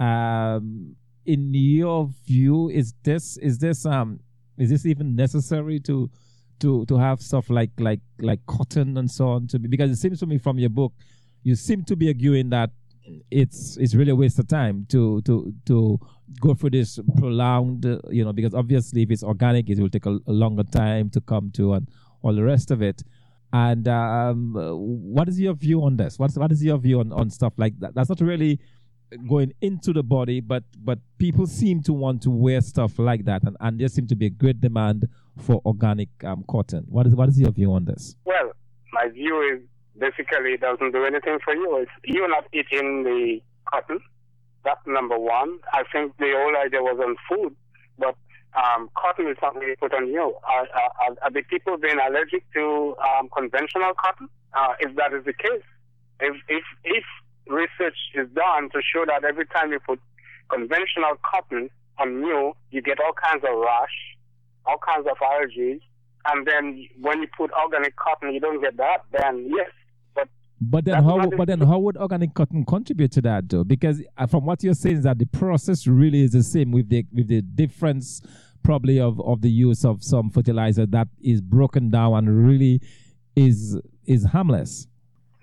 Um, 0.00 0.96
in 1.26 1.52
your 1.52 2.08
view, 2.26 2.70
is 2.70 2.94
this 3.02 3.36
is 3.36 3.58
this 3.58 3.84
um 3.84 4.20
is 4.56 4.70
this 4.70 4.86
even 4.86 5.14
necessary 5.14 5.80
to 5.80 6.08
to 6.64 6.84
to 6.86 6.96
have 6.96 7.20
stuff 7.20 7.50
like 7.50 7.70
like 7.78 8.00
like 8.20 8.40
cotton 8.46 8.96
and 8.98 9.10
so 9.10 9.28
on 9.28 9.46
to 9.46 9.58
be 9.58 9.68
because 9.68 9.90
it 9.90 9.96
seems 9.96 10.18
to 10.20 10.26
me 10.26 10.38
from 10.38 10.58
your 10.58 10.70
book 10.70 10.92
you 11.42 11.54
seem 11.54 11.84
to 11.84 11.94
be 11.96 12.08
arguing 12.08 12.50
that 12.50 12.70
it's 13.30 13.76
it's 13.76 13.94
really 13.94 14.12
a 14.12 14.16
waste 14.16 14.38
of 14.38 14.48
time 14.48 14.86
to 14.88 15.20
to 15.22 15.52
to 15.66 15.98
go 16.40 16.54
through 16.54 16.70
this 16.70 16.98
prolonged 17.18 17.84
you 18.10 18.24
know 18.24 18.32
because 18.32 18.54
obviously 18.54 19.02
if 19.02 19.10
it's 19.10 19.22
organic 19.22 19.68
it 19.68 19.78
will 19.78 19.90
take 19.90 20.06
a, 20.06 20.18
a 20.26 20.32
longer 20.32 20.64
time 20.64 21.10
to 21.10 21.20
come 21.20 21.50
to 21.50 21.74
and 21.74 21.86
all 22.24 22.34
the 22.34 22.42
rest 22.42 22.70
of 22.70 22.82
it. 22.82 23.02
And 23.52 23.86
um, 23.86 24.54
what 24.56 25.28
is 25.28 25.38
your 25.38 25.54
view 25.54 25.84
on 25.84 25.96
this? 25.96 26.18
What's 26.18 26.36
what 26.36 26.50
is 26.50 26.64
your 26.64 26.78
view 26.78 26.98
on, 26.98 27.12
on 27.12 27.30
stuff 27.30 27.52
like 27.56 27.78
that? 27.78 27.94
That's 27.94 28.08
not 28.08 28.20
really 28.20 28.58
going 29.28 29.52
into 29.60 29.92
the 29.92 30.02
body 30.02 30.40
but 30.40 30.64
but 30.82 30.98
people 31.18 31.46
seem 31.46 31.82
to 31.82 31.92
want 31.92 32.22
to 32.22 32.30
wear 32.30 32.60
stuff 32.60 32.98
like 32.98 33.24
that 33.24 33.42
and, 33.44 33.56
and 33.60 33.80
there 33.80 33.88
seems 33.88 34.08
to 34.08 34.16
be 34.16 34.26
a 34.26 34.30
great 34.30 34.60
demand 34.60 35.08
for 35.38 35.60
organic 35.64 36.08
um, 36.24 36.44
cotton. 36.48 36.84
What 36.88 37.06
is 37.06 37.14
what 37.14 37.28
is 37.28 37.40
your 37.40 37.50
view 37.50 37.72
on 37.72 37.84
this? 37.84 38.16
Well, 38.24 38.52
my 38.92 39.08
view 39.08 39.40
is 39.54 39.62
basically 39.98 40.52
it 40.52 40.60
doesn't 40.60 40.92
do 40.92 41.04
anything 41.04 41.38
for 41.44 41.54
you. 41.54 41.78
It's 41.78 41.90
you're 42.04 42.28
not 42.28 42.44
eating 42.52 43.04
the 43.04 43.40
cotton. 43.70 44.00
That's 44.64 44.80
number 44.86 45.18
one. 45.18 45.58
I 45.72 45.82
think 45.92 46.16
the 46.18 46.32
whole 46.36 46.56
idea 46.56 46.80
was 46.80 46.98
on 47.00 47.16
food, 47.28 47.54
but 47.98 48.16
um, 48.54 48.88
cotton 48.96 49.28
is 49.28 49.36
something 49.40 49.62
you 49.62 49.74
put 49.78 49.92
on 49.92 50.08
you. 50.08 50.34
Are, 50.44 50.68
are, 50.72 51.16
are 51.22 51.30
the 51.30 51.42
people 51.42 51.76
being 51.76 51.98
allergic 51.98 52.44
to 52.54 52.94
um, 53.02 53.28
conventional 53.36 53.92
cotton? 54.00 54.28
Uh, 54.54 54.74
if 54.80 54.94
that 54.96 55.12
is 55.12 55.24
the 55.24 55.32
case, 55.32 55.62
if, 56.20 56.36
if 56.48 56.62
if 56.84 57.04
research 57.48 57.96
is 58.14 58.28
done 58.34 58.70
to 58.70 58.80
show 58.82 59.04
that 59.06 59.24
every 59.24 59.46
time 59.46 59.72
you 59.72 59.80
put 59.80 60.00
conventional 60.50 61.16
cotton 61.22 61.70
on 61.98 62.22
you, 62.22 62.52
you 62.70 62.82
get 62.82 62.98
all 63.00 63.12
kinds 63.12 63.44
of 63.44 63.58
rash, 63.58 64.16
all 64.66 64.78
kinds 64.78 65.06
of 65.10 65.16
allergies, 65.18 65.80
and 66.26 66.46
then 66.46 66.86
when 67.00 67.20
you 67.20 67.28
put 67.36 67.50
organic 67.52 67.96
cotton, 67.96 68.32
you 68.32 68.40
don't 68.40 68.60
get 68.60 68.76
that. 68.76 69.04
Then 69.12 69.50
yes, 69.54 69.70
but 70.14 70.28
but 70.60 70.84
then 70.84 71.02
how 71.02 71.28
but 71.36 71.48
then 71.48 71.60
how 71.60 71.78
would 71.78 71.96
organic 71.96 72.34
cotton 72.34 72.64
contribute 72.64 73.12
to 73.12 73.22
that 73.22 73.48
though? 73.48 73.64
Because 73.64 74.02
uh, 74.16 74.26
from 74.26 74.46
what 74.46 74.62
you're 74.62 74.74
saying 74.74 74.98
is 74.98 75.04
that 75.04 75.18
the 75.18 75.26
process 75.26 75.86
really 75.86 76.22
is 76.22 76.32
the 76.32 76.42
same 76.42 76.72
with 76.72 76.88
the 76.88 77.04
with 77.12 77.28
the 77.28 77.42
difference 77.42 78.22
probably 78.62 78.98
of, 78.98 79.20
of 79.20 79.42
the 79.42 79.50
use 79.50 79.84
of 79.84 80.02
some 80.02 80.30
fertilizer 80.30 80.86
that 80.86 81.06
is 81.22 81.42
broken 81.42 81.90
down 81.90 82.14
and 82.14 82.46
really 82.46 82.80
is 83.36 83.78
is 84.06 84.24
harmless. 84.24 84.86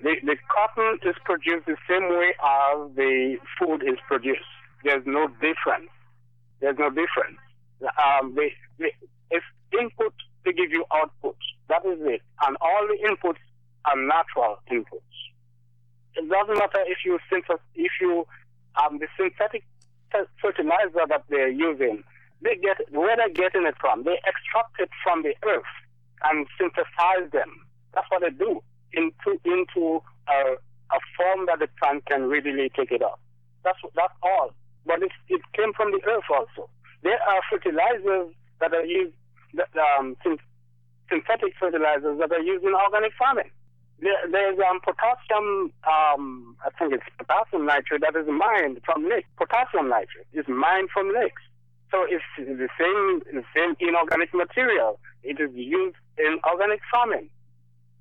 The, 0.03 0.15
the 0.23 0.35
cotton 0.49 0.97
is 1.05 1.15
produced 1.25 1.67
the 1.67 1.77
same 1.87 2.09
way 2.09 2.33
as 2.33 2.95
the 2.95 3.37
food 3.59 3.83
is 3.85 3.99
produced. 4.07 4.49
There's 4.83 5.05
no 5.05 5.27
difference. 5.27 5.93
There's 6.59 6.77
no 6.79 6.89
difference. 6.89 7.37
Um, 7.81 8.33
the, 8.33 8.49
the, 8.79 8.89
it's 9.29 9.45
input 9.79 10.13
to 10.45 10.53
give 10.53 10.71
you 10.71 10.85
output. 10.91 11.37
That 11.69 11.85
is 11.85 11.99
it. 12.01 12.21
And 12.41 12.57
all 12.61 12.87
the 12.89 12.97
inputs 13.07 13.41
are 13.85 13.95
natural 13.95 14.57
inputs. 14.71 15.13
It 16.15 16.27
doesn't 16.27 16.57
matter 16.57 16.81
if 16.87 17.05
you 17.05 17.19
if 17.75 17.91
you 18.01 18.25
um, 18.81 18.99
the 18.99 19.07
synthetic 19.17 19.63
fertilizer 20.41 21.05
that 21.07 21.23
they're 21.29 21.49
using, 21.49 22.03
they 22.41 22.55
get 22.55 22.77
where 22.91 23.15
they're 23.15 23.29
getting 23.29 23.65
it 23.65 23.75
from. 23.79 24.03
They 24.03 24.19
extract 24.25 24.79
it 24.79 24.89
from 25.03 25.23
the 25.23 25.33
earth 25.47 25.73
and 26.23 26.47
synthesize 26.59 27.31
them. 27.31 27.65
That's 27.93 28.07
what 28.09 28.21
they 28.21 28.31
do 28.31 28.61
into 28.93 29.39
into 29.45 30.01
a, 30.27 30.55
a 30.91 30.99
form 31.17 31.45
that 31.47 31.59
the 31.59 31.67
plant 31.79 32.05
can 32.05 32.27
readily 32.27 32.71
take 32.75 32.91
it 32.91 33.01
up. 33.01 33.19
That's 33.63 33.79
that's 33.95 34.13
all. 34.23 34.53
But 34.85 35.03
it, 35.03 35.11
it 35.29 35.41
came 35.53 35.73
from 35.73 35.91
the 35.91 36.01
earth 36.07 36.25
also. 36.29 36.69
There 37.03 37.19
are 37.21 37.41
fertilizers 37.49 38.33
that 38.59 38.73
are 38.73 38.85
used, 38.85 39.13
um, 39.97 40.15
synthetic 41.09 41.53
fertilizers 41.59 42.19
that 42.19 42.31
are 42.31 42.41
used 42.41 42.63
in 42.63 42.73
organic 42.73 43.11
farming. 43.17 43.51
There, 43.99 44.17
there's 44.31 44.57
um, 44.57 44.79
potassium, 44.81 45.71
um, 45.85 46.55
I 46.65 46.69
think 46.77 46.93
it's 46.93 47.03
potassium 47.17 47.65
nitrate 47.65 48.01
that 48.01 48.15
is 48.15 48.25
mined 48.27 48.81
from 48.83 49.07
lakes. 49.07 49.29
Potassium 49.37 49.89
nitrate 49.89 50.25
is 50.33 50.47
mined 50.47 50.89
from 50.91 51.13
lakes. 51.13 51.41
So 51.91 52.05
it's 52.09 52.23
the 52.37 52.69
same, 52.79 53.21
the 53.29 53.43
same 53.55 53.75
inorganic 53.79 54.33
material. 54.33 54.99
It 55.23 55.39
is 55.39 55.51
used 55.53 55.97
in 56.17 56.39
organic 56.49 56.79
farming. 56.89 57.29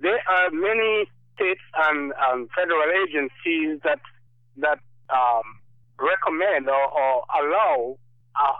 There 0.01 0.21
are 0.29 0.51
many 0.51 1.07
states 1.35 1.61
and 1.89 2.13
um, 2.17 2.49
federal 2.55 2.89
agencies 3.05 3.81
that 3.85 4.01
that 4.57 4.79
um, 5.09 5.61
recommend 5.99 6.69
or, 6.69 6.87
or 6.89 7.25
allow 7.37 7.97
uh, 8.37 8.57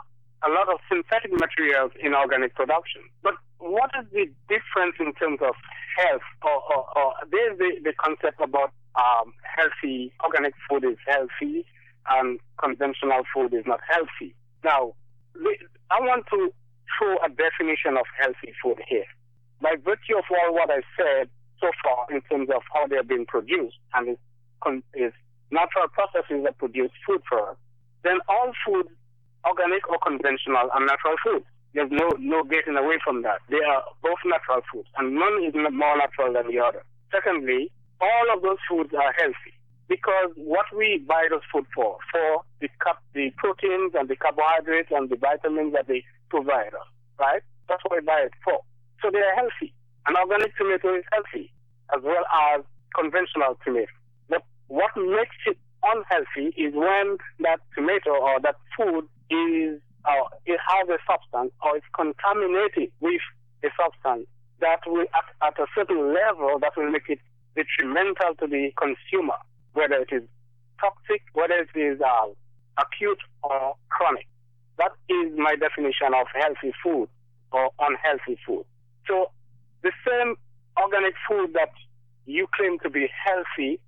a 0.47 0.49
lot 0.49 0.69
of 0.69 0.79
synthetic 0.89 1.31
materials 1.31 1.91
in 1.99 2.13
organic 2.13 2.55
production. 2.55 3.01
But 3.23 3.35
what 3.57 3.91
is 3.99 4.05
the 4.11 4.25
difference 4.49 4.95
in 4.99 5.13
terms 5.13 5.39
of 5.41 5.53
health? 5.97 6.25
Or, 6.41 6.57
or, 6.73 6.85
or 6.97 7.13
there's 7.31 7.57
the, 7.57 7.81
the 7.83 7.93
concept 7.93 8.41
about 8.41 8.73
um, 8.95 9.33
healthy 9.43 10.11
organic 10.23 10.53
food 10.69 10.83
is 10.83 10.97
healthy 11.05 11.65
and 12.09 12.39
conventional 12.57 13.21
food 13.33 13.53
is 13.53 13.63
not 13.65 13.79
healthy. 13.87 14.33
Now, 14.63 14.93
I 15.89 15.99
want 15.99 16.25
to 16.31 16.53
throw 16.97 17.17
a 17.23 17.29
definition 17.29 17.97
of 17.97 18.05
healthy 18.19 18.53
food 18.61 18.77
here. 18.87 19.05
By 19.61 19.75
virtue 19.83 20.17
of 20.17 20.25
all 20.29 20.53
what 20.53 20.69
I 20.69 20.81
said 20.97 21.29
so 21.61 21.69
far 21.83 22.09
in 22.09 22.21
terms 22.25 22.49
of 22.49 22.61
how 22.73 22.87
they're 22.87 23.03
being 23.03 23.25
produced 23.25 23.77
and 23.93 24.17
is, 24.95 25.13
natural 25.51 25.87
processes 25.91 26.43
that 26.43 26.57
produce 26.57 26.91
food 27.05 27.21
for 27.27 27.51
us, 27.51 27.57
then 28.03 28.17
all 28.29 28.51
food, 28.65 28.87
organic 29.45 29.87
or 29.89 29.97
conventional, 29.99 30.69
are 30.71 30.79
natural 30.79 31.15
foods. 31.23 31.45
There's 31.73 31.91
no, 31.91 32.09
no 32.19 32.43
getting 32.43 32.75
away 32.75 32.97
from 33.03 33.21
that. 33.23 33.39
They 33.49 33.61
are 33.61 33.83
both 34.01 34.19
natural 34.25 34.61
foods, 34.71 34.89
and 34.97 35.15
none 35.15 35.43
is 35.43 35.53
more 35.53 35.97
natural 35.97 36.33
than 36.33 36.47
the 36.51 36.59
other. 36.59 36.83
Secondly, 37.11 37.71
all 37.99 38.25
of 38.33 38.41
those 38.41 38.57
foods 38.67 38.93
are 38.93 39.13
healthy 39.13 39.53
because 39.87 40.31
what 40.35 40.65
we 40.75 41.03
buy 41.07 41.27
those 41.29 41.43
food 41.51 41.65
for, 41.75 41.97
for 42.11 42.43
the, 42.61 42.69
the 43.13 43.29
proteins 43.37 43.93
and 43.93 44.07
the 44.09 44.15
carbohydrates 44.15 44.89
and 44.91 45.09
the 45.09 45.17
vitamins 45.17 45.73
that 45.73 45.87
they 45.87 46.03
provide 46.29 46.73
us, 46.73 46.87
right? 47.19 47.41
That's 47.67 47.83
what 47.83 47.99
we 47.99 48.05
buy 48.05 48.23
it 48.25 48.33
for. 48.43 48.59
So 49.01 49.09
they 49.11 49.19
are 49.19 49.35
healthy. 49.35 49.73
An 50.07 50.15
organic 50.15 50.55
tomato 50.57 50.95
is 50.95 51.03
healthy, 51.11 51.51
as 51.95 52.01
well 52.03 52.25
as 52.53 52.63
conventional 52.95 53.57
tomato. 53.63 53.91
But 54.29 54.43
what 54.67 54.91
makes 54.97 55.35
it 55.45 55.57
unhealthy 55.83 56.53
is 56.57 56.73
when 56.73 57.17
that 57.41 57.59
tomato 57.75 58.11
or 58.11 58.39
that 58.41 58.55
food 58.77 59.07
is, 59.29 59.79
uh, 60.05 60.25
it 60.45 60.59
has 60.59 60.89
a 60.89 60.97
substance 61.09 61.51
or 61.63 61.77
it's 61.77 61.85
contaminated 61.93 62.91
with 62.99 63.21
a 63.63 63.69
substance 63.77 64.27
that 64.59 64.81
will, 64.85 65.05
at, 65.13 65.27
at 65.41 65.59
a 65.59 65.65
certain 65.73 66.13
level, 66.13 66.59
that 66.59 66.73
will 66.77 66.89
make 66.89 67.09
it 67.09 67.19
detrimental 67.55 68.35
to 68.39 68.47
the 68.47 68.71
consumer 68.77 69.37
whether 69.73 69.95
it 69.95 70.09
is 70.11 70.23
toxic, 70.79 71.21
whether 71.33 71.55
it 71.55 71.69
is 71.75 71.99
uh, 72.01 72.27
acute 72.77 73.19
or 73.43 73.75
chronic. 73.89 74.27
That 74.77 74.91
is 75.09 75.31
my 75.37 75.55
definition 75.55 76.13
of 76.13 76.27
healthy 76.33 76.73
food 76.83 77.07
or 77.51 77.69
unhealthy 77.79 78.37
food. 78.45 78.65
So 79.07 79.31
the 79.83 79.91
same 80.07 80.35
organic 80.81 81.13
food 81.27 81.53
that 81.53 81.71
you 82.25 82.47
claim 82.55 82.79
to 82.79 82.89
be 82.89 83.09
healthy 83.25 83.79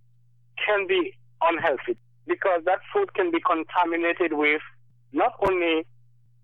can 0.66 0.88
be 0.88 1.14
unhealthy 1.42 1.98
because 2.28 2.62
that 2.66 2.80
food 2.94 3.14
can 3.14 3.32
be 3.32 3.40
contaminated 3.40 4.34
with 4.34 4.62
not 5.12 5.34
only, 5.48 5.86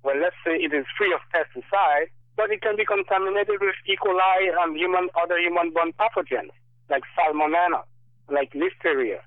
well, 0.04 0.20
let's 0.20 0.36
say 0.46 0.56
it 0.56 0.74
is 0.74 0.86
free 0.98 1.14
of 1.14 1.22
pesticides, 1.34 2.10
but 2.36 2.52
it 2.52 2.62
can 2.62 2.76
be 2.76 2.86
contaminated 2.86 3.60
with 3.60 3.76
E. 3.88 3.98
coli 3.98 4.64
and 4.64 4.78
human, 4.78 5.10
other 5.22 5.40
human-borne 5.40 5.94
pathogens 6.00 6.54
like 6.90 7.04
salmonella, 7.18 7.84
like 8.32 8.52
listeria, 8.54 9.20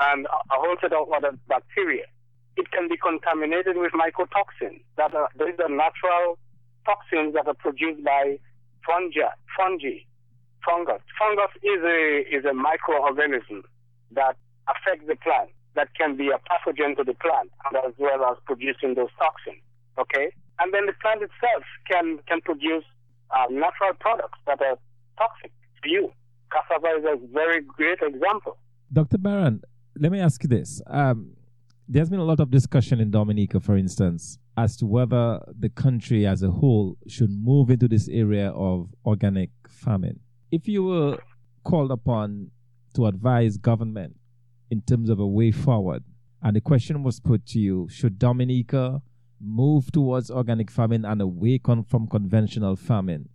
and 0.00 0.26
a 0.26 0.56
whole 0.56 0.76
set 0.80 0.92
of 0.92 1.10
other 1.12 1.32
bacteria. 1.48 2.04
It 2.56 2.70
can 2.70 2.88
be 2.88 2.96
contaminated 2.96 3.76
with 3.76 3.92
mycotoxins. 3.92 4.80
That 4.96 5.14
are, 5.14 5.28
these 5.38 5.58
are 5.60 5.68
natural 5.68 6.38
toxins 6.84 7.34
that 7.34 7.46
are 7.46 7.54
produced 7.54 8.02
by 8.04 8.38
fungi. 8.86 9.28
Fungi, 9.56 10.06
fungus. 10.64 11.02
Fungus 11.18 11.52
is 11.62 11.82
a 11.82 12.00
is 12.30 12.44
a 12.44 12.54
microorganism 12.54 13.62
that 14.12 14.36
affects 14.68 15.06
the 15.06 15.16
plant. 15.16 15.50
That 15.74 15.88
can 15.94 16.16
be 16.16 16.28
a 16.28 16.40
pathogen 16.48 16.96
to 16.96 17.04
the 17.04 17.14
plant, 17.14 17.50
as 17.84 17.92
well 17.98 18.24
as 18.24 18.38
producing 18.46 18.94
those 18.94 19.10
toxins. 19.18 19.60
Okay, 19.98 20.32
and 20.58 20.72
then 20.72 20.86
the 20.86 20.94
plant 21.02 21.22
itself 21.22 21.64
can 21.90 22.18
can 22.26 22.40
produce 22.40 22.84
uh, 23.30 23.46
natural 23.50 23.92
products 24.00 24.38
that 24.46 24.60
are 24.62 24.78
toxic 25.18 25.52
to 25.82 25.90
you. 25.90 26.12
Cassava 26.52 26.98
is 26.98 27.04
a 27.04 27.16
very 27.32 27.60
great 27.60 27.98
example. 28.00 28.56
Dr. 28.92 29.18
Barron, 29.18 29.62
let 29.98 30.12
me 30.12 30.20
ask 30.20 30.42
you 30.42 30.48
this. 30.48 30.80
Um, 30.86 31.35
there's 31.88 32.10
been 32.10 32.18
a 32.18 32.24
lot 32.24 32.40
of 32.40 32.50
discussion 32.50 33.00
in 33.00 33.10
Dominica, 33.10 33.60
for 33.60 33.76
instance, 33.76 34.38
as 34.56 34.76
to 34.78 34.86
whether 34.86 35.40
the 35.58 35.68
country 35.68 36.26
as 36.26 36.42
a 36.42 36.50
whole 36.50 36.96
should 37.06 37.30
move 37.30 37.70
into 37.70 37.86
this 37.86 38.08
area 38.08 38.50
of 38.50 38.90
organic 39.04 39.50
farming. 39.68 40.18
If 40.50 40.66
you 40.66 40.84
were 40.84 41.18
called 41.64 41.92
upon 41.92 42.50
to 42.94 43.06
advise 43.06 43.56
government 43.56 44.16
in 44.70 44.82
terms 44.82 45.10
of 45.10 45.20
a 45.20 45.26
way 45.26 45.52
forward, 45.52 46.02
and 46.42 46.56
the 46.56 46.60
question 46.60 47.02
was 47.02 47.20
put 47.20 47.46
to 47.46 47.58
you, 47.58 47.88
should 47.90 48.18
Dominica 48.18 49.02
move 49.40 49.92
towards 49.92 50.30
organic 50.30 50.70
farming 50.70 51.04
and 51.04 51.20
away 51.20 51.60
from 51.88 52.08
conventional 52.08 52.74
farming? 52.76 53.28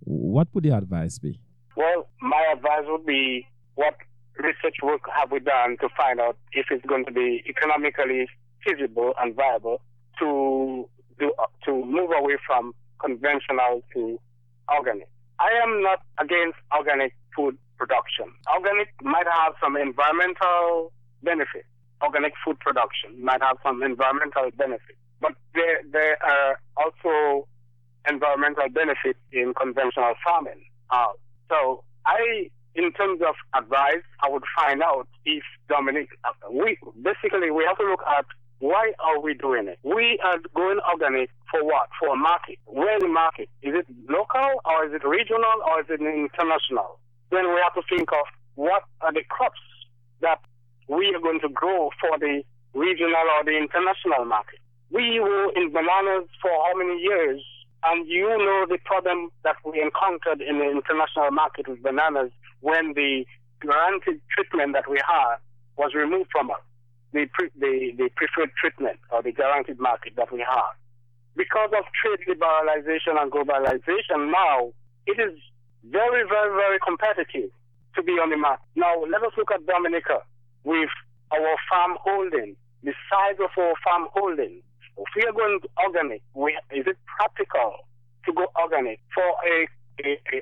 What 0.00 0.48
would 0.52 0.64
your 0.64 0.78
advice 0.78 1.18
be? 1.18 1.40
Well, 1.76 2.08
my 2.20 2.52
advice 2.54 2.84
would 2.86 3.06
be 3.06 3.46
what 3.74 3.94
research 4.38 4.76
work 4.82 5.02
have 5.14 5.30
we 5.30 5.40
done 5.40 5.76
to 5.80 5.88
find 5.96 6.20
out 6.20 6.36
if 6.52 6.66
it's 6.70 6.84
going 6.86 7.04
to 7.06 7.12
be 7.12 7.42
economically 7.48 8.26
feasible 8.64 9.14
and 9.20 9.34
viable 9.34 9.80
to 10.18 10.88
do, 11.18 11.32
to 11.64 11.84
move 11.84 12.10
away 12.16 12.36
from 12.46 12.72
conventional 13.00 13.82
to 13.94 14.18
organic. 14.74 15.08
I 15.38 15.50
am 15.62 15.82
not 15.82 16.00
against 16.18 16.58
organic 16.76 17.14
food 17.34 17.56
production. 17.76 18.26
Organic 18.52 18.88
might 19.02 19.26
have 19.26 19.54
some 19.62 19.76
environmental 19.76 20.92
benefit. 21.22 21.64
Organic 22.02 22.32
food 22.44 22.58
production 22.60 23.22
might 23.22 23.42
have 23.42 23.56
some 23.62 23.82
environmental 23.82 24.50
benefit, 24.56 24.96
but 25.20 25.32
there 25.54 25.80
there 25.90 26.16
are 26.22 26.60
also 26.76 27.46
environmental 28.08 28.68
benefits 28.68 29.18
in 29.32 29.52
conventional 29.54 30.14
farming. 30.24 30.62
Uh, 30.90 31.06
so 31.48 31.82
I, 32.06 32.50
in 32.78 32.92
terms 32.92 33.20
of 33.26 33.34
advice, 33.58 34.06
I 34.22 34.30
would 34.30 34.44
find 34.54 34.82
out 34.82 35.08
if 35.24 35.42
Dominic, 35.68 36.08
uh, 36.24 36.30
we 36.50 36.78
basically 37.02 37.50
we 37.50 37.64
have 37.66 37.76
to 37.78 37.84
look 37.84 38.02
at 38.06 38.24
why 38.60 38.92
are 38.98 39.20
we 39.20 39.34
doing 39.34 39.68
it? 39.68 39.78
We 39.82 40.18
are 40.24 40.38
going 40.54 40.78
organic 40.86 41.30
for 41.50 41.64
what? 41.64 41.90
For 41.98 42.14
a 42.14 42.16
market. 42.16 42.58
Where 42.66 42.98
the 42.98 43.08
market? 43.08 43.48
Is 43.62 43.74
it 43.74 43.86
local 44.08 44.62
or 44.64 44.86
is 44.86 44.94
it 44.94 45.06
regional 45.06 45.58
or 45.66 45.80
is 45.80 45.86
it 45.90 46.00
international? 46.00 46.98
Then 47.30 47.46
we 47.50 47.60
have 47.62 47.74
to 47.74 47.82
think 47.88 48.10
of 48.12 48.26
what 48.54 48.82
are 49.00 49.12
the 49.12 49.22
crops 49.28 49.60
that 50.22 50.40
we 50.88 51.14
are 51.14 51.20
going 51.20 51.40
to 51.40 51.48
grow 51.50 51.90
for 52.00 52.18
the 52.18 52.42
regional 52.74 53.26
or 53.38 53.44
the 53.44 53.56
international 53.56 54.24
market. 54.24 54.58
We 54.90 55.20
were 55.20 55.52
in 55.54 55.70
bananas 55.72 56.26
for 56.42 56.50
how 56.50 56.74
many 56.74 57.00
years? 57.00 57.42
And 57.84 58.08
you 58.08 58.26
know 58.26 58.66
the 58.68 58.78
problem 58.84 59.30
that 59.44 59.56
we 59.64 59.80
encountered 59.80 60.40
in 60.40 60.58
the 60.58 60.70
international 60.70 61.30
market 61.30 61.68
with 61.68 61.82
bananas 61.82 62.30
when 62.60 62.94
the 62.94 63.24
guaranteed 63.60 64.20
treatment 64.34 64.72
that 64.74 64.90
we 64.90 65.00
had 65.06 65.36
was 65.76 65.94
removed 65.94 66.30
from 66.32 66.50
us 66.50 66.60
the, 67.12 67.26
pre- 67.32 67.54
the, 67.58 67.92
the 67.96 68.08
preferred 68.16 68.50
treatment 68.60 68.98
or 69.10 69.22
the 69.22 69.32
guaranteed 69.32 69.78
market 69.78 70.14
that 70.16 70.32
we 70.32 70.40
had. 70.40 70.72
Because 71.36 71.70
of 71.76 71.84
trade 71.94 72.26
liberalization 72.26 73.20
and 73.20 73.30
globalization, 73.30 74.32
now 74.32 74.72
it 75.06 75.18
is 75.20 75.38
very, 75.84 76.26
very, 76.28 76.50
very 76.54 76.78
competitive 76.84 77.50
to 77.94 78.02
be 78.02 78.12
on 78.12 78.30
the 78.30 78.36
market. 78.36 78.64
Now, 78.74 78.92
let 79.10 79.22
us 79.22 79.32
look 79.36 79.50
at 79.52 79.64
Dominica 79.66 80.20
with 80.64 80.90
our 81.32 81.54
farm 81.70 81.96
holding, 82.00 82.56
the 82.82 82.92
size 83.08 83.38
of 83.38 83.50
our 83.56 83.74
farm 83.84 84.08
holding. 84.12 84.62
If 84.98 85.06
we 85.14 85.22
are 85.22 85.32
going 85.32 85.60
organic, 85.78 86.22
we, 86.34 86.58
is 86.74 86.86
it 86.86 86.98
practical 87.06 87.86
to 88.26 88.32
go 88.32 88.46
organic 88.58 88.98
for 89.14 89.22
a, 89.22 89.66
a, 90.02 90.18
a, 90.34 90.38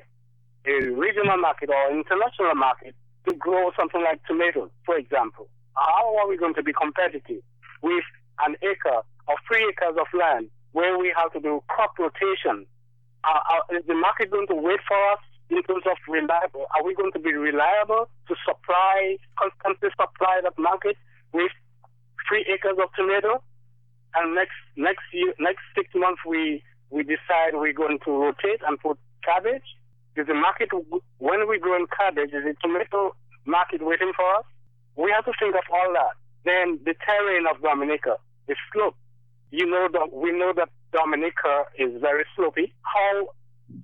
a 0.65 0.75
regional 0.97 1.37
market 1.37 1.69
or 1.69 1.91
international 1.93 2.55
market 2.55 2.95
to 3.29 3.35
grow 3.35 3.69
something 3.77 4.01
like 4.01 4.19
tomatoes, 4.25 4.69
for 4.83 4.97
example? 4.97 5.47
How 5.75 6.17
are 6.17 6.27
we 6.27 6.37
going 6.37 6.55
to 6.55 6.63
be 6.63 6.73
competitive 6.73 7.43
with 7.83 8.03
an 8.45 8.55
acre 8.65 9.05
or 9.27 9.35
three 9.47 9.61
acres 9.69 9.95
of 9.99 10.07
land 10.17 10.49
where 10.71 10.97
we 10.97 11.13
have 11.15 11.31
to 11.33 11.39
do 11.39 11.61
crop 11.67 11.93
rotation? 11.99 12.65
Is 13.69 13.85
the 13.85 13.93
market 13.93 14.31
going 14.31 14.47
to 14.47 14.55
wait 14.55 14.79
for 14.87 14.97
us 15.13 15.19
in 15.49 15.61
terms 15.63 15.83
of 15.85 15.97
reliable? 16.09 16.65
Are 16.73 16.83
we 16.83 16.95
going 16.95 17.11
to 17.11 17.19
be 17.19 17.33
reliable 17.33 18.09
to 18.27 18.35
supply, 18.41 19.17
constantly 19.37 19.89
supply 19.93 20.41
that 20.41 20.57
market 20.57 20.97
with 21.31 21.51
three 22.27 22.45
acres 22.51 22.77
of 22.81 22.89
tomato? 22.97 23.43
And 24.15 24.35
next 24.35 24.57
next 24.75 25.03
year, 25.13 25.33
next 25.39 25.61
six 25.75 25.89
months, 25.95 26.21
we 26.25 26.63
we 26.89 27.03
decide 27.03 27.53
we're 27.53 27.73
going 27.73 27.99
to 28.05 28.11
rotate 28.11 28.61
and 28.67 28.79
put 28.79 28.97
cabbage. 29.23 29.65
Is 30.15 30.25
the 30.25 30.33
market 30.33 30.69
when 31.19 31.47
we 31.47 31.59
grow 31.59 31.75
in 31.75 31.85
cabbage? 31.87 32.33
Is 32.33 32.43
the 32.43 32.55
tomato 32.61 33.15
market 33.45 33.83
waiting 33.83 34.11
for 34.15 34.25
us? 34.35 34.45
We 34.95 35.11
have 35.11 35.25
to 35.25 35.33
think 35.39 35.55
of 35.55 35.63
all 35.71 35.93
that. 35.93 36.15
Then 36.43 36.79
the 36.85 36.95
terrain 37.05 37.45
of 37.45 37.61
Dominica, 37.61 38.17
the 38.47 38.55
slope. 38.73 38.95
You 39.51 39.65
know 39.65 39.87
that 39.93 40.11
we 40.11 40.31
know 40.31 40.53
that 40.55 40.69
Dominica 40.91 41.65
is 41.77 42.01
very 42.01 42.25
slopy. 42.35 42.73
How 42.81 43.27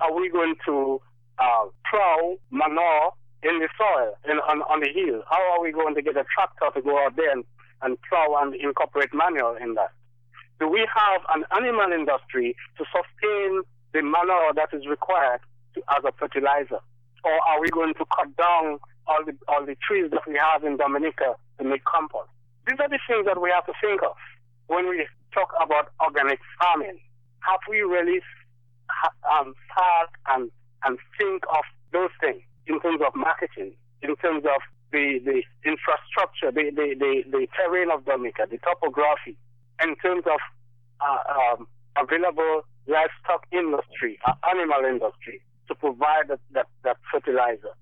are 0.02 0.14
we 0.14 0.30
going 0.30 0.56
to 0.66 1.02
uh, 1.38 1.66
plow 1.90 2.38
manure 2.52 3.12
in 3.44 3.60
the 3.60 3.68
soil 3.78 4.16
in, 4.26 4.40
on, 4.50 4.62
on 4.64 4.80
the 4.80 4.90
hill? 4.94 5.24
How 5.30 5.54
are 5.54 5.62
we 5.62 5.72
going 5.72 5.96
to 5.96 6.02
get 6.02 6.18
a 6.18 6.26
tractor 6.34 6.72
to 6.74 6.82
go 6.82 6.98
out 7.06 7.16
there 7.16 7.32
and, 7.32 7.44
and 7.82 7.98
plow 8.10 8.40
and 8.42 8.56
incorporate 8.56 9.14
manure 9.14 9.58
in 9.60 9.76
that? 9.76 9.92
Do 10.60 10.68
we 10.68 10.88
have 10.88 11.22
an 11.36 11.44
animal 11.52 11.92
industry 11.92 12.56
to 12.78 12.86
sustain 12.86 13.64
the 13.94 14.02
manure 14.02 14.54
that 14.56 14.70
is 14.74 14.88
required 14.88 15.42
to, 15.76 15.82
as 15.98 16.04
a 16.06 16.12
fertilizer? 16.18 16.80
Or 17.24 17.36
are 17.48 17.62
we 17.62 17.70
going 17.70 17.94
to 17.96 18.06
cut 18.16 18.36
down 18.36 18.80
all 19.08 19.24
the 19.26 19.36
all 19.48 19.66
the 19.66 19.76
trees 19.88 20.12
that 20.12 20.22
we 20.28 20.36
have 20.36 20.64
in 20.64 20.78
Dominica 20.78 21.36
to 21.60 21.64
make 21.64 21.84
compost. 21.84 22.30
These 22.68 22.80
are 22.80 22.90
the 22.90 23.00
things 23.08 23.26
that 23.26 23.42
we 23.42 23.52
have 23.52 23.66
to 23.66 23.74
think 23.82 24.02
of 24.04 24.16
when 24.68 24.88
we 24.88 25.06
talk 25.34 25.52
about 25.62 25.92
organic 26.00 26.40
farming. 26.60 27.00
Have 27.42 27.60
we 27.70 27.82
really 27.82 28.22
um, 29.28 29.54
start 29.72 30.10
and 30.30 30.52
and 30.86 30.98
think 31.18 31.44
of 31.52 31.64
those 31.92 32.12
things 32.20 32.42
in 32.68 32.80
terms 32.80 33.02
of 33.06 33.16
marketing, 33.16 33.74
in 34.02 34.16
terms 34.18 34.44
of 34.46 34.62
the, 34.92 35.20
the 35.26 35.42
infrastructure, 35.66 36.52
the, 36.52 36.70
the, 36.70 36.96
the, 37.00 37.24
the 37.32 37.48
terrain 37.58 37.90
of 37.90 38.06
Dominica, 38.06 38.46
the 38.50 38.58
topography, 38.60 39.36
in 39.82 39.96
terms 39.98 40.24
of 40.26 40.40
uh, 41.02 41.54
um, 41.60 41.68
available 41.98 42.62
livestock 42.88 43.46
industry, 43.52 44.20
uh, 44.26 44.34
animal 44.50 44.84
industry 44.86 45.42
to 45.68 45.76
provide 45.76 46.28
that, 46.28 46.40
that, 46.52 46.68
that 46.84 46.98
fertilizer. 47.12 47.74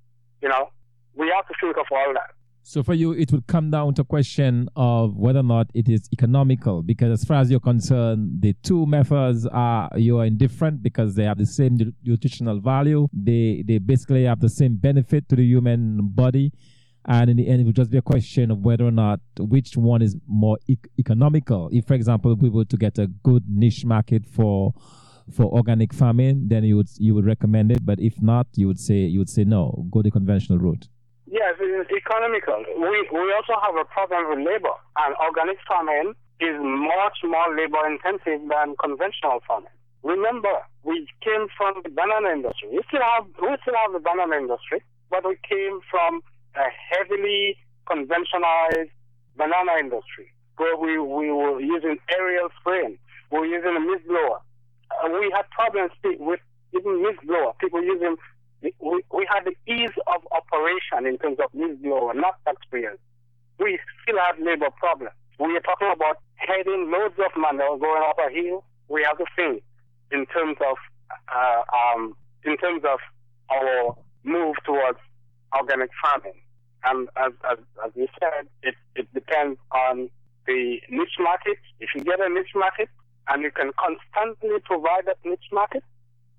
You 0.42 0.50
know, 0.50 0.70
we 1.16 1.32
have 1.36 1.48
to 1.48 1.54
think 1.60 1.78
of 1.78 1.86
all 1.92 2.14
that. 2.14 2.32
So 2.64 2.84
for 2.84 2.94
you, 2.94 3.12
it 3.12 3.32
would 3.32 3.48
come 3.48 3.72
down 3.72 3.96
to 3.96 4.04
a 4.04 4.06
question 4.06 4.70
of 4.76 5.18
whether 5.18 5.40
or 5.40 5.44
not 5.44 5.72
it 5.74 5.90
is 5.90 6.08
economical, 6.14 6.84
because 6.84 7.12
as 7.20 7.28
far 7.28 7.38
as 7.38 7.50
you're 7.50 7.60
concerned, 7.60 8.40
the 8.40 8.54
two 8.62 8.86
methods 8.86 9.48
are 9.48 9.90
you 9.96 10.20
are 10.20 10.26
indifferent 10.26 10.84
because 10.84 11.16
they 11.16 11.24
have 11.24 11.40
the 11.40 11.48
same 11.48 11.80
nutritional 12.04 12.60
value. 12.60 13.08
They 13.12 13.64
they 13.68 13.80
basically 13.80 14.26
have 14.26 14.42
the 14.42 14.50
same 14.50 14.76
benefit 14.76 15.28
to 15.30 15.36
the 15.36 15.44
human 15.44 16.02
body, 16.04 16.52
and 17.12 17.30
in 17.30 17.36
the 17.36 17.48
end, 17.50 17.60
it 17.62 17.66
would 17.66 17.76
just 17.76 17.92
be 17.92 17.98
a 17.98 18.02
question 18.02 18.52
of 18.52 18.60
whether 18.60 18.86
or 18.86 18.92
not 18.92 19.20
which 19.38 19.76
one 19.76 20.02
is 20.02 20.16
more 20.28 20.58
e- 20.68 20.78
economical. 20.98 21.70
If, 21.74 21.86
for 21.86 21.94
example, 21.94 22.34
we 22.36 22.50
were 22.50 22.64
to 22.66 22.78
get 22.78 22.98
a 22.98 23.08
good 23.08 23.44
niche 23.50 23.84
market 23.84 24.26
for 24.26 24.74
for 25.36 25.46
organic 25.60 25.94
farming, 25.94 26.48
then 26.48 26.64
you 26.64 26.78
would 26.78 26.90
you 26.98 27.14
would 27.16 27.26
recommend 27.26 27.70
it. 27.72 27.86
But 27.86 28.00
if 28.00 28.22
not, 28.22 28.48
you 28.56 28.68
would 28.68 28.80
say 28.80 29.00
you 29.14 29.20
would 29.20 29.30
say 29.30 29.44
no, 29.44 29.86
go 29.92 30.02
the 30.02 30.12
conventional 30.12 30.58
route. 30.58 30.88
Yes, 31.28 31.56
it's 31.60 31.92
economical. 31.92 32.64
We, 32.80 33.08
we 33.12 33.34
also 33.38 33.56
have 33.66 33.76
a 33.76 33.86
problem 33.86 34.30
with 34.30 34.40
labor, 34.40 34.76
and 35.04 35.12
organic 35.28 35.58
farming 35.68 36.14
is 36.40 36.56
much 36.60 37.18
more 37.24 37.48
labor 37.56 37.84
intensive 37.92 38.42
than 38.48 38.76
conventional 38.80 39.40
farming. 39.48 39.76
Remember, 40.04 40.56
we 40.84 41.08
came 41.22 41.48
from 41.58 41.76
the 41.84 41.90
banana 41.90 42.30
industry. 42.34 42.70
We 42.72 42.82
still 42.88 43.04
have 43.16 43.26
we 43.42 43.52
still 43.64 43.76
have 43.84 43.92
the 43.92 44.00
banana 44.00 44.36
industry, 44.44 44.80
but 45.10 45.28
we 45.28 45.36
came 45.48 45.80
from 45.92 46.22
a 46.56 46.68
heavily 46.90 47.58
conventionalized 47.88 48.92
banana 49.38 49.80
industry 49.80 50.32
where 50.58 50.78
we, 50.78 51.00
we 51.00 51.32
were 51.32 51.60
using 51.60 51.98
aerial 52.14 52.50
spraying, 52.60 52.98
we 53.32 53.40
were 53.40 53.46
using 53.46 53.76
a 53.76 53.80
mist 53.80 54.08
blower. 54.08 54.40
Uh, 54.92 55.10
we 55.10 55.32
had 55.34 55.50
problems 55.52 55.92
with 56.04 56.40
even 56.74 57.02
mist 57.02 57.20
blower, 57.26 57.54
people 57.60 57.82
using 57.84 58.16
we, 58.62 59.02
we 59.12 59.28
had 59.28 59.46
the 59.46 59.56
ease 59.66 59.96
of 60.06 60.22
operation 60.32 61.08
in 61.08 61.18
terms 61.18 61.38
of 61.44 61.52
mist 61.54 61.82
blower, 61.82 62.14
knapsack 62.14 62.56
sprayers. 62.62 63.00
We 63.60 63.80
still 64.04 64.18
have 64.20 64.38
labor 64.40 64.70
problems. 64.78 65.16
We 65.40 65.58
are 65.58 65.62
talking 65.62 65.90
about 65.92 66.18
heading 66.36 66.92
loads 66.92 67.16
of 67.18 67.32
money 67.36 67.58
going 67.58 68.04
up 68.08 68.18
a 68.20 68.32
hill. 68.32 68.64
We 68.88 69.04
have 69.04 69.18
to 69.18 69.26
think 69.36 69.64
in 70.12 70.26
terms 70.28 70.58
of 70.62 70.78
uh, 71.34 71.62
um, 71.74 72.16
in 72.44 72.58
terms 72.58 72.84
of 72.86 73.00
our 73.50 73.96
move 74.24 74.56
towards 74.66 75.00
organic 75.58 75.90
farming. 76.04 76.40
And 76.84 77.10
as, 77.16 77.32
as, 77.50 77.58
as 77.86 77.92
you 77.96 78.08
said, 78.20 78.48
it, 78.64 78.76
it 78.96 79.14
depends 79.14 79.60
on 79.72 80.10
the 80.48 80.80
niche 80.90 81.18
market. 81.20 81.58
If 81.80 81.90
you 81.96 82.04
get 82.04 82.20
a 82.20 82.30
niche 82.30 82.56
market 82.56 82.90
and 83.28 83.44
you 83.44 83.52
can 83.52 83.72
constantly 83.78 84.60
provide 84.66 85.06
that 85.06 85.18
niche 85.24 85.50
market 85.52 85.84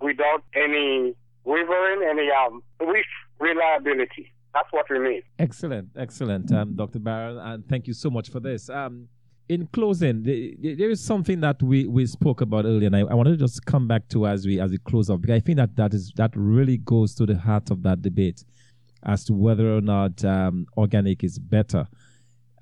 without 0.00 0.42
any 0.54 1.14
wavering 1.44 2.08
any 2.08 2.28
um, 2.30 2.62
with 2.80 3.06
reliability. 3.38 4.32
That's 4.54 4.68
what 4.70 4.86
we 4.90 4.98
need. 4.98 5.22
Excellent, 5.38 5.88
excellent, 5.96 6.52
um, 6.52 6.76
Dr. 6.76 6.98
Barron, 6.98 7.38
and 7.38 7.66
thank 7.68 7.86
you 7.86 7.94
so 7.94 8.10
much 8.10 8.28
for 8.28 8.38
this. 8.38 8.68
Um, 8.68 9.08
in 9.48 9.66
closing, 9.72 10.22
the, 10.22 10.56
the, 10.60 10.74
there 10.74 10.90
is 10.90 11.02
something 11.02 11.40
that 11.40 11.62
we, 11.62 11.86
we 11.86 12.06
spoke 12.06 12.40
about 12.42 12.64
earlier, 12.64 12.86
and 12.86 12.96
I, 12.96 13.00
I 13.00 13.14
wanted 13.14 13.32
to 13.32 13.36
just 13.38 13.64
come 13.64 13.88
back 13.88 14.08
to 14.08 14.26
as 14.26 14.46
we 14.46 14.60
as 14.60 14.70
we 14.70 14.78
close 14.78 15.10
up 15.10 15.22
because 15.22 15.36
I 15.36 15.40
think 15.40 15.56
that 15.56 15.76
that 15.76 15.94
is 15.94 16.12
that 16.16 16.30
really 16.34 16.76
goes 16.78 17.14
to 17.16 17.26
the 17.26 17.36
heart 17.36 17.70
of 17.70 17.82
that 17.82 18.02
debate 18.02 18.44
as 19.04 19.24
to 19.24 19.32
whether 19.32 19.76
or 19.76 19.80
not 19.80 20.24
um, 20.24 20.66
organic 20.76 21.24
is 21.24 21.38
better 21.38 21.86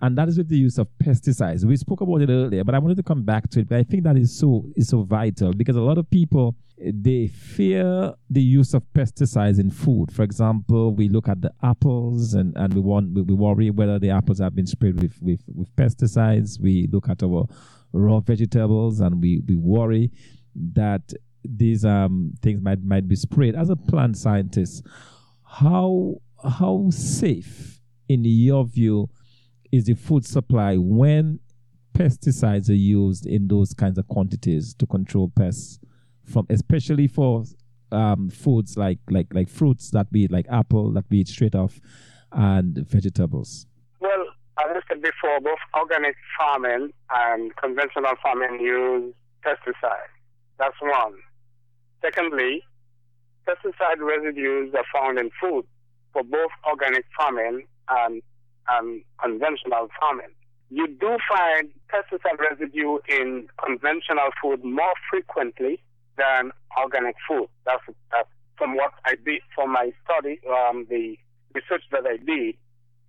and 0.03 0.17
that 0.17 0.29
is 0.29 0.39
with 0.39 0.49
the 0.49 0.57
use 0.57 0.79
of 0.79 0.89
pesticides. 1.03 1.65
We 1.65 1.77
spoke 1.77 2.01
about 2.01 2.23
it 2.23 2.31
earlier, 2.31 2.65
but 2.65 2.75
I 2.75 2.79
wanted 2.79 2.97
to 2.97 3.03
come 3.03 3.23
back 3.23 3.51
to 3.51 3.61
it. 3.61 3.69
But 3.69 3.79
I 3.79 3.83
think 3.83 4.05
that 4.05 4.17
is 4.17 4.37
so 4.37 4.65
is 4.77 4.89
so 4.89 5.03
vital 5.03 5.53
because 5.53 5.77
a 5.77 5.81
lot 5.81 5.99
of 5.99 6.09
people 6.11 6.57
they 6.83 7.27
fear 7.27 8.15
the 8.31 8.41
use 8.41 8.73
of 8.73 8.83
pesticides 8.95 9.61
in 9.61 9.71
food. 9.71 10.11
For 10.11 10.23
example, 10.23 10.95
we 10.95 11.11
look 11.11 11.29
at 11.29 11.43
the 11.43 11.53
apples 11.63 12.33
and, 12.33 12.57
and 12.57 12.73
we 12.73 12.81
want 12.81 13.13
we, 13.13 13.23
we 13.23 13.35
worry 13.35 13.71
whether 13.71 13.99
the 13.99 14.11
apples 14.11 14.39
have 14.39 14.55
been 14.55 14.67
sprayed 14.67 15.01
with, 15.01 15.21
with, 15.21 15.43
with 15.55 15.75
pesticides. 15.77 16.59
We 16.59 16.89
look 16.91 17.11
at 17.11 17.23
our 17.23 17.47
raw 17.93 18.21
vegetables 18.21 19.01
and 19.01 19.21
we, 19.21 19.43
we 19.47 19.57
worry 19.57 20.11
that 20.55 21.13
these 21.45 21.85
um, 21.85 22.33
things 22.41 22.63
might 22.63 22.83
might 22.83 23.07
be 23.07 23.17
sprayed. 23.17 23.55
As 23.55 23.69
a 23.69 23.77
plant 23.77 24.17
scientist, 24.17 24.87
how 25.45 26.23
how 26.45 26.89
safe 26.91 27.81
in 28.09 28.25
your 28.25 28.65
view 28.65 29.09
is 29.73 29.85
the 29.85 29.95
food 29.95 30.25
supply 30.25 30.77
when 30.77 31.39
pesticides 31.95 32.69
are 32.71 32.75
used 32.75 33.27
in 33.27 33.49
those 33.49 33.75
kinds 33.75 33.99
of 33.99 34.07
quantities 34.09 34.75
to 34.75 34.87
control 34.87 35.31
pests 35.37 35.79
from 36.25 36.47
especially 36.51 37.07
for 37.07 37.45
um, 37.93 38.31
foods 38.31 38.77
like 38.77 38.99
like 39.11 39.27
like 39.35 39.49
fruits 39.49 39.91
that 39.91 40.11
be 40.13 40.23
eat, 40.23 40.33
like 40.33 40.47
apple 40.49 40.93
that 40.93 41.09
be 41.09 41.19
eat 41.19 41.29
straight 41.29 41.55
off, 41.55 41.81
and 42.33 42.79
vegetables? 42.89 43.67
Well, 44.01 44.25
as 44.59 44.77
I 44.77 44.81
said 44.89 45.03
before, 45.03 45.41
both 45.41 45.59
organic 45.77 46.15
farming 46.39 46.93
and 47.11 47.55
conventional 47.57 48.13
farming 48.23 48.61
use 48.61 49.15
pesticides. 49.45 50.15
That's 50.59 50.77
one. 50.81 51.15
Secondly, 52.03 52.63
pesticide 53.47 53.99
residues 53.99 54.73
are 54.75 54.85
found 54.93 55.19
in 55.19 55.31
food 55.41 55.67
for 56.13 56.23
both 56.23 56.51
organic 56.69 57.05
farming 57.17 57.67
and, 57.89 58.23
and 58.71 59.03
conventional 59.23 59.89
farming. 59.99 60.33
You 60.71 60.87
do 60.87 61.17
find 61.29 61.69
pesticide 61.93 62.39
residue 62.39 62.99
in 63.09 63.49
conventional 63.65 64.31
food 64.41 64.65
more 64.65 64.95
frequently 65.11 65.81
than 66.17 66.53
organic 66.79 67.17
food. 67.29 67.49
That's, 67.67 67.83
that's 68.13 68.29
from 68.57 68.77
what 68.77 68.93
I 69.05 69.15
did 69.25 69.41
from 69.55 69.73
my 69.73 69.91
study, 70.05 70.39
um, 70.49 70.87
the 70.89 71.17
research 71.55 71.83
that 71.91 72.07
I 72.07 72.19
did. 72.19 72.55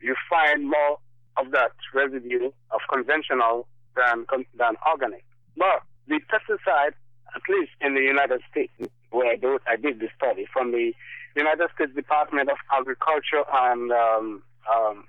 You 0.01 0.15
find 0.29 0.67
more 0.67 0.97
of 1.37 1.51
that 1.51 1.71
residue 1.93 2.51
of 2.71 2.79
conventional 2.91 3.67
than 3.95 4.25
than 4.57 4.75
organic. 4.87 5.23
But 5.57 5.83
the 6.07 6.19
pesticide, 6.31 6.93
at 7.35 7.41
least 7.49 7.71
in 7.81 7.93
the 7.93 8.01
United 8.01 8.41
States, 8.49 8.73
where 9.11 9.31
I 9.31 9.35
did, 9.35 9.61
I 9.67 9.75
did 9.75 9.99
the 9.99 10.07
study 10.15 10.47
from 10.51 10.71
the 10.71 10.93
United 11.35 11.69
States 11.75 11.93
Department 11.95 12.49
of 12.49 12.57
Agriculture 12.71 13.43
and 13.53 13.91
um, 13.91 14.43
um, 14.71 15.05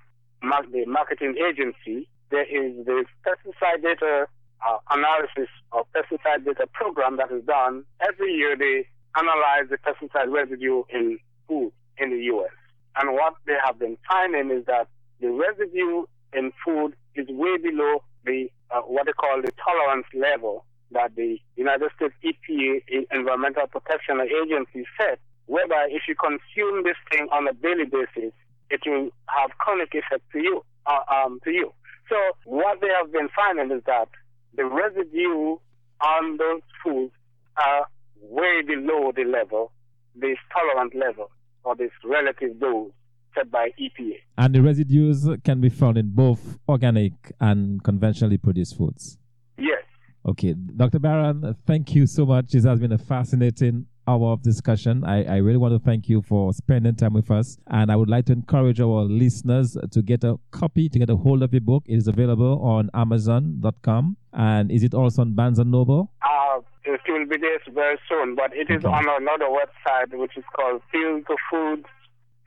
the 0.71 0.85
marketing 0.85 1.35
agency, 1.37 2.07
there 2.31 2.43
is 2.43 2.85
the 2.85 3.05
pesticide 3.25 3.81
data 3.81 4.27
uh, 4.67 4.77
analysis 4.91 5.49
or 5.71 5.85
pesticide 5.95 6.45
data 6.45 6.67
program 6.73 7.17
that 7.17 7.31
is 7.31 7.43
done 7.45 7.83
every 8.07 8.33
year. 8.33 8.55
They 8.57 8.87
analyze 9.15 9.69
the 9.69 9.77
pesticide 9.77 10.31
residue 10.31 10.83
in 10.89 11.19
food 11.47 11.71
in 11.97 12.09
the 12.11 12.23
U.S. 12.33 12.51
And 12.95 13.13
what 13.13 13.35
they 13.45 13.55
have 13.65 13.79
been 13.79 13.97
finding 14.07 14.51
is 14.51 14.65
that 14.65 14.87
the 15.19 15.29
residue 15.29 16.05
in 16.33 16.51
food 16.65 16.93
is 17.15 17.27
way 17.29 17.57
below 17.57 18.03
the 18.25 18.49
uh, 18.71 18.81
what 18.81 19.05
they 19.05 19.13
call 19.13 19.41
the 19.41 19.51
tolerance 19.63 20.07
level 20.13 20.65
that 20.91 21.15
the 21.15 21.37
United 21.55 21.89
States 21.95 22.13
EPA, 22.23 23.05
Environmental 23.11 23.67
Protection 23.67 24.21
Agency, 24.21 24.85
set, 24.97 25.19
whereby 25.53 25.87
if 25.91 26.01
you 26.07 26.15
consume 26.15 26.81
this 26.83 26.97
thing 27.11 27.27
on 27.31 27.47
a 27.47 27.53
daily 27.53 27.85
basis, 27.85 28.33
it 28.71 28.81
will 28.85 29.09
have 29.27 29.51
chronic 29.59 29.93
effect 29.93 30.23
to 30.31 30.39
you. 30.39 30.65
Uh, 30.85 30.99
um, 31.15 31.39
to 31.45 31.51
you. 31.51 31.71
So 32.09 32.15
what 32.43 32.81
they 32.81 32.89
have 32.99 33.09
been 33.13 33.29
finding 33.33 33.77
is 33.77 33.81
that 33.85 34.09
the 34.57 34.65
residue 34.65 35.55
on 36.01 36.37
those 36.37 36.61
foods 36.83 37.13
are 37.55 37.87
way 38.19 38.63
below 38.67 39.13
the 39.15 39.23
level, 39.23 39.71
this 40.13 40.37
tolerant 40.51 40.93
level, 40.93 41.31
or 41.63 41.77
this 41.77 41.91
relative 42.03 42.59
dose 42.59 42.91
set 43.33 43.49
by 43.49 43.69
EPA. 43.79 44.15
And 44.37 44.53
the 44.53 44.61
residues 44.61 45.25
can 45.45 45.61
be 45.61 45.69
found 45.69 45.97
in 45.97 46.09
both 46.09 46.59
organic 46.67 47.13
and 47.39 47.81
conventionally 47.81 48.37
produced 48.37 48.77
foods. 48.77 49.17
Yes. 49.57 49.83
Okay, 50.25 50.53
Dr. 50.53 50.99
Barron, 50.99 51.55
thank 51.65 51.95
you 51.95 52.07
so 52.07 52.25
much. 52.25 52.51
This 52.51 52.65
has 52.65 52.79
been 52.79 52.91
a 52.91 52.97
fascinating 52.97 53.85
hour 54.07 54.31
of 54.31 54.41
discussion. 54.41 55.03
I, 55.03 55.23
I 55.23 55.37
really 55.37 55.57
want 55.57 55.73
to 55.73 55.79
thank 55.79 56.09
you 56.09 56.21
for 56.21 56.53
spending 56.53 56.95
time 56.95 57.13
with 57.13 57.31
us. 57.31 57.57
And 57.67 57.91
I 57.91 57.95
would 57.95 58.09
like 58.09 58.25
to 58.25 58.33
encourage 58.33 58.79
our 58.79 59.03
listeners 59.03 59.77
to 59.91 60.01
get 60.01 60.23
a 60.23 60.37
copy, 60.51 60.89
to 60.89 60.99
get 60.99 61.09
a 61.09 61.15
hold 61.15 61.43
of 61.43 61.53
your 61.53 61.61
book. 61.61 61.83
It 61.87 61.95
is 61.95 62.07
available 62.07 62.61
on 62.61 62.89
Amazon.com. 62.93 64.17
And 64.33 64.71
is 64.71 64.83
it 64.83 64.93
also 64.93 65.21
on 65.21 65.33
Barnes 65.33 65.59
and 65.59 65.71
Noble? 65.71 66.11
Uh, 66.21 66.59
it 66.85 67.01
will 67.07 67.25
be 67.25 67.37
there 67.37 67.59
very 67.73 67.97
soon, 68.09 68.35
but 68.35 68.55
it 68.55 68.69
is 68.69 68.83
okay. 68.83 68.87
on 68.93 69.05
another 69.21 69.45
website 69.45 70.17
which 70.17 70.35
is 70.37 70.43
called 70.55 70.81
Field 70.91 71.25
to 71.27 71.35
Food, 71.49 71.85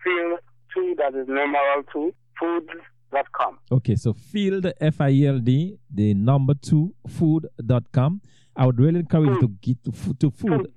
Field 0.03 0.41
two, 0.77 0.95
that 0.99 1.15
is 1.15 1.27
numeral 1.27 1.83
two, 1.93 2.15
food.com. 2.39 3.59
Okay, 3.73 3.97
so 3.97 4.13
field, 4.13 4.67
F 4.81 5.01
I 5.01 5.23
L 5.25 5.39
D, 5.39 5.79
the 5.93 6.15
number 6.15 6.55
two, 6.55 6.95
food.com. 7.09 8.21
I 8.55 8.67
would 8.67 8.79
really 8.79 9.01
encourage 9.01 9.39
food. 9.41 9.43
you 9.43 9.49
to 9.49 9.55
get 9.61 9.85
to, 9.85 10.15
to 10.15 10.31
food. 10.31 10.51
food. 10.51 10.73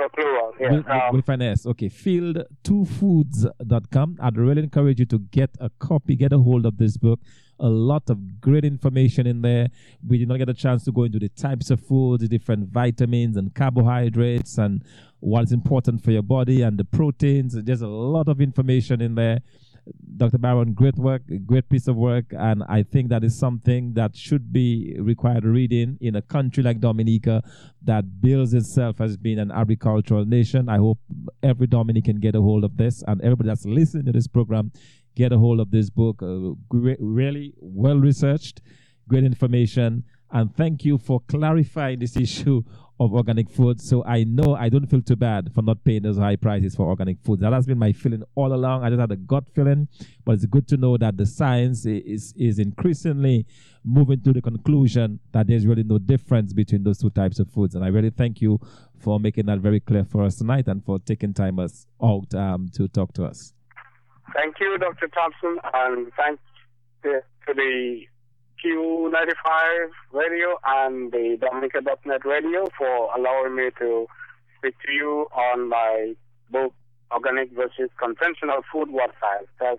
With, 0.00 0.12
plural, 0.12 0.52
yeah. 0.58 0.72
with, 0.72 0.88
um, 0.88 1.12
with 1.12 1.28
an 1.28 1.42
S. 1.42 1.66
Okay, 1.66 1.88
field2foods.com. 1.88 4.18
I'd 4.20 4.36
really 4.36 4.62
encourage 4.62 4.98
you 4.98 5.06
to 5.06 5.18
get 5.18 5.50
a 5.60 5.70
copy, 5.78 6.16
get 6.16 6.32
a 6.32 6.38
hold 6.38 6.66
of 6.66 6.78
this 6.78 6.96
book 6.96 7.20
a 7.60 7.68
lot 7.68 8.08
of 8.08 8.40
great 8.40 8.64
information 8.64 9.26
in 9.26 9.42
there. 9.42 9.68
We 10.06 10.18
did 10.18 10.28
not 10.28 10.38
get 10.38 10.48
a 10.48 10.54
chance 10.54 10.84
to 10.84 10.92
go 10.92 11.04
into 11.04 11.18
the 11.18 11.28
types 11.28 11.70
of 11.70 11.80
foods, 11.80 12.22
the 12.22 12.28
different 12.28 12.68
vitamins 12.68 13.36
and 13.36 13.54
carbohydrates, 13.54 14.58
and 14.58 14.82
what's 15.20 15.52
important 15.52 16.02
for 16.02 16.10
your 16.10 16.22
body 16.22 16.62
and 16.62 16.78
the 16.78 16.84
proteins. 16.84 17.54
There's 17.62 17.82
a 17.82 17.88
lot 17.88 18.28
of 18.28 18.40
information 18.40 19.00
in 19.00 19.14
there. 19.14 19.40
Dr. 20.16 20.38
Barron, 20.38 20.72
great 20.72 20.96
work, 20.96 21.22
great 21.46 21.68
piece 21.68 21.88
of 21.88 21.96
work, 21.96 22.26
and 22.30 22.62
I 22.68 22.82
think 22.82 23.08
that 23.08 23.24
is 23.24 23.38
something 23.38 23.94
that 23.94 24.16
should 24.16 24.52
be 24.52 24.96
required 24.98 25.44
reading 25.44 25.98
in 26.00 26.16
a 26.16 26.22
country 26.22 26.62
like 26.62 26.80
Dominica 26.80 27.42
that 27.82 28.20
builds 28.20 28.52
itself 28.54 29.00
as 29.00 29.16
being 29.16 29.38
an 29.38 29.50
agricultural 29.50 30.24
nation. 30.24 30.68
I 30.68 30.76
hope 30.76 30.98
every 31.42 31.66
Dominican 31.66 32.20
get 32.20 32.34
a 32.34 32.40
hold 32.40 32.64
of 32.64 32.76
this, 32.76 33.02
and 33.06 33.20
everybody 33.22 33.48
that's 33.48 33.64
listening 33.64 34.06
to 34.06 34.12
this 34.12 34.26
program 34.26 34.72
get 35.16 35.32
a 35.32 35.38
hold 35.38 35.60
of 35.60 35.70
this 35.70 35.90
book. 35.90 36.22
Uh, 36.22 36.52
really 36.70 37.54
well 37.58 37.96
researched, 37.96 38.60
great 39.08 39.24
information. 39.24 40.04
And 40.30 40.54
thank 40.54 40.84
you 40.84 40.98
for 40.98 41.20
clarifying 41.28 41.98
this 41.98 42.16
issue 42.26 42.62
of 43.00 43.14
organic 43.14 43.48
food. 43.48 43.80
So 43.80 44.04
I 44.04 44.24
know 44.24 44.54
I 44.54 44.68
don't 44.68 44.86
feel 44.86 45.00
too 45.00 45.16
bad 45.16 45.52
for 45.54 45.62
not 45.62 45.82
paying 45.82 46.02
those 46.02 46.18
high 46.18 46.36
prices 46.36 46.76
for 46.76 46.86
organic 46.86 47.18
food. 47.24 47.40
That 47.40 47.54
has 47.54 47.66
been 47.66 47.78
my 47.78 47.92
feeling 47.92 48.22
all 48.34 48.52
along. 48.52 48.84
I 48.84 48.90
just 48.90 49.00
had 49.00 49.10
a 49.10 49.16
gut 49.16 49.44
feeling, 49.54 49.88
but 50.26 50.32
it's 50.32 50.44
good 50.44 50.68
to 50.68 50.76
know 50.76 50.98
that 50.98 51.16
the 51.16 51.24
science 51.24 51.86
is 51.86 52.34
is 52.36 52.58
increasingly 52.58 53.46
moving 53.82 54.20
to 54.20 54.34
the 54.34 54.42
conclusion 54.42 55.18
that 55.32 55.46
there's 55.46 55.66
really 55.66 55.82
no 55.82 55.96
difference 55.96 56.52
between 56.52 56.84
those 56.84 56.98
two 56.98 57.08
types 57.08 57.40
of 57.40 57.48
foods. 57.50 57.74
And 57.74 57.82
I 57.82 57.88
really 57.88 58.10
thank 58.10 58.42
you 58.42 58.60
for 58.98 59.18
making 59.18 59.46
that 59.46 59.60
very 59.60 59.80
clear 59.80 60.04
for 60.04 60.22
us 60.22 60.36
tonight 60.36 60.68
and 60.68 60.84
for 60.84 60.98
taking 60.98 61.32
time 61.32 61.58
us 61.58 61.86
out 62.04 62.34
um, 62.34 62.68
to 62.74 62.86
talk 62.88 63.14
to 63.14 63.24
us. 63.24 63.54
Thank 64.34 64.56
you, 64.60 64.76
Dr. 64.78 65.08
Thompson, 65.08 65.58
and 65.72 66.12
thanks 66.18 66.42
to, 67.02 67.22
to 67.46 67.54
the 67.54 68.02
Q95 68.64 69.90
radio 70.12 70.58
and 70.66 71.12
the 71.12 71.38
Dominica.net 71.40 72.24
radio 72.24 72.68
for 72.76 73.08
allowing 73.16 73.56
me 73.56 73.70
to 73.78 74.06
speak 74.58 74.74
to 74.86 74.92
you 74.92 75.26
on 75.32 75.68
my 75.68 76.14
book, 76.50 76.74
Organic 77.12 77.50
versus 77.52 77.90
Conventional 77.98 78.62
Food 78.72 78.90
What 78.90 79.12
Size 79.20 79.76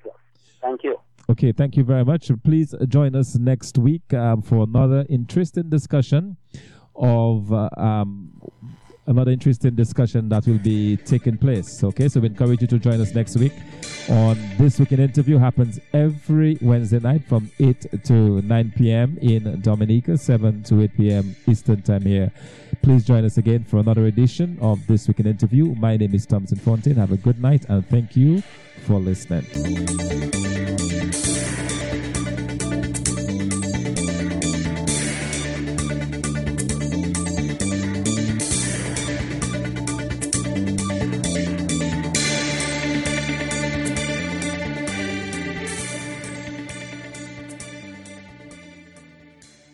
Thank 0.62 0.84
you. 0.84 0.98
Okay, 1.30 1.52
thank 1.52 1.78
you 1.78 1.84
very 1.84 2.04
much. 2.04 2.32
Please 2.44 2.76
join 2.88 3.16
us 3.16 3.36
next 3.36 3.78
week 3.78 4.14
um, 4.14 4.42
for 4.42 4.64
another 4.64 5.06
interesting 5.10 5.70
discussion 5.70 6.38
of 6.96 7.54
uh, 7.54 7.70
um, 7.78 8.32
another 9.08 9.32
interesting 9.32 9.76
discussion 9.76 10.30
that 10.30 10.46
will 10.46 10.60
be 10.60 10.98
taking 10.98 11.38
place. 11.38 11.84
Okay, 11.84 12.08
so 12.08 12.20
we 12.20 12.28
encourage 12.28 12.62
you 12.62 12.68
to 12.68 12.80
join 12.80 13.02
us 13.02 13.14
next 13.14 13.36
week 13.38 13.54
on 14.10 14.38
This 14.58 14.80
Week 14.80 14.92
in 14.92 15.00
Interview. 15.00 15.38
Happens 15.38 15.80
every 15.94 16.58
Wednesday 16.62 17.00
night 17.00 17.24
from 17.26 17.52
8 17.60 18.04
to 18.06 18.42
9 18.42 18.74
p.m. 18.78 19.18
in 19.22 19.62
Dominica, 19.62 20.18
7 20.18 20.64
to 20.64 20.84
8 20.84 20.98
p.m. 20.98 21.36
Eastern 21.48 21.82
Time 21.82 22.04
here. 22.04 22.32
Please 22.82 23.06
join 23.06 23.26
us 23.26 23.38
again 23.38 23.64
for 23.64 23.78
another 23.78 24.06
edition 24.06 24.58
of 24.62 24.86
This 24.88 25.08
Week 25.08 25.20
in 25.20 25.28
Interview. 25.28 25.76
My 25.76 25.98
name 25.98 26.16
is 26.16 26.26
Thompson 26.26 26.58
Fontaine. 26.58 26.96
Have 26.96 27.12
a 27.12 27.18
good 27.18 27.42
night 27.42 27.66
and 27.70 27.88
thank 27.88 28.16
you 28.16 28.42
for 28.86 29.00
listening. 29.00 29.46